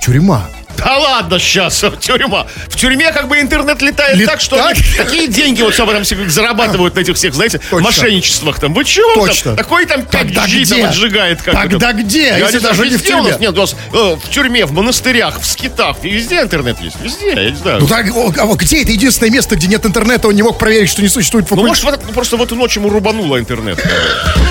Тюрьма. 0.00 0.48
Да 0.76 0.98
ладно, 0.98 1.38
сейчас, 1.38 1.84
тюрьма. 2.00 2.46
В 2.68 2.76
тюрьме 2.76 3.10
как 3.12 3.28
бы 3.28 3.40
интернет 3.40 3.80
летает 3.82 4.16
Лет- 4.16 4.28
так, 4.28 4.40
что 4.40 4.64
они 4.64 4.80
такие 4.96 5.26
деньги 5.28 5.62
вот 5.62 5.78
об 5.80 5.90
этом 5.90 6.04
зарабатывают 6.30 6.94
на 6.94 7.00
этих 7.00 7.16
всех, 7.16 7.34
знаете, 7.34 7.58
Точно. 7.58 7.80
мошенничествах 7.80 8.60
там. 8.60 8.74
Вы 8.74 8.84
чего 8.84 9.14
Точно. 9.26 9.50
там? 9.52 9.56
Такой 9.56 9.86
там 9.86 10.00
5G 10.02 10.34
Тогда 10.34 10.46
там 10.76 10.84
отжигает. 10.84 11.42
Как 11.42 11.54
Тогда 11.54 11.90
это. 11.90 11.98
где? 12.02 12.26
Я 12.26 12.38
Если 12.38 12.56
не 12.58 12.62
даже 12.62 12.82
не 12.84 12.90
в 12.90 12.92
везде 12.92 13.14
у 13.14 13.18
нас- 13.18 13.26
тюрьме. 13.32 13.46
Нет, 13.46 13.56
у 13.56 13.60
нас 13.60 13.76
э, 13.92 14.16
в 14.22 14.30
тюрьме, 14.30 14.66
в 14.66 14.72
монастырях, 14.72 15.40
в 15.40 15.46
скитах, 15.46 15.96
везде 16.02 16.40
интернет 16.42 16.80
есть. 16.80 16.96
Везде, 17.00 17.32
я 17.34 17.50
не 17.50 17.56
знаю. 17.56 17.80
Ну 17.80 17.86
так, 17.86 18.06
о, 18.14 18.32
а 18.38 18.44
вот 18.44 18.58
где 18.58 18.82
это 18.82 18.92
единственное 18.92 19.30
место, 19.30 19.56
где 19.56 19.66
нет 19.66 19.84
интернета, 19.86 20.28
он 20.28 20.34
не 20.34 20.42
мог 20.42 20.58
проверить, 20.58 20.90
что 20.90 21.02
не 21.02 21.08
существует 21.08 21.46
Ну, 21.50 21.56
факультета? 21.56 21.68
может, 21.68 21.84
в 21.84 22.02
этот- 22.04 22.14
просто 22.14 22.36
в 22.36 22.42
эту 22.42 22.54
ночь 22.54 22.76
ему 22.76 22.88
рубануло 22.90 23.38
интернет. 23.38 23.82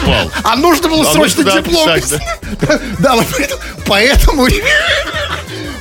Вау. 0.06 0.32
А 0.44 0.56
нужно 0.56 0.88
было 0.90 1.08
А 1.08 1.12
срочно 1.14 1.44
нужно, 1.44 1.62
диплом. 1.62 1.90
Да, 3.00 3.16
вот 3.16 3.26
поэтому- 3.86 4.48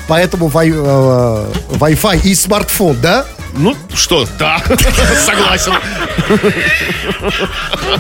поэтому... 0.08 0.48
Вай- 0.48 0.72
э, 0.74 1.52
Wi-Fi 1.76 2.20
и 2.24 2.34
смартфон, 2.34 2.98
да? 3.00 3.24
Ну, 3.56 3.76
что, 3.94 4.26
да, 4.38 4.60
согласен. 5.24 5.72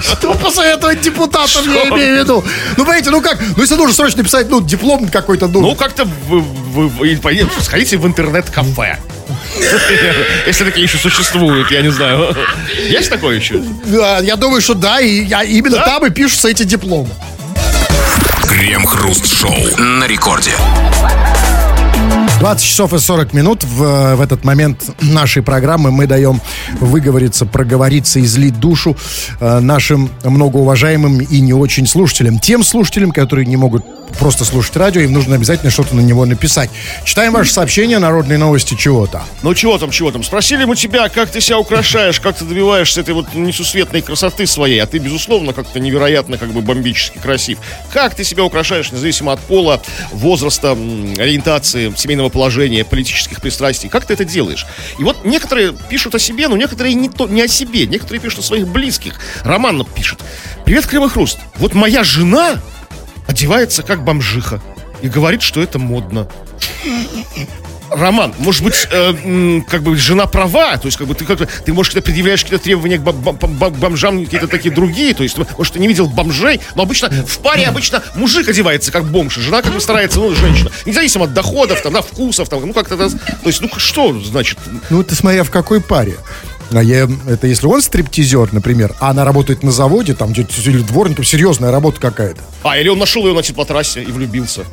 Что 0.00 0.34
посоветовать 0.34 1.00
депутатам, 1.00 1.64
я 1.72 1.88
имею 1.90 2.16
в 2.16 2.18
виду? 2.24 2.44
Ну, 2.76 2.84
понимаете, 2.84 3.10
ну 3.10 3.20
как? 3.22 3.38
Ну, 3.56 3.62
если 3.62 3.76
нужно 3.76 3.94
срочно 3.94 4.24
писать, 4.24 4.48
ну, 4.50 4.60
диплом 4.60 5.08
какой-то, 5.08 5.46
ну... 5.46 5.60
Ну, 5.60 5.74
как-то 5.76 6.04
вы- 6.28 6.40
вы- 6.40 6.88
вы- 6.88 7.20
сходите 7.62 7.96
в 7.98 8.06
интернет-кафе. 8.06 8.98
Если 10.46 10.64
такие 10.64 10.84
еще 10.86 10.98
существуют, 10.98 11.70
я 11.70 11.82
не 11.82 11.90
знаю. 11.90 12.36
Есть 12.88 13.08
такое 13.10 13.36
еще? 13.36 13.62
да, 13.84 14.18
я 14.18 14.34
думаю, 14.36 14.60
что 14.60 14.74
да, 14.74 15.00
и 15.00 15.24
я, 15.24 15.44
именно 15.44 15.76
Да? 15.76 15.84
там 15.86 16.06
и 16.06 16.10
пишутся 16.10 16.48
эти 16.48 16.64
дипломы. 16.64 17.08
Крем-хруст-шоу 18.48 19.78
на 19.78 20.04
рекорде. 20.06 20.50
20 22.40 22.64
часов 22.64 22.92
и 22.92 22.98
40 22.98 23.32
минут. 23.32 23.64
В, 23.64 24.16
в 24.16 24.20
этот 24.20 24.44
момент 24.44 24.82
нашей 25.00 25.42
программы 25.42 25.90
мы 25.90 26.06
даем 26.06 26.40
выговориться, 26.80 27.46
проговориться, 27.46 28.20
излить 28.20 28.58
душу 28.58 28.96
э, 29.40 29.60
нашим 29.60 30.10
многоуважаемым 30.24 31.20
и 31.20 31.40
не 31.40 31.52
очень 31.52 31.86
слушателям. 31.86 32.38
Тем 32.38 32.62
слушателям, 32.62 33.12
которые 33.12 33.46
не 33.46 33.56
могут 33.56 33.84
просто 34.18 34.44
слушать 34.44 34.76
радио, 34.76 35.02
им 35.02 35.12
нужно 35.12 35.34
обязательно 35.36 35.70
что-то 35.70 35.94
на 35.94 36.00
него 36.00 36.24
написать. 36.24 36.70
Читаем 37.04 37.32
ваше 37.32 37.52
сообщение, 37.52 37.98
народные 37.98 38.38
новости 38.38 38.74
чего-то. 38.74 39.22
Ну, 39.42 39.54
чего 39.54 39.78
там, 39.78 39.90
чего 39.90 40.10
там? 40.10 40.22
Спросили 40.22 40.64
мы 40.64 40.76
тебя, 40.76 41.08
как 41.08 41.30
ты 41.30 41.40
себя 41.40 41.58
украшаешь, 41.58 42.20
как 42.20 42.36
ты 42.36 42.44
добиваешься 42.44 43.00
этой 43.00 43.14
вот 43.14 43.34
несусветной 43.34 44.02
красоты 44.02 44.46
своей, 44.46 44.80
а 44.80 44.86
ты, 44.86 44.98
безусловно, 44.98 45.52
как-то 45.52 45.80
невероятно, 45.80 46.38
как 46.38 46.50
бы 46.50 46.60
бомбически 46.60 47.18
красив. 47.18 47.58
Как 47.92 48.14
ты 48.14 48.24
себя 48.24 48.44
украшаешь, 48.44 48.92
независимо 48.92 49.32
от 49.32 49.40
пола, 49.40 49.80
возраста, 50.12 50.72
ориентации, 50.72 51.92
семейного 51.96 52.28
положения, 52.28 52.84
политических 52.84 53.40
пристрастий? 53.40 53.88
Как 53.88 54.06
ты 54.06 54.14
это 54.14 54.24
делаешь? 54.24 54.66
И 54.98 55.04
вот 55.04 55.24
некоторые 55.24 55.72
пишут 55.72 56.14
о 56.14 56.18
себе, 56.18 56.48
но 56.48 56.56
некоторые 56.56 56.94
не, 56.94 57.08
то, 57.08 57.26
не 57.26 57.42
о 57.42 57.48
себе. 57.48 57.86
Некоторые 57.86 58.20
пишут 58.20 58.40
о 58.40 58.42
своих 58.42 58.68
близких. 58.68 59.20
Роман 59.42 59.84
пишет. 59.84 60.20
Привет, 60.64 60.86
Кривый 60.86 61.10
Хруст. 61.10 61.38
Вот 61.56 61.74
моя 61.74 62.04
жена 62.04 62.60
одевается 63.26 63.82
как 63.82 64.04
бомжиха 64.04 64.60
и 65.02 65.08
говорит, 65.08 65.42
что 65.42 65.62
это 65.62 65.78
модно. 65.78 66.28
Роман, 67.90 68.34
может 68.38 68.64
быть, 68.64 68.88
э, 68.90 69.60
как 69.68 69.82
бы 69.82 69.96
жена 69.96 70.26
права, 70.26 70.76
то 70.78 70.86
есть 70.86 70.96
как 70.96 71.06
бы 71.06 71.14
ты 71.14 71.24
как 71.24 71.38
ты 71.64 71.72
может 71.72 71.92
когда 71.92 72.04
предъявляешь 72.04 72.42
какие-то 72.42 72.64
требования 72.64 72.98
к 72.98 73.02
бом- 73.02 73.22
бом- 73.22 73.36
бом- 73.38 73.74
бомжам 73.74 74.24
какие-то 74.24 74.48
такие 74.48 74.74
другие, 74.74 75.14
то 75.14 75.22
есть 75.22 75.36
может 75.38 75.74
ты 75.74 75.78
не 75.78 75.86
видел 75.86 76.08
бомжей, 76.08 76.60
но 76.74 76.82
обычно 76.82 77.08
в 77.10 77.38
паре 77.38 77.66
обычно 77.66 78.02
мужик 78.16 78.48
одевается 78.48 78.90
как 78.90 79.04
бомж, 79.04 79.36
жена 79.36 79.62
как 79.62 79.72
бы 79.74 79.80
старается, 79.80 80.18
ну 80.18 80.34
женщина, 80.34 80.70
независимо 80.86 81.26
от 81.26 81.34
доходов, 81.34 81.82
там, 81.82 81.92
да, 81.92 82.02
вкусов, 82.02 82.48
там, 82.48 82.66
ну 82.66 82.72
как-то, 82.72 82.96
то 82.96 83.10
есть 83.44 83.60
ну 83.60 83.68
что 83.76 84.18
значит, 84.18 84.58
Ну, 84.90 85.04
ты 85.04 85.14
смотря 85.14 85.44
в 85.44 85.50
какой 85.50 85.80
паре. 85.80 86.16
А 86.72 86.82
я, 86.82 87.08
это 87.28 87.46
если 87.46 87.66
он 87.66 87.82
стриптизер, 87.82 88.52
например, 88.52 88.94
а 89.00 89.10
она 89.10 89.24
работает 89.24 89.62
на 89.62 89.70
заводе, 89.70 90.14
там, 90.14 90.32
где 90.32 90.42
или 90.42 90.78
дворником, 90.78 91.24
серьезная 91.24 91.70
работа 91.70 92.00
какая-то. 92.00 92.40
а 92.62 92.78
или 92.78 92.88
он 92.88 92.98
нашел 92.98 93.26
ее 93.26 93.34
на 93.34 93.42
теплотрассе 93.42 94.02
и 94.02 94.10
влюбился. 94.10 94.64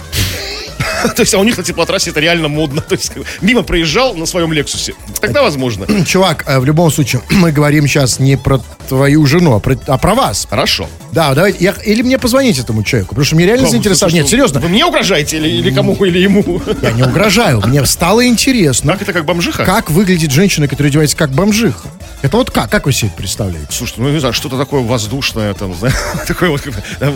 То 1.16 1.22
есть, 1.22 1.34
а 1.34 1.40
у 1.40 1.44
них 1.44 1.58
на 1.58 1.64
теплотрассе 1.64 2.10
это 2.12 2.20
реально 2.20 2.48
модно. 2.48 2.82
То 2.82 2.96
есть, 2.96 3.12
мимо 3.42 3.64
проезжал 3.64 4.14
на 4.16 4.26
своем 4.26 4.54
Лексусе. 4.54 4.94
Тогда 5.20 5.42
возможно. 5.42 5.86
Чувак, 6.06 6.44
э, 6.48 6.60
в 6.60 6.66
любом 6.66 6.92
случае, 6.92 7.22
мы 7.30 7.52
говорим 7.52 7.88
сейчас 7.88 8.20
не 8.20 8.38
про 8.38 8.60
твою 8.88 9.26
жену, 9.26 9.56
а 9.56 9.60
про, 9.60 9.78
а 9.88 9.98
про 9.98 10.16
вас. 10.16 10.48
Хорошо. 10.50 10.88
Да, 11.12 11.34
давайте. 11.34 11.64
я- 11.64 11.76
или 11.86 12.02
мне 12.02 12.18
позвонить 12.18 12.60
этому 12.60 12.84
человеку, 12.84 13.10
потому 13.10 13.26
что 13.26 13.36
мне 13.36 13.46
реально 13.46 13.68
заинтересовало. 13.68 14.14
Нет, 14.16 14.28
серьезно, 14.28 14.60
Вы 14.60 14.70
мне 14.70 14.86
угрожаете 14.86 15.38
или, 15.38 15.48
или 15.50 15.72
кому, 15.74 15.94
или 16.06 16.20
ему? 16.20 16.62
я 16.82 16.92
не 16.92 17.04
угрожаю. 17.04 17.62
Мне 17.66 17.86
стало 17.86 18.26
интересно, 18.26 18.94
Как 18.94 19.02
это 19.02 19.14
как 19.14 19.26
бомжиха? 19.26 19.66
как 19.66 19.90
выглядит 19.90 20.32
женщина, 20.32 20.68
которая 20.68 20.90
одевается 20.90 21.18
как 21.18 21.32
бомжиха. 21.32 21.88
Это 22.22 22.38
вот 22.38 22.52
как? 22.52 22.70
Как 22.70 22.86
вы 22.86 22.94
себе 22.94 23.12
представляете? 23.18 23.68
Слушайте, 23.72 24.02
ну 24.02 24.10
не 24.12 24.20
знаю, 24.20 24.34
что-то 24.34 24.58
такое 24.58 24.82
воздушное, 24.84 25.54
там, 25.54 25.74
знаешь, 25.74 25.96
такое 26.28 26.50
вот, 26.52 26.62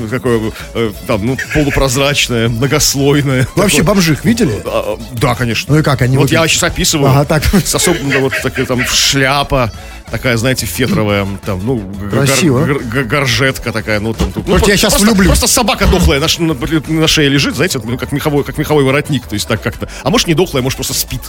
такое, 0.10 0.52
э, 0.74 0.92
там, 1.08 1.26
ну, 1.26 1.38
полупрозрачное, 1.54 2.50
многослойное. 2.50 3.45
Вообще 3.56 3.84
бомжих 3.84 4.26
видели? 4.26 4.62
А, 4.66 4.98
Да, 5.14 5.36
конечно. 5.36 5.74
Ну 5.74 5.80
и 5.80 5.84
как 5.84 6.02
они 6.02 6.18
Вот 6.18 6.32
я 6.32 6.48
сейчас 6.48 6.64
описываю. 6.64 7.10
Ага, 7.12 7.26
так. 7.26 7.44
С 7.66 7.76
особым, 7.76 8.10
да, 8.10 8.20
вот 8.20 8.34
такая 8.42 8.66
там 8.66 8.86
шляпа, 8.86 9.72
такая, 10.12 10.38
знаете, 10.38 10.66
фетровая, 10.66 11.28
там, 11.46 11.66
ну, 11.66 11.78
гор- 11.78 12.10
Красиво. 12.26 12.66
гор- 12.66 12.80
г- 12.84 13.04
горжетка 13.04 13.72
такая, 13.72 14.00
ну, 14.00 14.14
там. 14.14 14.32
тут, 14.32 14.48
ну, 14.48 14.58
я 14.58 14.78
щас 14.78 14.94
просто- 14.94 15.06
влюблюсь. 15.08 15.28
Просто 15.28 15.48
собака 15.48 15.88
дохлая 15.88 16.20
на, 16.20 16.28
на- 16.54 17.00
на 17.02 17.08
шее 17.08 17.30
лежит, 17.30 17.56
знаете, 17.56 17.80
ну, 17.84 17.98
как 17.98 18.12
меховой, 18.12 18.44
как 18.44 18.58
меховой 18.58 18.84
воротник, 18.84 19.26
то 19.28 19.34
есть 19.34 19.48
так 19.48 19.62
как-то. 19.62 19.88
А 20.04 20.10
может, 20.10 20.28
не 20.28 20.34
дохлая, 20.34 20.62
может, 20.64 20.78
просто 20.78 20.94
спит. 20.94 21.22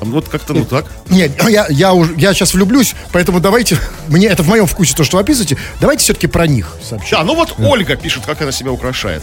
Там, 0.00 0.10
вот 0.10 0.28
как-то, 0.28 0.52
ну, 0.54 0.64
так. 0.64 0.86
Нет, 1.08 1.32
я, 1.48 1.66
я, 1.70 1.92
уже, 1.92 2.12
я 2.16 2.34
сейчас 2.34 2.54
влюблюсь, 2.54 2.94
поэтому 3.12 3.40
давайте, 3.40 3.78
мне 4.08 4.26
это 4.26 4.42
в 4.42 4.48
моем 4.48 4.66
вкусе, 4.66 4.94
то, 4.94 5.04
что 5.04 5.16
вы 5.16 5.22
описываете, 5.22 5.56
давайте 5.80 6.02
все-таки 6.02 6.26
про 6.26 6.46
них 6.46 6.76
сообщим. 6.82 7.16
Да, 7.16 7.24
ну 7.24 7.34
вот 7.34 7.54
Ольга 7.58 7.94
пишет, 7.96 8.24
как 8.26 8.42
она 8.42 8.52
себя 8.52 8.72
украшает. 8.72 9.22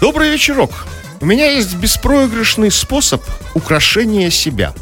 Добрый 0.00 0.30
вечерок. 0.30 0.70
У 1.20 1.26
меня 1.26 1.50
есть 1.50 1.74
беспроигрышный 1.74 2.70
способ 2.70 3.22
украшения 3.54 4.30
себя. 4.30 4.72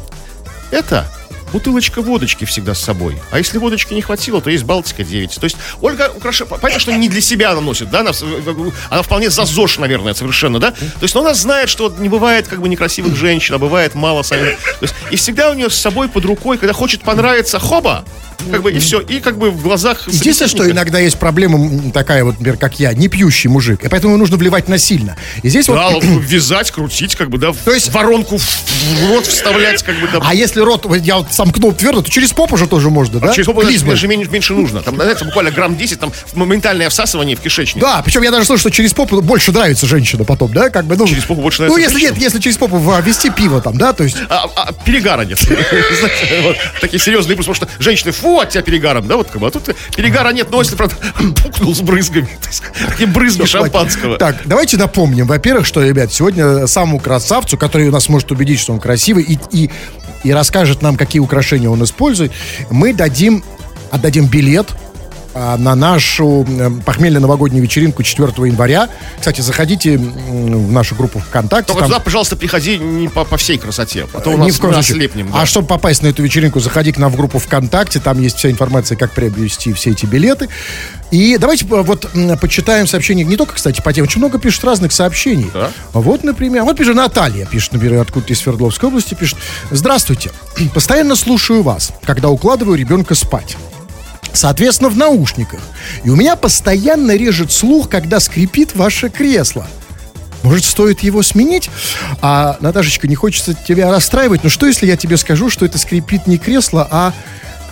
Это 0.71 1.05
бутылочка 1.51 2.01
водочки 2.01 2.45
всегда 2.45 2.73
с 2.73 2.79
собой. 2.79 3.19
А 3.31 3.39
если 3.39 3.57
водочки 3.57 3.93
не 3.93 4.01
хватило, 4.01 4.41
то 4.41 4.49
есть 4.49 4.63
Балтика 4.63 5.03
9. 5.03 5.35
То 5.35 5.43
есть 5.43 5.57
Ольга 5.81 6.09
украшает... 6.15 6.49
Понятно, 6.49 6.79
что 6.79 6.93
не 6.93 7.09
для 7.09 7.19
себя 7.19 7.51
она 7.51 7.59
носит, 7.59 7.89
да? 7.89 8.01
Она, 8.01 8.11
она 8.89 9.01
вполне 9.01 9.29
за 9.29 9.43
ЗОЖ, 9.43 9.79
наверное, 9.79 10.13
совершенно, 10.13 10.59
да? 10.59 10.71
То 10.71 11.01
есть, 11.01 11.13
но 11.13 11.21
она 11.21 11.33
знает, 11.33 11.67
что 11.67 11.93
не 11.97 12.07
бывает 12.07 12.47
как 12.47 12.61
бы 12.61 12.69
некрасивых 12.69 13.17
женщин, 13.17 13.55
а 13.55 13.57
бывает 13.57 13.93
мало 13.95 14.23
сами. 14.23 14.51
То 14.79 14.83
есть, 14.83 14.95
и 15.11 15.17
всегда 15.17 15.51
у 15.51 15.53
нее 15.55 15.69
с 15.69 15.75
собой 15.75 16.07
под 16.07 16.23
рукой, 16.23 16.57
когда 16.57 16.73
хочет 16.73 17.01
понравиться, 17.01 17.59
хоба, 17.59 18.05
как 18.51 18.61
бы 18.61 18.71
и 18.71 18.79
все. 18.79 18.99
И 18.99 19.19
как 19.19 19.37
бы 19.37 19.51
в 19.51 19.61
глазах 19.61 20.07
Единственное, 20.07 20.49
что 20.49 20.69
иногда 20.69 20.99
есть 20.99 21.17
проблема 21.17 21.91
такая 21.91 22.23
вот, 22.23 22.35
например, 22.39 22.57
как 22.57 22.79
я, 22.79 22.93
не 22.93 23.07
пьющий 23.07 23.49
мужик, 23.49 23.83
и 23.83 23.87
поэтому 23.89 24.17
нужно 24.17 24.37
вливать 24.37 24.67
насильно. 24.67 25.15
И 25.43 25.49
здесь 25.49 25.67
Да, 25.67 25.89
вот... 25.89 26.03
вязать, 26.03 26.71
крутить, 26.71 27.15
как 27.15 27.29
бы, 27.29 27.37
да, 27.37 27.51
То 27.65 27.71
есть- 27.71 27.91
воронку 27.91 28.37
в, 28.37 29.09
рот 29.09 29.25
вставлять, 29.25 29.83
как 29.83 29.99
бы, 29.99 30.07
да. 30.11 30.19
А 30.23 30.33
если 30.33 30.61
рот, 30.61 30.85
я 31.03 31.17
вот 31.17 31.33
сомкнул 31.33 31.73
твердо, 31.73 32.01
то 32.01 32.09
через 32.09 32.31
попу 32.33 32.57
же 32.57 32.67
тоже 32.67 32.89
можно, 32.89 33.19
да? 33.19 33.33
Через 33.33 33.47
попу 33.47 33.61
даже 33.63 34.07
меньше, 34.07 34.29
меньше 34.31 34.53
нужно. 34.53 34.81
Там, 34.81 34.95
знаете, 34.95 35.25
буквально 35.25 35.51
грамм 35.51 35.75
10, 35.75 35.99
там 35.99 36.11
моментальное 36.33 36.89
всасывание 36.89 37.35
в 37.35 37.41
кишечник. 37.41 37.81
Да, 37.81 38.01
причем 38.03 38.21
я 38.23 38.31
даже 38.31 38.45
слышу, 38.45 38.61
что 38.61 38.71
через 38.71 38.93
попу 38.93 39.21
больше 39.21 39.51
нравится 39.51 39.85
женщина 39.87 40.23
потом, 40.23 40.53
да, 40.53 40.69
как 40.69 40.85
бы, 40.85 40.95
ну... 40.95 41.07
Через 41.07 41.23
попу 41.25 41.41
больше 41.41 41.61
Ну, 41.63 41.67
нравится 41.69 41.89
если 41.89 41.99
женщина? 42.01 42.15
нет, 42.15 42.23
если 42.23 42.39
через 42.39 42.57
попу 42.57 42.77
ввести 42.77 43.29
пиво 43.29 43.61
там, 43.61 43.77
да, 43.77 43.93
то 43.93 44.03
есть... 44.03 44.17
А, 44.29 44.45
а 44.55 44.71
перегара 44.73 45.21
нет. 45.23 45.39
Такие 46.81 46.99
серьезные 46.99 47.35
потому 47.35 47.55
что 47.55 47.67
женщины, 47.79 48.11
фу, 48.11 48.28
от 48.37 48.49
тебя 48.49 48.61
перегаром, 48.61 49.07
да, 49.07 49.17
вот 49.17 49.29
как 49.29 49.41
бы, 49.41 49.47
а 49.47 49.51
тут 49.51 49.75
перегара 49.95 50.31
нет, 50.31 50.49
но 50.51 50.59
если, 50.59 50.75
правда, 50.75 50.95
пукнул 51.43 51.75
с 51.75 51.81
брызгами, 51.81 52.29
такие 52.89 53.07
брызги 53.07 53.45
шампанского. 53.45 54.17
Так, 54.17 54.37
давайте 54.45 54.77
напомним, 54.77 55.27
во-первых, 55.27 55.65
что, 55.65 55.81
ребят, 55.81 56.11
сегодня 56.13 56.67
самому 56.67 56.99
красавцу, 56.99 57.57
который 57.57 57.87
у 57.87 57.91
нас 57.91 58.09
может 58.09 58.31
убедить, 58.31 58.59
что 58.59 58.73
он 58.73 58.79
красивый, 58.79 59.23
и, 59.23 59.39
и, 59.51 59.69
и 60.23 60.31
расскажет 60.31 60.81
нам, 60.81 60.95
какие 60.95 61.19
украшения 61.19 61.69
он 61.69 61.83
использует, 61.83 62.31
мы 62.69 62.93
дадим, 62.93 63.43
отдадим 63.91 64.27
билет 64.27 64.67
на 65.35 65.75
нашу 65.75 66.45
похмельно-новогоднюю 66.85 67.61
вечеринку 67.61 68.03
4 68.03 68.31
января. 68.47 68.89
Кстати, 69.19 69.41
заходите 69.41 69.97
в 69.97 70.71
нашу 70.71 70.95
группу 70.95 71.19
ВКонтакте. 71.19 71.67
Только 71.67 71.81
там- 71.81 71.89
туда, 71.91 71.99
пожалуйста, 71.99 72.35
приходи 72.35 72.77
не 72.77 73.07
по, 73.07 73.23
по 73.25 73.37
всей 73.37 73.57
красоте, 73.57 74.07
а 74.13 74.19
то 74.19 74.31
у 74.31 74.37
нас 74.37 74.55
в 74.55 74.59
коем 74.59 74.73
случае. 74.73 74.95
ослепнем. 74.95 75.31
да. 75.31 75.41
А 75.41 75.45
чтобы 75.45 75.67
попасть 75.67 76.01
на 76.03 76.07
эту 76.07 76.23
вечеринку, 76.23 76.59
заходи 76.59 76.91
к 76.91 76.97
нам 76.97 77.11
в 77.11 77.15
группу 77.15 77.39
ВКонтакте. 77.39 77.99
Там 77.99 78.21
есть 78.21 78.37
вся 78.37 78.49
информация, 78.49 78.97
как 78.97 79.11
приобрести 79.13 79.73
все 79.73 79.91
эти 79.91 80.05
билеты. 80.05 80.49
И 81.11 81.37
давайте 81.37 81.65
э, 81.65 81.81
вот 81.81 82.07
почитаем 82.41 82.87
сообщения. 82.87 83.23
Не 83.23 83.37
только, 83.37 83.55
кстати, 83.55 83.81
по 83.81 83.93
теме. 83.93 84.05
Очень 84.05 84.19
много 84.19 84.39
пишут 84.39 84.63
разных 84.63 84.91
сообщений. 84.91 85.49
Да. 85.53 85.71
Вот, 85.93 86.23
например, 86.23 86.63
вот 86.63 86.77
пишет 86.77 86.95
Наталья, 86.95 87.45
пишет, 87.45 87.73
например, 87.73 88.01
откуда-то 88.01 88.33
из 88.33 88.39
Свердловской 88.39 88.89
области, 88.89 89.13
пишет. 89.15 89.37
Здравствуйте. 89.71 90.31
Постоянно 90.73 91.15
слушаю 91.15 91.61
вас, 91.63 91.91
когда 92.03 92.29
укладываю 92.29 92.77
ребенка 92.77 93.15
спать. 93.15 93.57
Соответственно, 94.33 94.89
в 94.89 94.97
наушниках. 94.97 95.59
И 96.03 96.09
у 96.09 96.15
меня 96.15 96.35
постоянно 96.35 97.15
режет 97.15 97.51
слух, 97.51 97.89
когда 97.89 98.19
скрипит 98.19 98.75
ваше 98.75 99.09
кресло. 99.09 99.67
Может, 100.43 100.63
стоит 100.63 101.01
его 101.01 101.21
сменить? 101.21 101.69
А, 102.21 102.55
Наташечка, 102.61 103.07
не 103.07 103.15
хочется 103.15 103.53
тебя 103.53 103.91
расстраивать, 103.91 104.43
но 104.43 104.49
что, 104.49 104.67
если 104.67 104.85
я 104.85 104.95
тебе 104.95 105.17
скажу, 105.17 105.49
что 105.49 105.65
это 105.65 105.77
скрипит 105.77 106.27
не 106.27 106.37
кресло, 106.37 106.87
а 106.89 107.11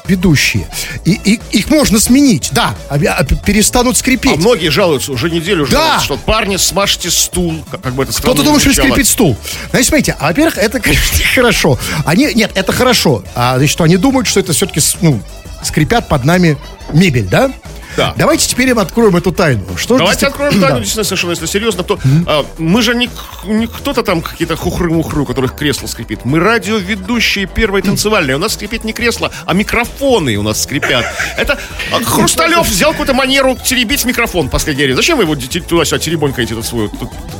ведущие? 0.05 0.67
И, 1.05 1.11
и- 1.23 1.39
их 1.51 1.69
можно 1.69 1.97
сменить, 1.99 2.49
да, 2.51 2.75
а- 2.89 2.95
а 2.95 3.23
перестанут 3.23 3.95
А 3.95 3.99
скрипеть. 3.99 4.35
многие 4.37 4.69
жалуются, 4.69 5.13
уже 5.13 5.29
неделю 5.29 5.65
Да. 5.65 5.71
жалуются, 5.71 6.05
что 6.05 6.17
парни, 6.17 6.57
смажьте 6.57 7.09
стул, 7.09 7.63
как, 7.71 7.81
как 7.83 7.93
бы 7.93 8.03
это 8.03 8.11
Кто-то 8.13 8.43
думает, 8.43 8.61
что 8.61 8.73
скрипит 8.73 9.07
стул. 9.07 9.37
Значит, 9.69 9.87
смотрите, 9.87 10.15
а, 10.19 10.27
во-первых, 10.27 10.57
это, 10.57 10.79
конечно, 10.81 11.19
хорошо. 11.35 11.79
Они, 12.05 12.33
нет, 12.33 12.51
это 12.55 12.73
хорошо. 12.73 13.23
А, 13.35 13.55
значит, 13.57 13.71
что 13.71 13.85
они 13.85 13.95
думают, 13.95 14.27
что 14.27 14.41
это 14.41 14.51
все-таки, 14.51 14.81
ну, 15.01 15.21
скрипят 15.63 16.07
под 16.07 16.23
нами 16.25 16.57
мебель, 16.93 17.27
да? 17.27 17.51
Да. 17.95 18.13
Давайте 18.15 18.47
теперь 18.47 18.69
им 18.69 18.77
откроем 18.77 19.15
эту 19.15 19.31
тайну. 19.31 19.75
Что 19.75 19.97
Давайте 19.97 20.19
же- 20.21 20.27
откроем 20.27 20.59
Да. 20.59 20.67
тайну, 20.67 20.79
действительно, 20.81 21.03
совершенно, 21.03 21.31
если 21.31 21.47
серьезно, 21.47 21.81
то 21.83 21.97
а, 22.27 22.45
мы 22.59 22.83
же 22.83 22.93
не, 22.93 23.09
не 23.45 23.65
кто-то 23.65 24.03
там 24.03 24.21
какие-то 24.21 24.55
хухры-мухры, 24.55 25.21
у 25.21 25.25
которых 25.25 25.55
кресло 25.55 25.87
скрипит. 25.87 26.23
Мы 26.23 26.39
радиоведущие 26.39 27.47
первой 27.47 27.81
танцевальной. 27.81 28.35
У 28.35 28.37
нас 28.37 28.53
скрипит 28.53 28.83
не 28.83 28.93
кресло, 28.93 29.31
а 29.47 29.53
микрофоны 29.53 30.35
у 30.35 30.43
нас 30.43 30.61
скрипят. 30.61 31.05
Это 31.37 31.57
а, 31.91 32.03
Хрусталев 32.03 32.67
взял 32.69 32.91
какую-то 32.91 33.15
манеру 33.15 33.57
теребить 33.65 34.05
микрофон 34.05 34.47
в 34.47 34.51
последнее 34.51 34.85
время. 34.85 34.97
Зачем 34.97 35.17
вы 35.17 35.23
его 35.23 35.35
туда-сюда 35.35 35.97
теребонькаете 35.97 36.53
этот 36.53 36.67
свой? 36.67 36.91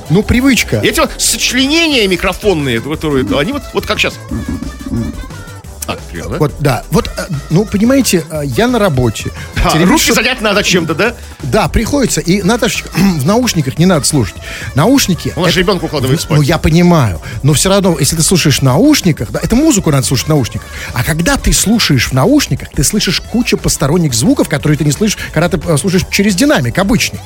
Ну, 0.09 0.23
привычка. 0.23 0.79
И 0.79 0.87
эти 0.87 0.99
вот 1.01 1.11
сочленения 1.19 2.07
микрофонные, 2.07 2.81
которые, 2.81 3.27
они 3.37 3.51
вот, 3.51 3.61
вот 3.73 3.85
как 3.85 3.99
сейчас. 3.99 4.15
Привет, 6.09 6.29
да? 6.29 6.37
Вот, 6.37 6.53
да. 6.59 6.83
Вот, 6.91 7.07
э, 7.17 7.27
ну, 7.49 7.65
понимаете, 7.65 8.25
э, 8.29 8.41
я 8.45 8.67
на 8.67 8.79
работе. 8.79 9.31
А, 9.63 9.71
Теребить 9.71 9.89
руки 9.89 10.11
занять 10.11 10.41
надо 10.41 10.63
чем-то, 10.63 10.93
да? 10.93 11.15
Да, 11.43 11.67
приходится. 11.67 12.21
И, 12.21 12.41
Наташечка, 12.41 12.89
в 12.95 13.25
наушниках 13.25 13.77
не 13.77 13.85
надо 13.85 14.05
слушать. 14.05 14.35
Наушники... 14.75 15.33
У 15.35 15.41
нас 15.41 15.53
же 15.53 15.61
ребенка 15.61 15.85
укладывает 15.85 16.21
спать. 16.21 16.37
Ну, 16.37 16.41
я 16.41 16.57
понимаю. 16.57 17.21
Но 17.43 17.53
все 17.53 17.69
равно, 17.69 17.97
если 17.99 18.15
ты 18.15 18.21
слушаешь 18.23 18.59
в 18.59 18.63
наушниках, 18.63 19.31
да, 19.31 19.39
это 19.41 19.55
музыку 19.55 19.91
надо 19.91 20.05
слушать 20.05 20.25
в 20.25 20.29
наушниках. 20.29 20.67
А 20.93 21.03
когда 21.03 21.37
ты 21.37 21.53
слушаешь 21.53 22.09
в 22.09 22.13
наушниках, 22.13 22.69
ты 22.69 22.83
слышишь 22.83 23.21
кучу 23.21 23.57
посторонних 23.57 24.13
звуков, 24.13 24.49
которые 24.49 24.77
ты 24.77 24.85
не 24.85 24.91
слышишь, 24.91 25.17
когда 25.33 25.49
ты 25.49 25.59
э, 25.65 25.77
слушаешь 25.77 26.05
через 26.09 26.35
динамик 26.35 26.77
обычный. 26.77 27.19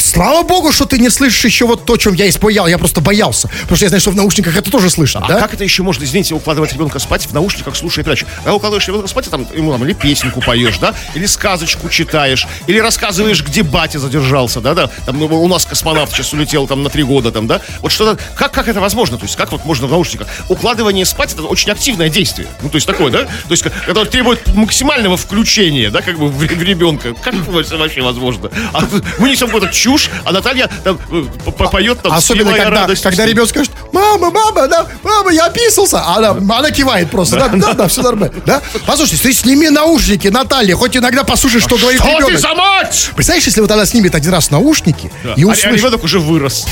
Слава 0.00 0.42
богу, 0.42 0.72
что 0.72 0.86
ты 0.86 0.98
не 0.98 1.10
слышишь 1.10 1.44
еще 1.44 1.66
вот 1.66 1.84
то, 1.84 1.96
чем 1.96 2.14
я 2.14 2.28
испуял. 2.28 2.66
Я 2.66 2.78
просто 2.78 3.00
боялся. 3.02 3.48
Потому 3.62 3.76
что 3.76 3.84
я 3.84 3.88
знаю, 3.90 4.00
что 4.00 4.10
в 4.10 4.16
наушниках 4.16 4.56
это 4.56 4.70
тоже 4.70 4.88
слышно, 4.88 5.20
А 5.22 5.28
да? 5.28 5.40
как 5.40 5.54
это 5.54 5.62
еще 5.62 5.82
можно, 5.82 6.04
извините, 6.04 6.34
укладывать 6.34 6.72
ребенка 6.72 6.98
спать 6.98 7.26
в 7.26 7.32
наушниках, 7.34 7.76
слушая 7.76 8.02
передачу? 8.04 8.26
Когда 8.36 8.54
укладываешь 8.54 8.86
ребенка 8.88 9.08
спать, 9.08 9.26
ты 9.26 9.30
там, 9.30 9.46
ему 9.54 9.72
там 9.72 9.84
или 9.84 9.92
песенку 9.92 10.40
поешь, 10.40 10.78
да, 10.78 10.94
или 11.14 11.26
сказочку 11.26 11.88
читаешь, 11.90 12.46
или 12.66 12.78
рассказываешь, 12.78 13.44
где 13.44 13.62
батя 13.62 13.98
задержался, 13.98 14.60
да, 14.60 14.74
да, 14.74 14.90
там 15.04 15.18
ну, 15.18 15.26
у 15.26 15.48
нас 15.48 15.66
космонавт 15.66 16.12
сейчас 16.12 16.32
улетел 16.32 16.66
там 16.66 16.82
на 16.82 16.88
три 16.88 17.02
года, 17.02 17.30
там, 17.30 17.46
да, 17.46 17.60
вот 17.80 17.92
что-то, 17.92 18.20
как, 18.34 18.52
как 18.52 18.68
это 18.68 18.80
возможно, 18.80 19.18
то 19.18 19.24
есть 19.24 19.36
как 19.36 19.52
вот 19.52 19.64
можно 19.66 19.86
в 19.86 19.90
наушниках? 19.90 20.28
Укладывание 20.48 21.04
спать 21.04 21.34
это 21.34 21.42
очень 21.42 21.70
активное 21.70 22.08
действие, 22.08 22.48
ну, 22.62 22.70
то 22.70 22.76
есть 22.76 22.86
такое, 22.86 23.12
да, 23.12 23.24
то 23.24 23.50
есть 23.50 23.64
которое 23.86 24.06
требует 24.06 24.54
максимального 24.54 25.16
включения, 25.16 25.90
да, 25.90 26.00
как 26.00 26.18
бы 26.18 26.28
в, 26.28 26.38
в 26.38 26.62
ребенка, 26.62 27.14
как 27.14 27.34
это 27.34 27.76
вообще 27.76 28.00
возможно? 28.00 28.50
А 28.72 28.82
мы 29.18 29.28
несем 29.28 29.48
какую-то 29.48 29.70
чушь, 29.90 30.10
а 30.24 30.32
Наталья 30.32 30.68
там 30.84 30.98
э, 31.10 31.24
поет 31.70 32.00
там 32.02 32.12
Особенно, 32.12 32.50
«Смелая 32.50 32.64
когда, 32.64 32.80
радость». 32.82 33.02
когда 33.02 33.26
ребенок 33.26 33.48
скажет, 33.48 33.72
мама, 33.92 34.30
мама, 34.30 34.68
да, 34.68 34.86
мама, 35.02 35.32
я 35.32 35.46
описался. 35.46 36.00
А 36.00 36.16
она, 36.16 36.30
она 36.30 36.70
кивает 36.70 37.10
просто, 37.10 37.36
да, 37.36 37.48
да, 37.48 37.72
да, 37.74 37.88
все 37.88 38.02
нормально. 38.02 38.34
Да? 38.46 38.62
Послушайте, 38.86 39.22
ты 39.22 39.32
сними 39.32 39.68
наушники, 39.68 40.28
Наталья, 40.28 40.76
хоть 40.76 40.96
иногда 40.96 41.24
послушай, 41.24 41.60
что 41.60 41.76
говорит 41.76 42.00
Что 42.00 42.10
ты 42.10 42.22
ребенок. 42.22 42.40
за 42.40 42.54
мать? 42.54 43.10
Представляешь, 43.16 43.46
если 43.46 43.60
вот 43.60 43.70
она 43.70 43.86
снимет 43.86 44.14
один 44.14 44.32
раз 44.32 44.50
наушники 44.50 45.10
и 45.36 45.42
А- 45.42 45.46
а 45.46 45.50
услышит 45.50 45.72
ребенок 45.76 46.04
уже 46.04 46.20
вырос. 46.20 46.66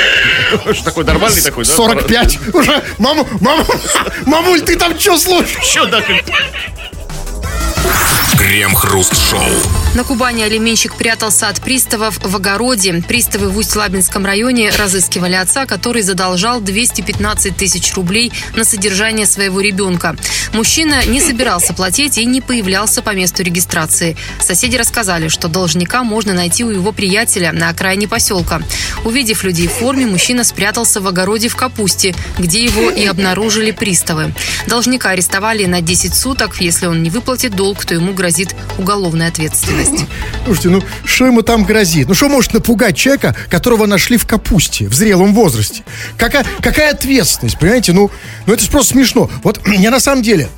Такой 0.84 1.04
нормальный 1.04 1.42
такой, 1.42 1.64
да? 1.64 1.72
45, 1.74 2.54
уже, 2.54 2.82
мама, 2.98 3.24
мама, 3.40 3.64
мамуль, 4.24 4.62
ты 4.62 4.76
там 4.76 4.98
что 4.98 5.18
слушаешь? 5.18 5.62
Что, 5.62 5.86
да, 5.86 6.00
Крем-хруст-шоу. 8.38 9.42
На 9.98 10.04
Кубани 10.04 10.44
алименщик 10.44 10.94
прятался 10.94 11.48
от 11.48 11.60
приставов 11.60 12.20
в 12.22 12.36
огороде. 12.36 13.02
Приставы 13.08 13.48
в 13.48 13.58
Усть-Лабинском 13.58 14.24
районе 14.24 14.70
разыскивали 14.70 15.34
отца, 15.34 15.66
который 15.66 16.02
задолжал 16.02 16.60
215 16.60 17.56
тысяч 17.56 17.92
рублей 17.94 18.30
на 18.54 18.64
содержание 18.64 19.26
своего 19.26 19.60
ребенка. 19.60 20.14
Мужчина 20.52 21.04
не 21.04 21.20
собирался 21.20 21.74
платить 21.74 22.16
и 22.16 22.24
не 22.24 22.40
появлялся 22.40 23.02
по 23.02 23.12
месту 23.12 23.42
регистрации. 23.42 24.16
Соседи 24.40 24.76
рассказали, 24.76 25.26
что 25.26 25.48
должника 25.48 26.04
можно 26.04 26.32
найти 26.32 26.62
у 26.62 26.70
его 26.70 26.92
приятеля 26.92 27.50
на 27.50 27.68
окраине 27.68 28.06
поселка. 28.06 28.62
Увидев 29.04 29.42
людей 29.42 29.66
в 29.66 29.72
форме, 29.72 30.06
мужчина 30.06 30.44
спрятался 30.44 31.00
в 31.00 31.08
огороде 31.08 31.48
в 31.48 31.56
капусте, 31.56 32.14
где 32.38 32.62
его 32.62 32.88
и 32.92 33.04
обнаружили 33.04 33.72
приставы. 33.72 34.32
Должника 34.68 35.10
арестовали 35.10 35.64
на 35.64 35.80
10 35.80 36.14
суток. 36.14 36.60
Если 36.60 36.86
он 36.86 37.02
не 37.02 37.10
выплатит 37.10 37.56
долг, 37.56 37.84
то 37.84 37.94
ему 37.94 38.12
грозит 38.12 38.54
уголовная 38.78 39.26
ответственность. 39.26 39.87
Слушайте, 40.44 40.68
ну 40.70 40.82
что 41.04 41.26
ему 41.26 41.42
там 41.42 41.64
грозит? 41.64 42.08
Ну 42.08 42.14
что 42.14 42.28
может 42.28 42.54
напугать 42.54 42.96
человека, 42.96 43.34
которого 43.50 43.86
нашли 43.86 44.16
в 44.16 44.26
капусте 44.26 44.88
в 44.88 44.94
зрелом 44.94 45.34
возрасте? 45.34 45.82
Какая, 46.16 46.44
какая 46.60 46.92
ответственность, 46.92 47.58
понимаете? 47.58 47.92
Ну, 47.92 48.10
ну 48.46 48.52
это 48.54 48.62
же 48.62 48.70
просто 48.70 48.92
смешно. 48.92 49.30
Вот 49.42 49.60
я 49.78 49.90
на 49.90 50.00
самом 50.00 50.22
деле, 50.22 50.48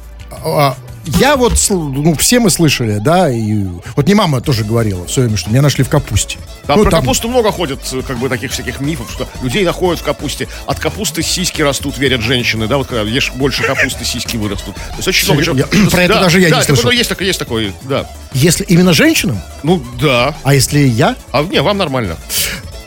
а, 0.45 0.77
я 1.07 1.37
вот, 1.37 1.55
ну, 1.71 2.15
все 2.15 2.41
мы 2.41 2.51
слышали, 2.51 2.99
да, 2.99 3.31
и 3.31 3.65
вот 3.97 4.07
не 4.07 4.15
мама 4.15 4.41
тоже 4.41 4.65
говорила 4.65 5.05
в 5.07 5.11
свое 5.11 5.29
время, 5.29 5.39
что 5.39 5.51
меня 5.51 5.63
нашли 5.63 5.83
в 5.83 5.89
капусте. 5.89 6.39
Там 6.67 6.79
ну, 6.79 6.85
про 6.85 6.91
там- 6.91 7.01
капусту 7.01 7.29
много 7.29 7.51
ходит, 7.51 7.81
э, 7.93 8.03
как 8.03 8.19
бы, 8.19 8.29
таких 8.29 8.53
всяких 8.53 8.81
мифов, 8.81 9.11
что 9.11 9.27
людей 9.43 9.65
находят 9.65 10.01
в 10.01 10.05
капусте. 10.05 10.47
От 10.67 10.79
капусты 10.79 11.23
сиськи 11.23 11.63
растут, 11.63 11.99
верят 11.99 12.21
женщины, 12.21 12.67
да, 12.69 12.77
вот 12.77 12.87
когда 12.87 13.03
ешь 13.03 13.33
больше 13.35 13.63
капусты, 13.63 14.05
сиськи 14.05 14.37
вырастут. 14.37 14.75
То 14.75 14.83
есть 14.97 15.09
очень 15.09 15.27
много 15.27 15.43
чего. 15.45 15.57
Я- 15.57 15.67
про 15.91 16.03
это 16.03 16.15
Да, 16.15 16.21
даже 16.21 16.41
я 16.41 16.51
да, 16.51 16.57
не 16.57 16.63
это, 16.63 16.67
слышал. 16.75 16.85
ну, 16.85 16.91
есть, 16.91 17.09
такой, 17.09 17.27
есть 17.27 17.39
такой, 17.39 17.73
да. 17.83 18.07
Если 18.33 18.65
именно 18.65 18.93
женщинам, 18.93 19.41
Ну, 19.63 19.83
да. 20.01 20.35
а 20.43 20.55
если 20.55 20.81
я, 20.81 21.17
А 21.33 21.43
не, 21.43 21.61
вам 21.63 21.79
нормально. 21.79 22.17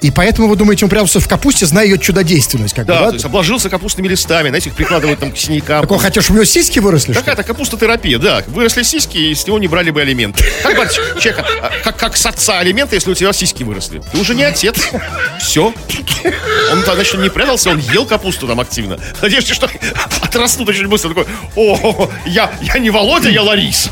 И 0.03 0.11
поэтому 0.11 0.49
вы 0.49 0.57
думаете, 0.57 0.83
он 0.83 0.89
прятался 0.89 1.21
в 1.21 1.27
капусте, 1.29 1.65
зная 1.65 1.85
ее 1.85 1.97
чудодейственность, 1.97 2.73
как 2.73 2.85
бы, 2.85 2.91
Да, 2.93 2.99
да? 2.99 3.07
то 3.07 3.13
есть 3.13 3.25
обложился 3.25 3.69
капустными 3.69 4.09
листами, 4.09 4.49
знаете, 4.49 4.69
их 4.69 4.75
прикладывают 4.75 5.21
там 5.21 5.31
к 5.31 5.37
синякам. 5.37 5.81
Так 5.81 5.91
он 5.91 5.99
хотел, 5.99 6.21
чтобы 6.21 6.39
у 6.39 6.41
него 6.41 6.45
сиськи 6.45 6.79
выросли? 6.79 7.13
Какая-то 7.13 7.43
капустотерапия, 7.43 8.19
да. 8.19 8.43
Выросли 8.47 8.83
сиськи, 8.83 9.17
и 9.17 9.33
с 9.33 9.47
него 9.47 9.59
не 9.59 9.69
брали 9.69 9.91
бы 9.91 10.01
алименты. 10.01 10.43
Как 10.61 10.75
брать 10.75 10.93
человека, 11.19 11.45
как, 11.85 11.95
как 11.95 12.17
с 12.17 12.25
отца 12.25 12.59
алименты, 12.59 12.97
если 12.97 13.11
у 13.11 13.15
тебя 13.15 13.31
сиськи 13.31 13.63
выросли? 13.63 14.03
Ты 14.11 14.19
уже 14.19 14.35
не 14.35 14.43
отец. 14.43 14.75
Все. 15.39 15.73
Он 16.71 16.79
еще 16.99 17.17
не 17.17 17.29
прятался, 17.29 17.69
он 17.69 17.79
ел 17.79 18.05
капусту 18.05 18.45
там 18.45 18.59
активно. 18.59 18.99
Надеюсь, 19.21 19.47
что 19.47 19.69
отрастут 20.21 20.67
очень 20.67 20.87
быстро. 20.87 21.09
Такой, 21.09 21.27
о, 21.55 22.09
я, 22.25 22.51
я 22.61 22.77
не 22.79 22.89
Володя, 22.89 23.29
я 23.29 23.41
Ларис. 23.41 23.89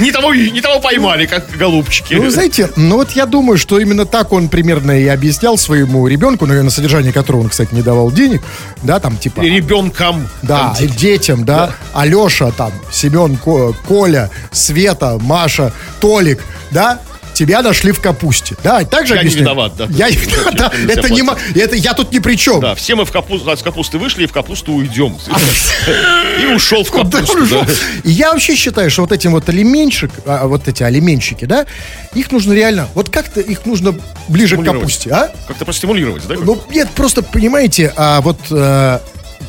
Не 0.00 0.10
того, 0.10 0.34
не 0.34 0.60
того 0.60 0.80
поймали, 0.80 1.26
как 1.26 1.48
голубчики. 1.56 2.14
Ну, 2.14 2.30
знаете, 2.30 2.70
ну 2.76 2.96
вот 2.96 3.12
я 3.12 3.26
думаю, 3.26 3.58
что 3.58 3.78
именно 3.78 4.04
так 4.04 4.31
он 4.32 4.48
примерно 4.48 4.92
и 4.92 5.06
объяснял 5.06 5.56
своему 5.58 6.06
ребенку, 6.06 6.46
наверное, 6.46 6.66
на 6.66 6.70
содержание 6.70 7.12
которого 7.12 7.42
он, 7.42 7.48
кстати, 7.48 7.74
не 7.74 7.82
давал 7.82 8.10
денег, 8.10 8.42
да, 8.82 8.98
там 9.00 9.16
типа... 9.16 9.40
И 9.42 9.50
ребенком. 9.50 10.28
Да, 10.42 10.74
Там, 10.74 10.84
и 10.84 10.88
детям, 10.88 11.44
да. 11.44 11.70
Алеша, 11.92 12.50
там, 12.50 12.72
Семен, 12.90 13.36
Ко- 13.36 13.74
Коля, 13.86 14.30
Света, 14.50 15.18
Маша, 15.20 15.72
Толик, 16.00 16.44
да. 16.70 17.00
Тебя 17.42 17.60
нашли 17.60 17.90
в 17.90 18.00
капусте. 18.00 18.54
Да, 18.62 18.84
так 18.84 19.04
же 19.04 19.14
Я 19.14 19.22
не 19.22 19.26
объясняю? 19.26 19.46
виноват, 19.46 19.72
да. 19.76 19.88
Я 19.90 20.08
не 20.08 20.14
виноват, 20.14 20.54
да. 20.54 20.72
Это 20.88 21.10
не 21.10 21.22
это 21.58 21.74
я 21.74 21.92
тут 21.92 22.12
ни 22.12 22.20
при 22.20 22.36
чем. 22.36 22.60
Да, 22.60 22.76
все 22.76 22.94
мы 22.94 23.04
в 23.04 23.10
капусту, 23.10 23.56
с 23.56 23.62
капусты 23.62 23.98
вышли 23.98 24.22
и 24.22 24.26
в 24.28 24.32
капусту 24.32 24.72
уйдем. 24.74 25.16
И 26.40 26.46
ушел 26.46 26.84
в 26.84 26.92
капусту. 26.92 27.44
да. 27.50 27.66
И 28.04 28.10
я 28.12 28.30
вообще 28.30 28.54
считаю, 28.54 28.92
что 28.92 29.02
вот 29.02 29.10
этим 29.10 29.32
вот 29.32 29.48
алименщик, 29.48 30.12
а, 30.24 30.46
вот 30.46 30.68
эти 30.68 30.84
алименщики, 30.84 31.44
да, 31.44 31.66
их 32.14 32.30
нужно 32.30 32.52
реально, 32.52 32.88
вот 32.94 33.10
как-то 33.10 33.40
их 33.40 33.66
нужно 33.66 33.98
ближе 34.28 34.56
к 34.56 34.64
капусте, 34.64 35.10
а? 35.10 35.32
Как-то 35.48 35.64
простимулировать, 35.64 36.24
да? 36.28 36.36
Ну, 36.38 36.62
нет, 36.70 36.90
просто, 36.90 37.24
понимаете, 37.24 37.92
а, 37.96 38.20
вот 38.20 38.38
э, 38.52 39.00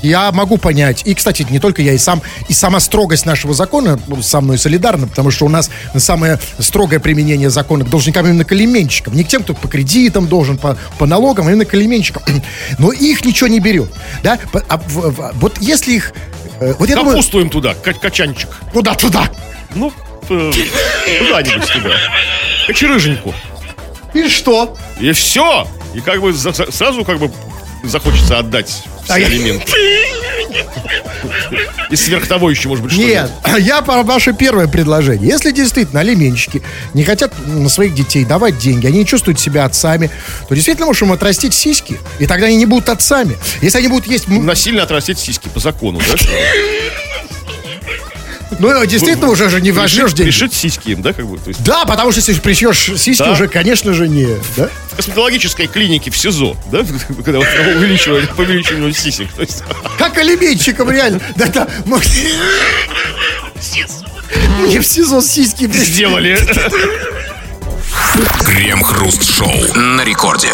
я 0.01 0.31
могу 0.31 0.57
понять, 0.57 1.03
и, 1.05 1.13
кстати, 1.13 1.45
не 1.49 1.59
только 1.59 1.81
я, 1.81 1.93
и 1.93 1.97
сам, 1.97 2.21
и 2.49 2.53
сама 2.53 2.79
строгость 2.79 3.25
нашего 3.25 3.53
закона 3.53 3.99
ну, 4.07 4.21
со 4.21 4.41
мной 4.41 4.57
солидарна, 4.57 5.07
потому 5.07 5.31
что 5.31 5.45
у 5.45 5.49
нас 5.49 5.69
самое 5.97 6.39
строгое 6.59 6.99
применение 6.99 7.49
закона 7.49 7.85
к 7.85 7.89
должникам 7.89 8.25
именно 8.27 8.45
алименщикам. 8.49 9.15
Не 9.15 9.23
к 9.23 9.27
тем, 9.27 9.43
кто 9.43 9.53
по 9.53 9.67
кредитам 9.67 10.27
должен, 10.27 10.57
по, 10.57 10.77
по 10.97 11.05
налогам, 11.05 11.47
а 11.47 11.51
именно 11.51 11.65
к 11.65 11.73
алименщикам. 11.73 12.23
Но 12.79 12.91
их 12.91 13.23
ничего 13.25 13.47
не 13.47 13.59
берет, 13.59 13.91
да? 14.23 14.39
А 14.67 14.77
в- 14.77 15.11
в- 15.11 15.31
вот 15.35 15.57
если 15.59 15.93
их... 15.93 16.13
э, 16.59 16.73
вот 16.77 16.89
я 16.89 16.95
думаю, 16.95 17.11
Капусту 17.17 17.39
им 17.41 17.49
туда, 17.49 17.73
ка- 17.73 17.93
качанчик. 17.93 18.49
куда 18.71 18.93
туда? 18.95 19.29
Ну, 19.75 19.91
э, 20.29 20.51
куда-нибудь 21.19 21.67
туда. 21.73 21.89
Кочерыженьку. 22.67 23.33
И 24.13 24.27
что? 24.29 24.77
И 24.99 25.11
все. 25.11 25.67
И 25.95 25.99
как 26.01 26.21
бы 26.21 26.33
за- 26.33 26.53
сразу 26.71 27.03
как 27.03 27.19
бы 27.19 27.31
захочется 27.84 28.39
отдать 28.39 28.69
все 28.69 29.13
А 29.13 29.19
элементы. 29.19 29.71
И 31.89 31.95
сверх 31.95 32.27
того 32.27 32.49
еще, 32.49 32.69
может 32.69 32.84
быть, 32.84 32.97
Нет, 32.97 33.29
что-нибудь. 33.41 33.65
я 33.67 33.81
про 33.81 34.03
ваше 34.03 34.34
первое 34.34 34.67
предложение. 34.67 35.29
Если 35.29 35.51
действительно 35.51 35.99
алименщики 35.99 36.63
не 36.93 37.03
хотят 37.03 37.34
на 37.45 37.69
своих 37.69 37.93
детей 37.93 38.25
давать 38.25 38.57
деньги, 38.57 38.88
они 38.88 38.99
не 38.99 39.05
чувствуют 39.05 39.39
себя 39.39 39.65
отцами, 39.65 40.09
то 40.47 40.55
действительно 40.55 40.88
можем 40.88 41.11
отрастить 41.11 41.53
сиськи, 41.53 41.99
и 42.19 42.25
тогда 42.25 42.47
они 42.47 42.55
не 42.55 42.65
будут 42.65 42.89
отцами. 42.89 43.38
Если 43.61 43.77
они 43.77 43.89
будут 43.89 44.07
есть... 44.07 44.27
Насильно 44.27 44.84
отрастить 44.84 45.19
сиськи 45.19 45.49
по 45.49 45.59
закону, 45.59 45.99
да? 45.99 46.15
Ну, 48.60 48.86
действительно, 48.86 49.30
уже 49.30 49.49
же 49.49 49.62
не 49.62 49.72
возьмешь 49.72 50.14
деньги. 50.14 50.30
Пришить 50.32 50.54
сиськи 50.54 50.89
им, 50.89 51.01
да, 51.01 51.14
как 51.14 51.26
бы? 51.28 51.39
Есть 51.45 51.64
Да, 51.64 51.86
потому 51.86 52.12
что 52.12 52.20
если 52.20 52.34
пришьешь 52.39 52.91
сиськи, 52.97 53.24
Да. 53.24 53.32
уже, 53.32 53.47
конечно 53.47 53.93
же, 53.93 54.08
не... 54.08 54.28
Да? 54.58 54.70
в 54.91 54.95
косметологической 54.95 55.66
клинике 55.68 56.12
в 56.12 56.18
СИЗО, 56.18 56.56
да, 56.72 56.86
когда 57.26 57.39
вот 57.39 57.47
увеличивали, 57.76 58.26
по 58.28 58.41
увеличению 58.43 58.93
сисек. 58.93 59.32
То 59.34 59.41
есть, 59.41 59.64
Как 59.97 60.18
алименщикам, 60.18 60.89
реально. 60.91 61.20
Да, 61.36 61.47
да. 61.47 61.68
Мне 64.60 64.80
в 64.82 64.86
СИЗО 64.86 65.22
сиськи 65.22 65.66
блядь. 65.66 65.88
сделали. 65.88 66.38
Крем-хруст-шоу 68.45 69.74
на 69.76 70.04
рекорде. 70.04 70.49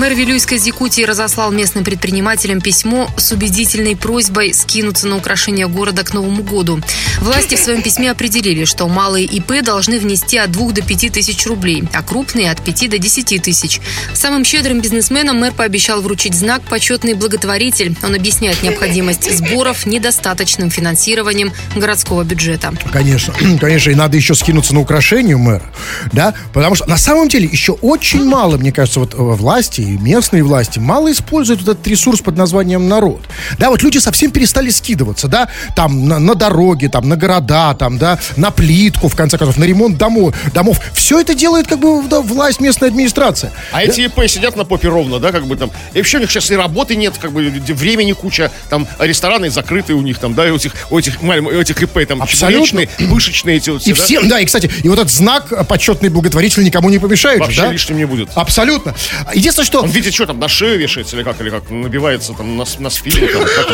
Мэр 0.00 0.14
Вилюйска 0.14 0.54
из 0.54 0.64
Якутии 0.64 1.02
разослал 1.02 1.52
местным 1.52 1.84
предпринимателям 1.84 2.62
письмо 2.62 3.10
с 3.18 3.32
убедительной 3.32 3.96
просьбой 3.96 4.54
скинуться 4.54 5.06
на 5.06 5.18
украшение 5.18 5.68
города 5.68 6.02
к 6.04 6.14
Новому 6.14 6.42
году. 6.42 6.80
Власти 7.18 7.54
в 7.54 7.58
своем 7.58 7.82
письме 7.82 8.10
определили, 8.10 8.64
что 8.64 8.88
малые 8.88 9.26
ИП 9.26 9.62
должны 9.62 9.98
внести 9.98 10.38
от 10.38 10.52
2 10.52 10.72
до 10.72 10.80
5 10.80 11.12
тысяч 11.12 11.46
рублей, 11.46 11.84
а 11.92 12.02
крупные 12.02 12.50
от 12.50 12.64
5 12.64 12.88
до 12.88 12.96
10 12.96 13.42
тысяч. 13.42 13.78
Самым 14.14 14.42
щедрым 14.42 14.80
бизнесменам 14.80 15.38
мэр 15.38 15.52
пообещал 15.52 16.00
вручить 16.00 16.32
знак 16.34 16.62
«Почетный 16.62 17.12
благотворитель». 17.12 17.94
Он 18.02 18.14
объясняет 18.14 18.62
необходимость 18.62 19.30
сборов 19.30 19.84
недостаточным 19.84 20.70
финансированием 20.70 21.52
городского 21.76 22.24
бюджета. 22.24 22.72
Конечно, 22.90 23.34
конечно, 23.60 23.90
и 23.90 23.94
надо 23.94 24.16
еще 24.16 24.34
скинуться 24.34 24.72
на 24.72 24.80
украшение 24.80 25.36
мэра, 25.36 25.70
да, 26.10 26.32
потому 26.54 26.74
что 26.74 26.88
на 26.88 26.96
самом 26.96 27.28
деле 27.28 27.46
еще 27.52 27.72
очень 27.72 28.24
мало, 28.24 28.56
мне 28.56 28.72
кажется, 28.72 29.00
вот 29.00 29.12
э, 29.12 29.18
власти 29.18 29.89
и 29.90 29.98
местные 29.98 30.42
власти 30.42 30.78
мало 30.78 31.10
используют 31.10 31.60
вот 31.62 31.76
этот 31.76 31.86
ресурс 31.86 32.20
под 32.20 32.36
названием 32.36 32.88
народ. 32.88 33.20
Да, 33.58 33.70
вот 33.70 33.82
люди 33.82 33.98
совсем 33.98 34.30
перестали 34.30 34.70
скидываться, 34.70 35.28
да, 35.28 35.48
там 35.74 36.06
на, 36.06 36.18
на 36.18 36.34
дороги, 36.34 36.86
там 36.86 37.08
на 37.08 37.16
города, 37.16 37.74
там, 37.74 37.98
да, 37.98 38.18
на 38.36 38.50
плитку, 38.50 39.08
в 39.08 39.16
конце 39.16 39.38
концов, 39.38 39.56
на 39.56 39.64
ремонт 39.64 39.98
домов, 39.98 40.34
домов. 40.54 40.80
Все 40.92 41.20
это 41.20 41.34
делает 41.34 41.66
как 41.66 41.80
бы 41.80 42.02
да, 42.08 42.20
власть, 42.20 42.60
местная 42.60 42.88
администрация. 42.88 43.52
А 43.72 43.82
эти 43.82 44.02
ИП 44.02 44.28
сидят 44.28 44.56
на 44.56 44.64
попе 44.64 44.88
ровно, 44.88 45.18
да, 45.18 45.32
как 45.32 45.46
бы 45.46 45.56
там. 45.56 45.70
И 45.94 45.98
вообще 45.98 46.18
у 46.18 46.20
них 46.20 46.30
сейчас 46.30 46.50
и 46.50 46.56
работы 46.56 46.96
нет, 46.96 47.14
как 47.20 47.32
бы 47.32 47.42
времени 47.42 48.12
куча, 48.12 48.50
там 48.68 48.86
рестораны 48.98 49.50
закрыты 49.50 49.94
у 49.94 50.02
них, 50.02 50.18
там, 50.18 50.34
да, 50.34 50.46
и 50.46 50.50
у 50.50 50.56
этих, 50.56 50.72
у 50.90 50.98
этих, 50.98 51.22
у 51.22 51.30
этих 51.30 51.82
ИП 51.82 52.06
там 52.06 52.22
Абсолютно. 52.22 52.82
вышечные 52.98 53.56
эти 53.56 53.70
вот 53.70 53.86
И 53.86 53.92
все, 53.92 53.94
да? 53.94 54.04
всем, 54.04 54.28
да, 54.28 54.40
и, 54.40 54.44
кстати, 54.44 54.70
и 54.82 54.88
вот 54.88 54.98
этот 54.98 55.12
знак 55.12 55.52
э, 55.52 55.64
почетный 55.64 56.08
благотворитель 56.08 56.64
никому 56.64 56.88
не 56.90 56.98
помешает. 56.98 57.40
Вообще 57.40 57.62
да? 57.62 57.72
лишним 57.72 57.96
не 57.96 58.04
будет. 58.04 58.30
Абсолютно. 58.34 58.94
Единственное, 59.34 59.66
что... 59.66 59.79
Он 59.80 59.90
видите, 59.90 60.14
что 60.14 60.26
там 60.26 60.38
на 60.38 60.48
шею 60.48 60.78
вешается 60.78 61.16
или 61.16 61.22
как, 61.22 61.40
или 61.40 61.50
как 61.50 61.70
набивается 61.70 62.32
там 62.34 62.56
на, 62.56 62.64
на 62.78 62.90
спину, 62.90 63.28
там, 63.32 63.42
как? 63.44 63.66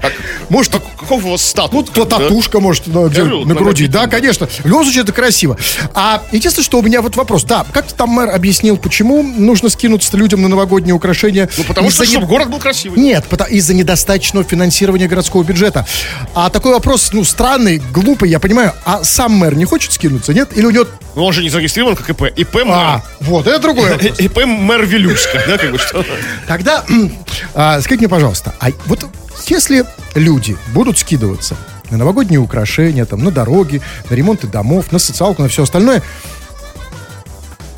Как- 0.00 0.12
Может, 0.48 0.72
как- 0.72 0.82
каков 0.96 1.24
у 1.24 1.30
вас 1.30 1.42
статус? 1.42 1.72
Ну, 1.74 1.82
то 1.82 2.04
да? 2.04 2.18
татушка, 2.18 2.60
может, 2.60 2.86
на, 2.86 3.06
где- 3.08 3.24
на 3.24 3.54
груди. 3.54 3.86
Да, 3.86 4.02
да. 4.04 4.08
конечно. 4.08 4.46
В 4.46 4.66
любом 4.66 4.84
случае, 4.84 5.02
это 5.02 5.12
красиво. 5.12 5.56
А 5.94 6.22
единственное, 6.32 6.64
что 6.64 6.78
у 6.78 6.82
меня 6.82 7.02
вот 7.02 7.16
вопрос. 7.16 7.44
Да, 7.44 7.64
как 7.72 7.90
там 7.92 8.10
мэр 8.10 8.30
объяснил, 8.30 8.76
почему 8.76 9.22
нужно 9.22 9.68
скинуться 9.68 10.16
людям 10.16 10.42
на 10.42 10.48
новогодние 10.48 10.94
украшения? 10.94 11.48
Ну, 11.58 11.64
потому 11.64 11.90
что, 11.90 12.04
не- 12.04 12.10
чтобы 12.10 12.26
город 12.26 12.50
был 12.50 12.58
красивый. 12.58 12.98
Нет, 13.00 13.24
из-за 13.50 13.74
недостаточного 13.74 14.44
финансирования 14.44 15.08
городского 15.08 15.42
бюджета. 15.42 15.86
А 16.34 16.50
такой 16.50 16.72
вопрос, 16.72 17.10
ну, 17.12 17.24
странный, 17.24 17.82
глупый, 17.92 18.30
я 18.30 18.38
понимаю. 18.40 18.72
А 18.84 19.04
сам 19.04 19.32
мэр 19.32 19.54
не 19.56 19.64
хочет 19.64 19.92
скинуться, 19.92 20.32
нет? 20.34 20.50
Или 20.56 20.66
у 20.66 20.70
него... 20.70 20.86
Но 21.14 21.24
он 21.24 21.32
же 21.32 21.42
не 21.42 21.48
зарегистрирован 21.48 21.96
как 21.96 22.08
ИП. 22.10 22.22
ИП 22.36 22.56
А, 22.66 23.02
вот, 23.20 23.46
это 23.46 23.58
другое. 23.58 23.96
мэр. 24.02 24.12
ИП 24.18 24.44
мэр 24.46 24.84
Вилюшка, 24.86 25.42
да, 25.46 25.58
как 25.58 25.72
бы 25.72 25.78
что? 25.78 26.04
Тогда, 26.46 26.84
а, 27.54 27.80
скажите 27.80 28.00
мне, 28.00 28.08
пожалуйста, 28.08 28.54
а 28.60 28.68
вот 28.86 29.06
если 29.46 29.84
люди 30.14 30.56
будут 30.72 30.98
скидываться, 30.98 31.56
на 31.90 31.98
новогодние 31.98 32.40
украшения, 32.40 33.04
там, 33.04 33.22
на 33.22 33.30
дороги, 33.30 33.80
на 34.10 34.14
ремонты 34.14 34.46
домов, 34.46 34.92
на 34.92 34.98
социалку, 34.98 35.42
на 35.42 35.48
все 35.48 35.62
остальное. 35.62 36.02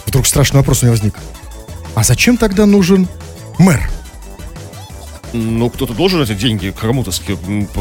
Вдруг 0.07 0.27
страшный 0.27 0.59
вопрос 0.59 0.83
у 0.83 0.87
меня 0.87 0.93
возник. 0.93 1.15
А 1.95 2.03
зачем 2.03 2.37
тогда 2.37 2.65
нужен 2.65 3.09
мэр? 3.59 3.91
Ну, 5.33 5.69
кто-то 5.71 5.93
должен 5.95 6.23
эти 6.23 6.33
деньги 6.35 6.73
кому-то 6.79 7.11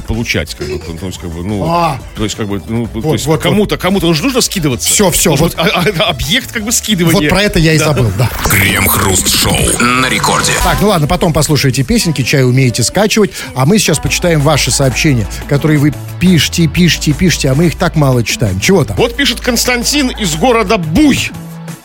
получать, 0.07 0.55
как 0.55 0.67
бы, 0.67 0.79
то 0.79 1.05
есть, 1.05 1.17
как 1.19 1.29
бы, 1.31 1.43
ну, 1.43 1.63
А. 1.65 1.99
то 2.15 2.23
есть, 2.23 2.35
как 2.35 2.47
бы, 2.47 2.61
ну, 2.67 2.87
то 2.87 2.99
Вот, 2.99 3.13
есть, 3.13 3.25
вот, 3.25 3.41
кому-то, 3.41 3.77
кому-то 3.77 4.07
нужно, 4.07 4.25
нужно 4.25 4.41
скидываться. 4.41 4.89
Всё, 4.89 5.11
всё, 5.11 5.29
Должен 5.35 5.47
вот. 5.47 5.55
а- 5.57 5.83
а- 6.03 6.09
объект, 6.09 6.51
как 6.51 6.63
бы, 6.63 6.71
скидывания. 6.71 7.21
Вот 7.21 7.29
про 7.29 7.41
это 7.43 7.59
я 7.59 7.73
и 7.73 7.77
Да. 7.77 7.85
забыл, 7.85 8.11
да. 8.17 8.29
Крем-хруст-шоу 8.49 9.55
на 9.81 10.09
рекорде. 10.09 10.51
Так, 10.63 10.77
ну 10.81 10.89
ладно, 10.89 11.07
потом 11.07 11.33
послушайте 11.33 11.83
песенки, 11.83 12.21
чай 12.23 12.43
умеете 12.43 12.83
скачивать, 12.83 13.31
а 13.55 13.65
мы 13.65 13.79
сейчас 13.79 13.99
почитаем 13.99 14.41
ваши 14.41 14.71
сообщения, 14.71 15.27
которые 15.47 15.79
вы 15.79 15.93
пишете, 16.19 16.67
пишете, 16.67 17.13
пишете, 17.13 17.49
а 17.51 17.55
мы 17.55 17.67
их 17.67 17.75
так 17.77 17.95
мало 17.95 18.23
читаем. 18.23 18.59
Чего 18.59 18.83
там? 18.83 18.97
Вот 18.97 19.15
пишет 19.15 19.39
Константин 19.39 20.09
из 20.09 20.35
города 20.35 20.77
Буй, 20.77 21.31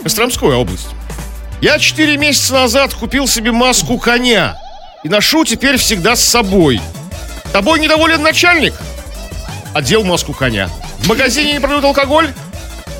Костромская 0.02 0.54
область. 0.56 0.88
Я 1.60 1.78
четыре 1.78 2.16
месяца 2.16 2.54
назад 2.54 2.92
купил 2.94 3.28
себе 3.28 3.52
маску 3.52 3.96
коня 3.98 4.56
и 5.02 5.08
ношу 5.08 5.44
теперь 5.44 5.76
всегда 5.76 6.16
с 6.16 6.22
собой. 6.24 6.80
Тобой 7.52 7.80
недоволен 7.80 8.22
начальник? 8.22 8.74
Одел 9.74 10.04
маску 10.04 10.32
коня. 10.32 10.68
В 10.98 11.08
магазине 11.08 11.54
не 11.54 11.60
продают 11.60 11.84
алкоголь? 11.84 12.32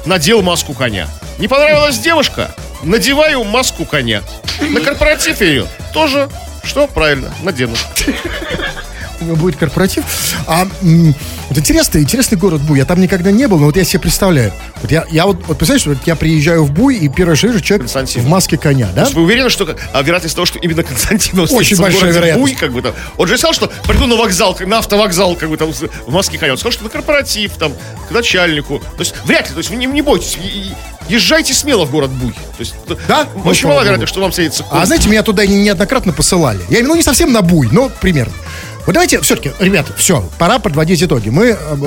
Надел 0.04 0.42
маску 0.42 0.74
коня. 0.74 1.08
Не 1.38 1.48
понравилась 1.48 1.98
девушка? 1.98 2.54
Надеваю 2.82 3.44
маску 3.44 3.84
коня. 3.84 4.22
На 4.60 4.80
корпоратив 4.80 5.40
ее 5.40 5.66
тоже 5.92 6.28
что? 6.64 6.86
Правильно, 6.86 7.32
надену. 7.42 7.76
Будет 9.22 9.56
корпоратив. 9.56 10.04
А 10.46 10.66
вот 11.48 11.58
интересный, 11.58 12.02
интересный 12.02 12.36
город 12.38 12.60
Буй. 12.62 12.78
Я 12.78 12.84
там 12.84 13.00
никогда 13.00 13.30
не 13.30 13.46
был, 13.48 13.58
но 13.58 13.66
вот 13.66 13.76
я 13.76 13.84
себе 13.84 14.00
представляю. 14.00 14.52
Вот 14.80 14.90
я, 14.90 15.04
я 15.10 15.26
вот, 15.26 15.36
вот 15.46 15.58
представляешь, 15.58 15.86
вот 15.86 16.06
я 16.06 16.16
приезжаю 16.16 16.64
в 16.64 16.70
Буй, 16.72 16.96
и 16.96 17.08
первое, 17.08 17.36
что 17.36 17.48
вижу, 17.48 17.60
человек 17.60 17.82
Константин. 17.82 18.22
в 18.22 18.28
маске 18.28 18.56
коня, 18.58 18.86
да? 18.88 18.92
То 18.94 19.00
есть 19.02 19.14
Вы 19.14 19.22
уверены, 19.22 19.50
что 19.50 19.76
а, 19.92 20.02
вероятность 20.02 20.34
того, 20.34 20.46
что 20.46 20.58
именно 20.58 20.82
Константин 20.82 21.38
Очень 21.40 21.76
большая 21.78 22.12
вероятность. 22.12 22.52
Буй, 22.52 22.60
как 22.60 22.72
бы 22.72 22.82
там. 22.82 22.92
Он 23.16 23.28
же 23.28 23.36
сказал, 23.38 23.54
что 23.54 23.70
приду 23.86 24.06
на 24.06 24.16
вокзал, 24.16 24.56
на 24.66 24.78
автовокзал, 24.78 25.36
как 25.36 25.48
бы 25.50 25.56
там 25.56 25.72
в 25.72 26.12
маске 26.12 26.38
коня. 26.38 26.52
Он 26.52 26.58
сказал, 26.58 26.72
что 26.72 26.84
на 26.84 26.90
корпоратив, 26.90 27.52
там, 27.52 27.72
к 28.08 28.10
начальнику. 28.12 28.78
То 28.78 29.00
есть 29.00 29.14
вряд 29.24 29.46
ли, 29.48 29.52
то 29.52 29.58
есть 29.58 29.70
вы 29.70 29.76
не, 29.76 29.86
не 29.86 30.02
бойтесь. 30.02 30.38
Езжайте 31.08 31.52
смело 31.52 31.84
в 31.84 31.90
город 31.90 32.10
Буй. 32.10 32.32
То 32.32 32.60
есть, 32.60 32.74
т- 32.86 32.96
Да? 33.08 33.26
Очень 33.44 33.64
Ну, 33.64 33.70
мало 33.74 33.82
вероятно, 33.82 34.06
что 34.06 34.20
вам 34.20 34.30
встретится 34.30 34.64
А 34.70 34.86
знаете, 34.86 35.08
меня 35.08 35.22
туда 35.22 35.44
не- 35.44 35.60
неоднократно 35.62 36.12
посылали. 36.12 36.60
Я 36.70 36.82
ну, 36.84 36.94
не 36.94 37.02
совсем 37.02 37.32
на 37.32 37.42
буй, 37.42 37.68
но 37.72 37.90
примерно. 38.00 38.32
Вот 38.84 38.94
давайте, 38.94 39.20
все-таки, 39.20 39.52
ребята, 39.60 39.92
все, 39.96 40.28
пора 40.38 40.58
подводить 40.58 41.00
итоги. 41.04 41.28
Мы, 41.28 41.50
э, 41.50 41.56
э, 41.56 41.86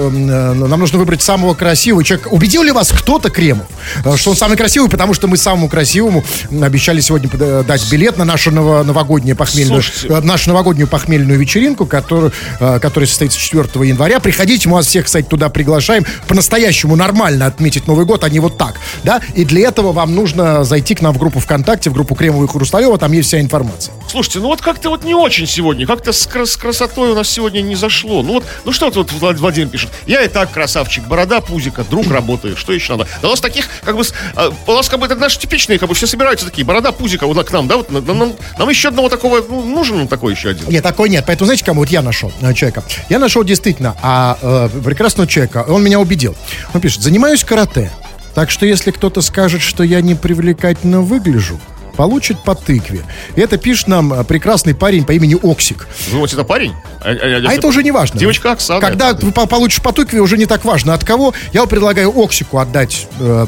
нам 0.53 0.79
нужно 0.79 0.97
выбрать 0.97 1.21
самого 1.21 1.53
красивого 1.53 2.05
человека. 2.05 2.29
Убедил 2.29 2.63
ли 2.63 2.71
вас 2.71 2.89
кто-то, 2.93 3.29
Кремов, 3.29 3.65
э, 4.05 4.15
что 4.15 4.29
он 4.29 4.37
самый 4.37 4.55
красивый, 4.55 4.89
потому 4.89 5.13
что 5.13 5.27
мы 5.27 5.35
самому 5.35 5.67
красивому 5.67 6.23
обещали 6.61 7.01
сегодня 7.01 7.27
пода- 7.27 7.63
дать 7.63 7.85
билет 7.91 8.17
на 8.17 8.23
нашу 8.23 8.51
ново- 8.51 8.83
новогоднюю 8.83 9.35
похмельную, 9.35 9.81
Слушайте. 9.83 10.07
э, 10.13 10.21
нашу 10.21 10.51
новогоднюю 10.51 10.87
похмельную 10.87 11.37
вечеринку, 11.37 11.85
которую, 11.85 12.31
э, 12.61 12.79
которая 12.79 13.07
состоится 13.09 13.37
4 13.37 13.83
января. 13.83 14.21
Приходите, 14.21 14.69
мы 14.69 14.75
вас 14.75 14.87
всех, 14.87 15.03
кстати, 15.05 15.25
туда 15.25 15.49
приглашаем. 15.49 16.05
По-настоящему 16.29 16.95
нормально 16.95 17.45
отметить 17.47 17.87
Новый 17.87 18.05
год, 18.05 18.23
а 18.23 18.29
не 18.29 18.39
вот 18.39 18.57
так, 18.57 18.75
да? 19.03 19.19
И 19.35 19.43
для 19.43 19.67
этого 19.67 19.91
вам 19.91 20.15
нужно 20.15 20.63
зайти 20.63 20.95
к 20.95 21.01
нам 21.01 21.13
в 21.13 21.17
группу 21.17 21.41
ВКонтакте, 21.41 21.89
в 21.89 21.93
группу 21.93 22.15
Кремова 22.15 22.45
и 22.45 22.47
Хрусталева, 22.47 22.97
там 22.97 23.11
есть 23.11 23.27
вся 23.27 23.41
информация. 23.41 23.93
Слушайте, 24.09 24.39
ну 24.39 24.45
вот 24.47 24.61
как-то 24.61 24.89
вот 24.89 25.03
не 25.03 25.13
очень 25.13 25.45
сегодня, 25.45 25.85
как-то 25.85 26.13
с, 26.13 26.25
с 26.25 26.55
красотой 26.55 26.84
у 26.97 27.15
нас 27.15 27.29
сегодня 27.29 27.61
не 27.61 27.75
зашло. 27.75 28.21
Ну 28.23 28.33
вот, 28.33 28.45
ну 28.65 28.71
что 28.71 28.89
вот 28.89 29.11
Влад- 29.11 29.37
Владимир 29.37 29.69
пишет, 29.69 29.89
я 30.05 30.21
и 30.23 30.27
так 30.27 30.51
красавчик, 30.51 31.05
борода, 31.05 31.41
пузика, 31.41 31.83
друг 31.83 32.09
работаю, 32.09 32.55
что 32.57 32.73
еще 32.73 32.95
надо? 32.95 33.09
Да 33.21 33.27
у 33.27 33.31
нас 33.31 33.41
таких, 33.41 33.67
как 33.83 33.95
бы, 33.97 34.03
а, 34.35 34.51
у 34.67 34.71
нас 34.73 34.89
как 34.89 34.99
бы 34.99 35.05
это 35.05 35.15
наши 35.15 35.39
типичные, 35.39 35.79
как 35.79 35.89
бы 35.89 35.95
все 35.95 36.07
собираются 36.07 36.45
такие, 36.45 36.65
борода, 36.65 36.91
пузика, 36.91 37.27
вот 37.27 37.45
к 37.47 37.51
нам, 37.51 37.67
да, 37.67 37.77
вот 37.77 37.91
на- 37.91 38.01
нам, 38.01 38.33
нам 38.57 38.69
еще 38.69 38.89
одного 38.89 39.09
такого, 39.09 39.43
ну, 39.47 39.63
нужен 39.65 40.07
такой 40.07 40.33
еще 40.33 40.49
один. 40.49 40.69
Нет, 40.69 40.83
такой 40.83 41.09
нет. 41.09 41.23
Поэтому 41.27 41.45
знаете, 41.47 41.65
кому 41.65 41.81
вот 41.81 41.89
я 41.89 42.01
нашел 42.01 42.31
э, 42.41 42.53
человека? 42.53 42.83
Я 43.09 43.19
нашел 43.19 43.43
действительно 43.43 43.95
а, 44.01 44.37
э, 44.41 44.69
прекрасного 44.83 45.27
человека. 45.27 45.65
Он 45.67 45.83
меня 45.83 45.99
убедил. 45.99 46.35
Он 46.73 46.81
пишет, 46.81 47.01
занимаюсь 47.01 47.43
карате. 47.43 47.91
Так 48.33 48.51
что 48.51 48.65
если 48.65 48.91
кто-то 48.91 49.21
скажет, 49.21 49.61
что 49.61 49.83
я 49.83 50.01
не 50.01 50.13
привлекательно 50.15 51.01
выгляжу, 51.01 51.59
получит 51.95 52.39
по 52.43 52.53
тыкве. 52.55 53.03
Это 53.35 53.57
пишет 53.57 53.87
нам 53.87 54.13
э, 54.13 54.23
прекрасный 54.23 54.75
парень 54.75 55.05
по 55.05 55.11
имени 55.13 55.35
Оксик. 55.41 55.87
Ну 56.11 56.19
вот 56.19 56.31
это 56.33 56.43
парень? 56.43 56.73
А, 57.01 57.09
А 57.11 57.53
это 57.53 57.67
уже 57.67 57.83
не 57.83 57.91
важно. 57.91 58.19
Девочка 58.19 58.51
Оксана. 58.51 58.81
Когда 58.81 59.13
ты 59.13 59.31
по- 59.31 59.45
получишь 59.47 59.81
по 59.81 59.91
тыкве, 59.91 60.21
уже 60.21 60.37
не 60.37 60.45
так 60.45 60.65
важно 60.65 60.93
от 60.93 61.03
кого. 61.03 61.33
Я 61.53 61.65
предлагаю 61.65 62.11
Оксику 62.17 62.57
отдать 62.59 63.07
э, 63.19 63.47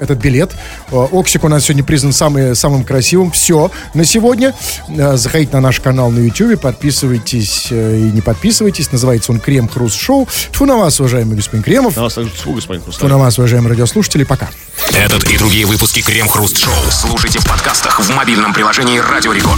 этот 0.00 0.18
билет. 0.18 0.52
Э, 0.90 0.96
Оксик 0.96 1.44
у 1.44 1.48
нас 1.48 1.64
сегодня 1.64 1.84
признан 1.84 2.12
самый, 2.12 2.54
самым 2.56 2.84
красивым. 2.84 3.30
Все 3.30 3.70
на 3.94 4.04
сегодня. 4.04 4.54
Э, 4.88 5.16
Заходите 5.16 5.52
на 5.52 5.60
наш 5.60 5.80
канал 5.80 6.10
на 6.10 6.18
YouTube, 6.20 6.60
подписывайтесь 6.60 7.68
э, 7.70 7.96
и 7.98 8.12
не 8.12 8.20
подписывайтесь. 8.20 8.92
Называется 8.92 9.32
он 9.32 9.40
Крем 9.40 9.68
Хруст 9.68 9.96
Шоу. 9.98 10.28
Тьфу 10.52 10.66
на 10.66 10.76
вас, 10.76 10.98
уважаемый 11.00 11.36
господин 11.36 11.62
Кремов. 11.62 11.96
На 11.96 12.02
вас 12.02 12.14
тьфу, 12.14 12.52
господин 12.52 12.80
Тьфу 12.82 12.90
Хрусталев. 12.90 13.12
на 13.12 13.18
вас, 13.18 13.38
уважаемые 13.38 13.70
радиослушатели. 13.70 14.24
Пока. 14.24 14.48
Этот 14.92 15.24
и 15.30 15.36
другие 15.38 15.66
выпуски 15.66 16.00
Крем-хруст-шоу 16.00 16.72
слушайте 16.90 17.38
в 17.38 17.46
подкастах 17.46 18.00
в 18.00 18.14
мобильном 18.14 18.52
приложении 18.52 18.98
Радио 18.98 19.32
Рекорд. 19.32 19.54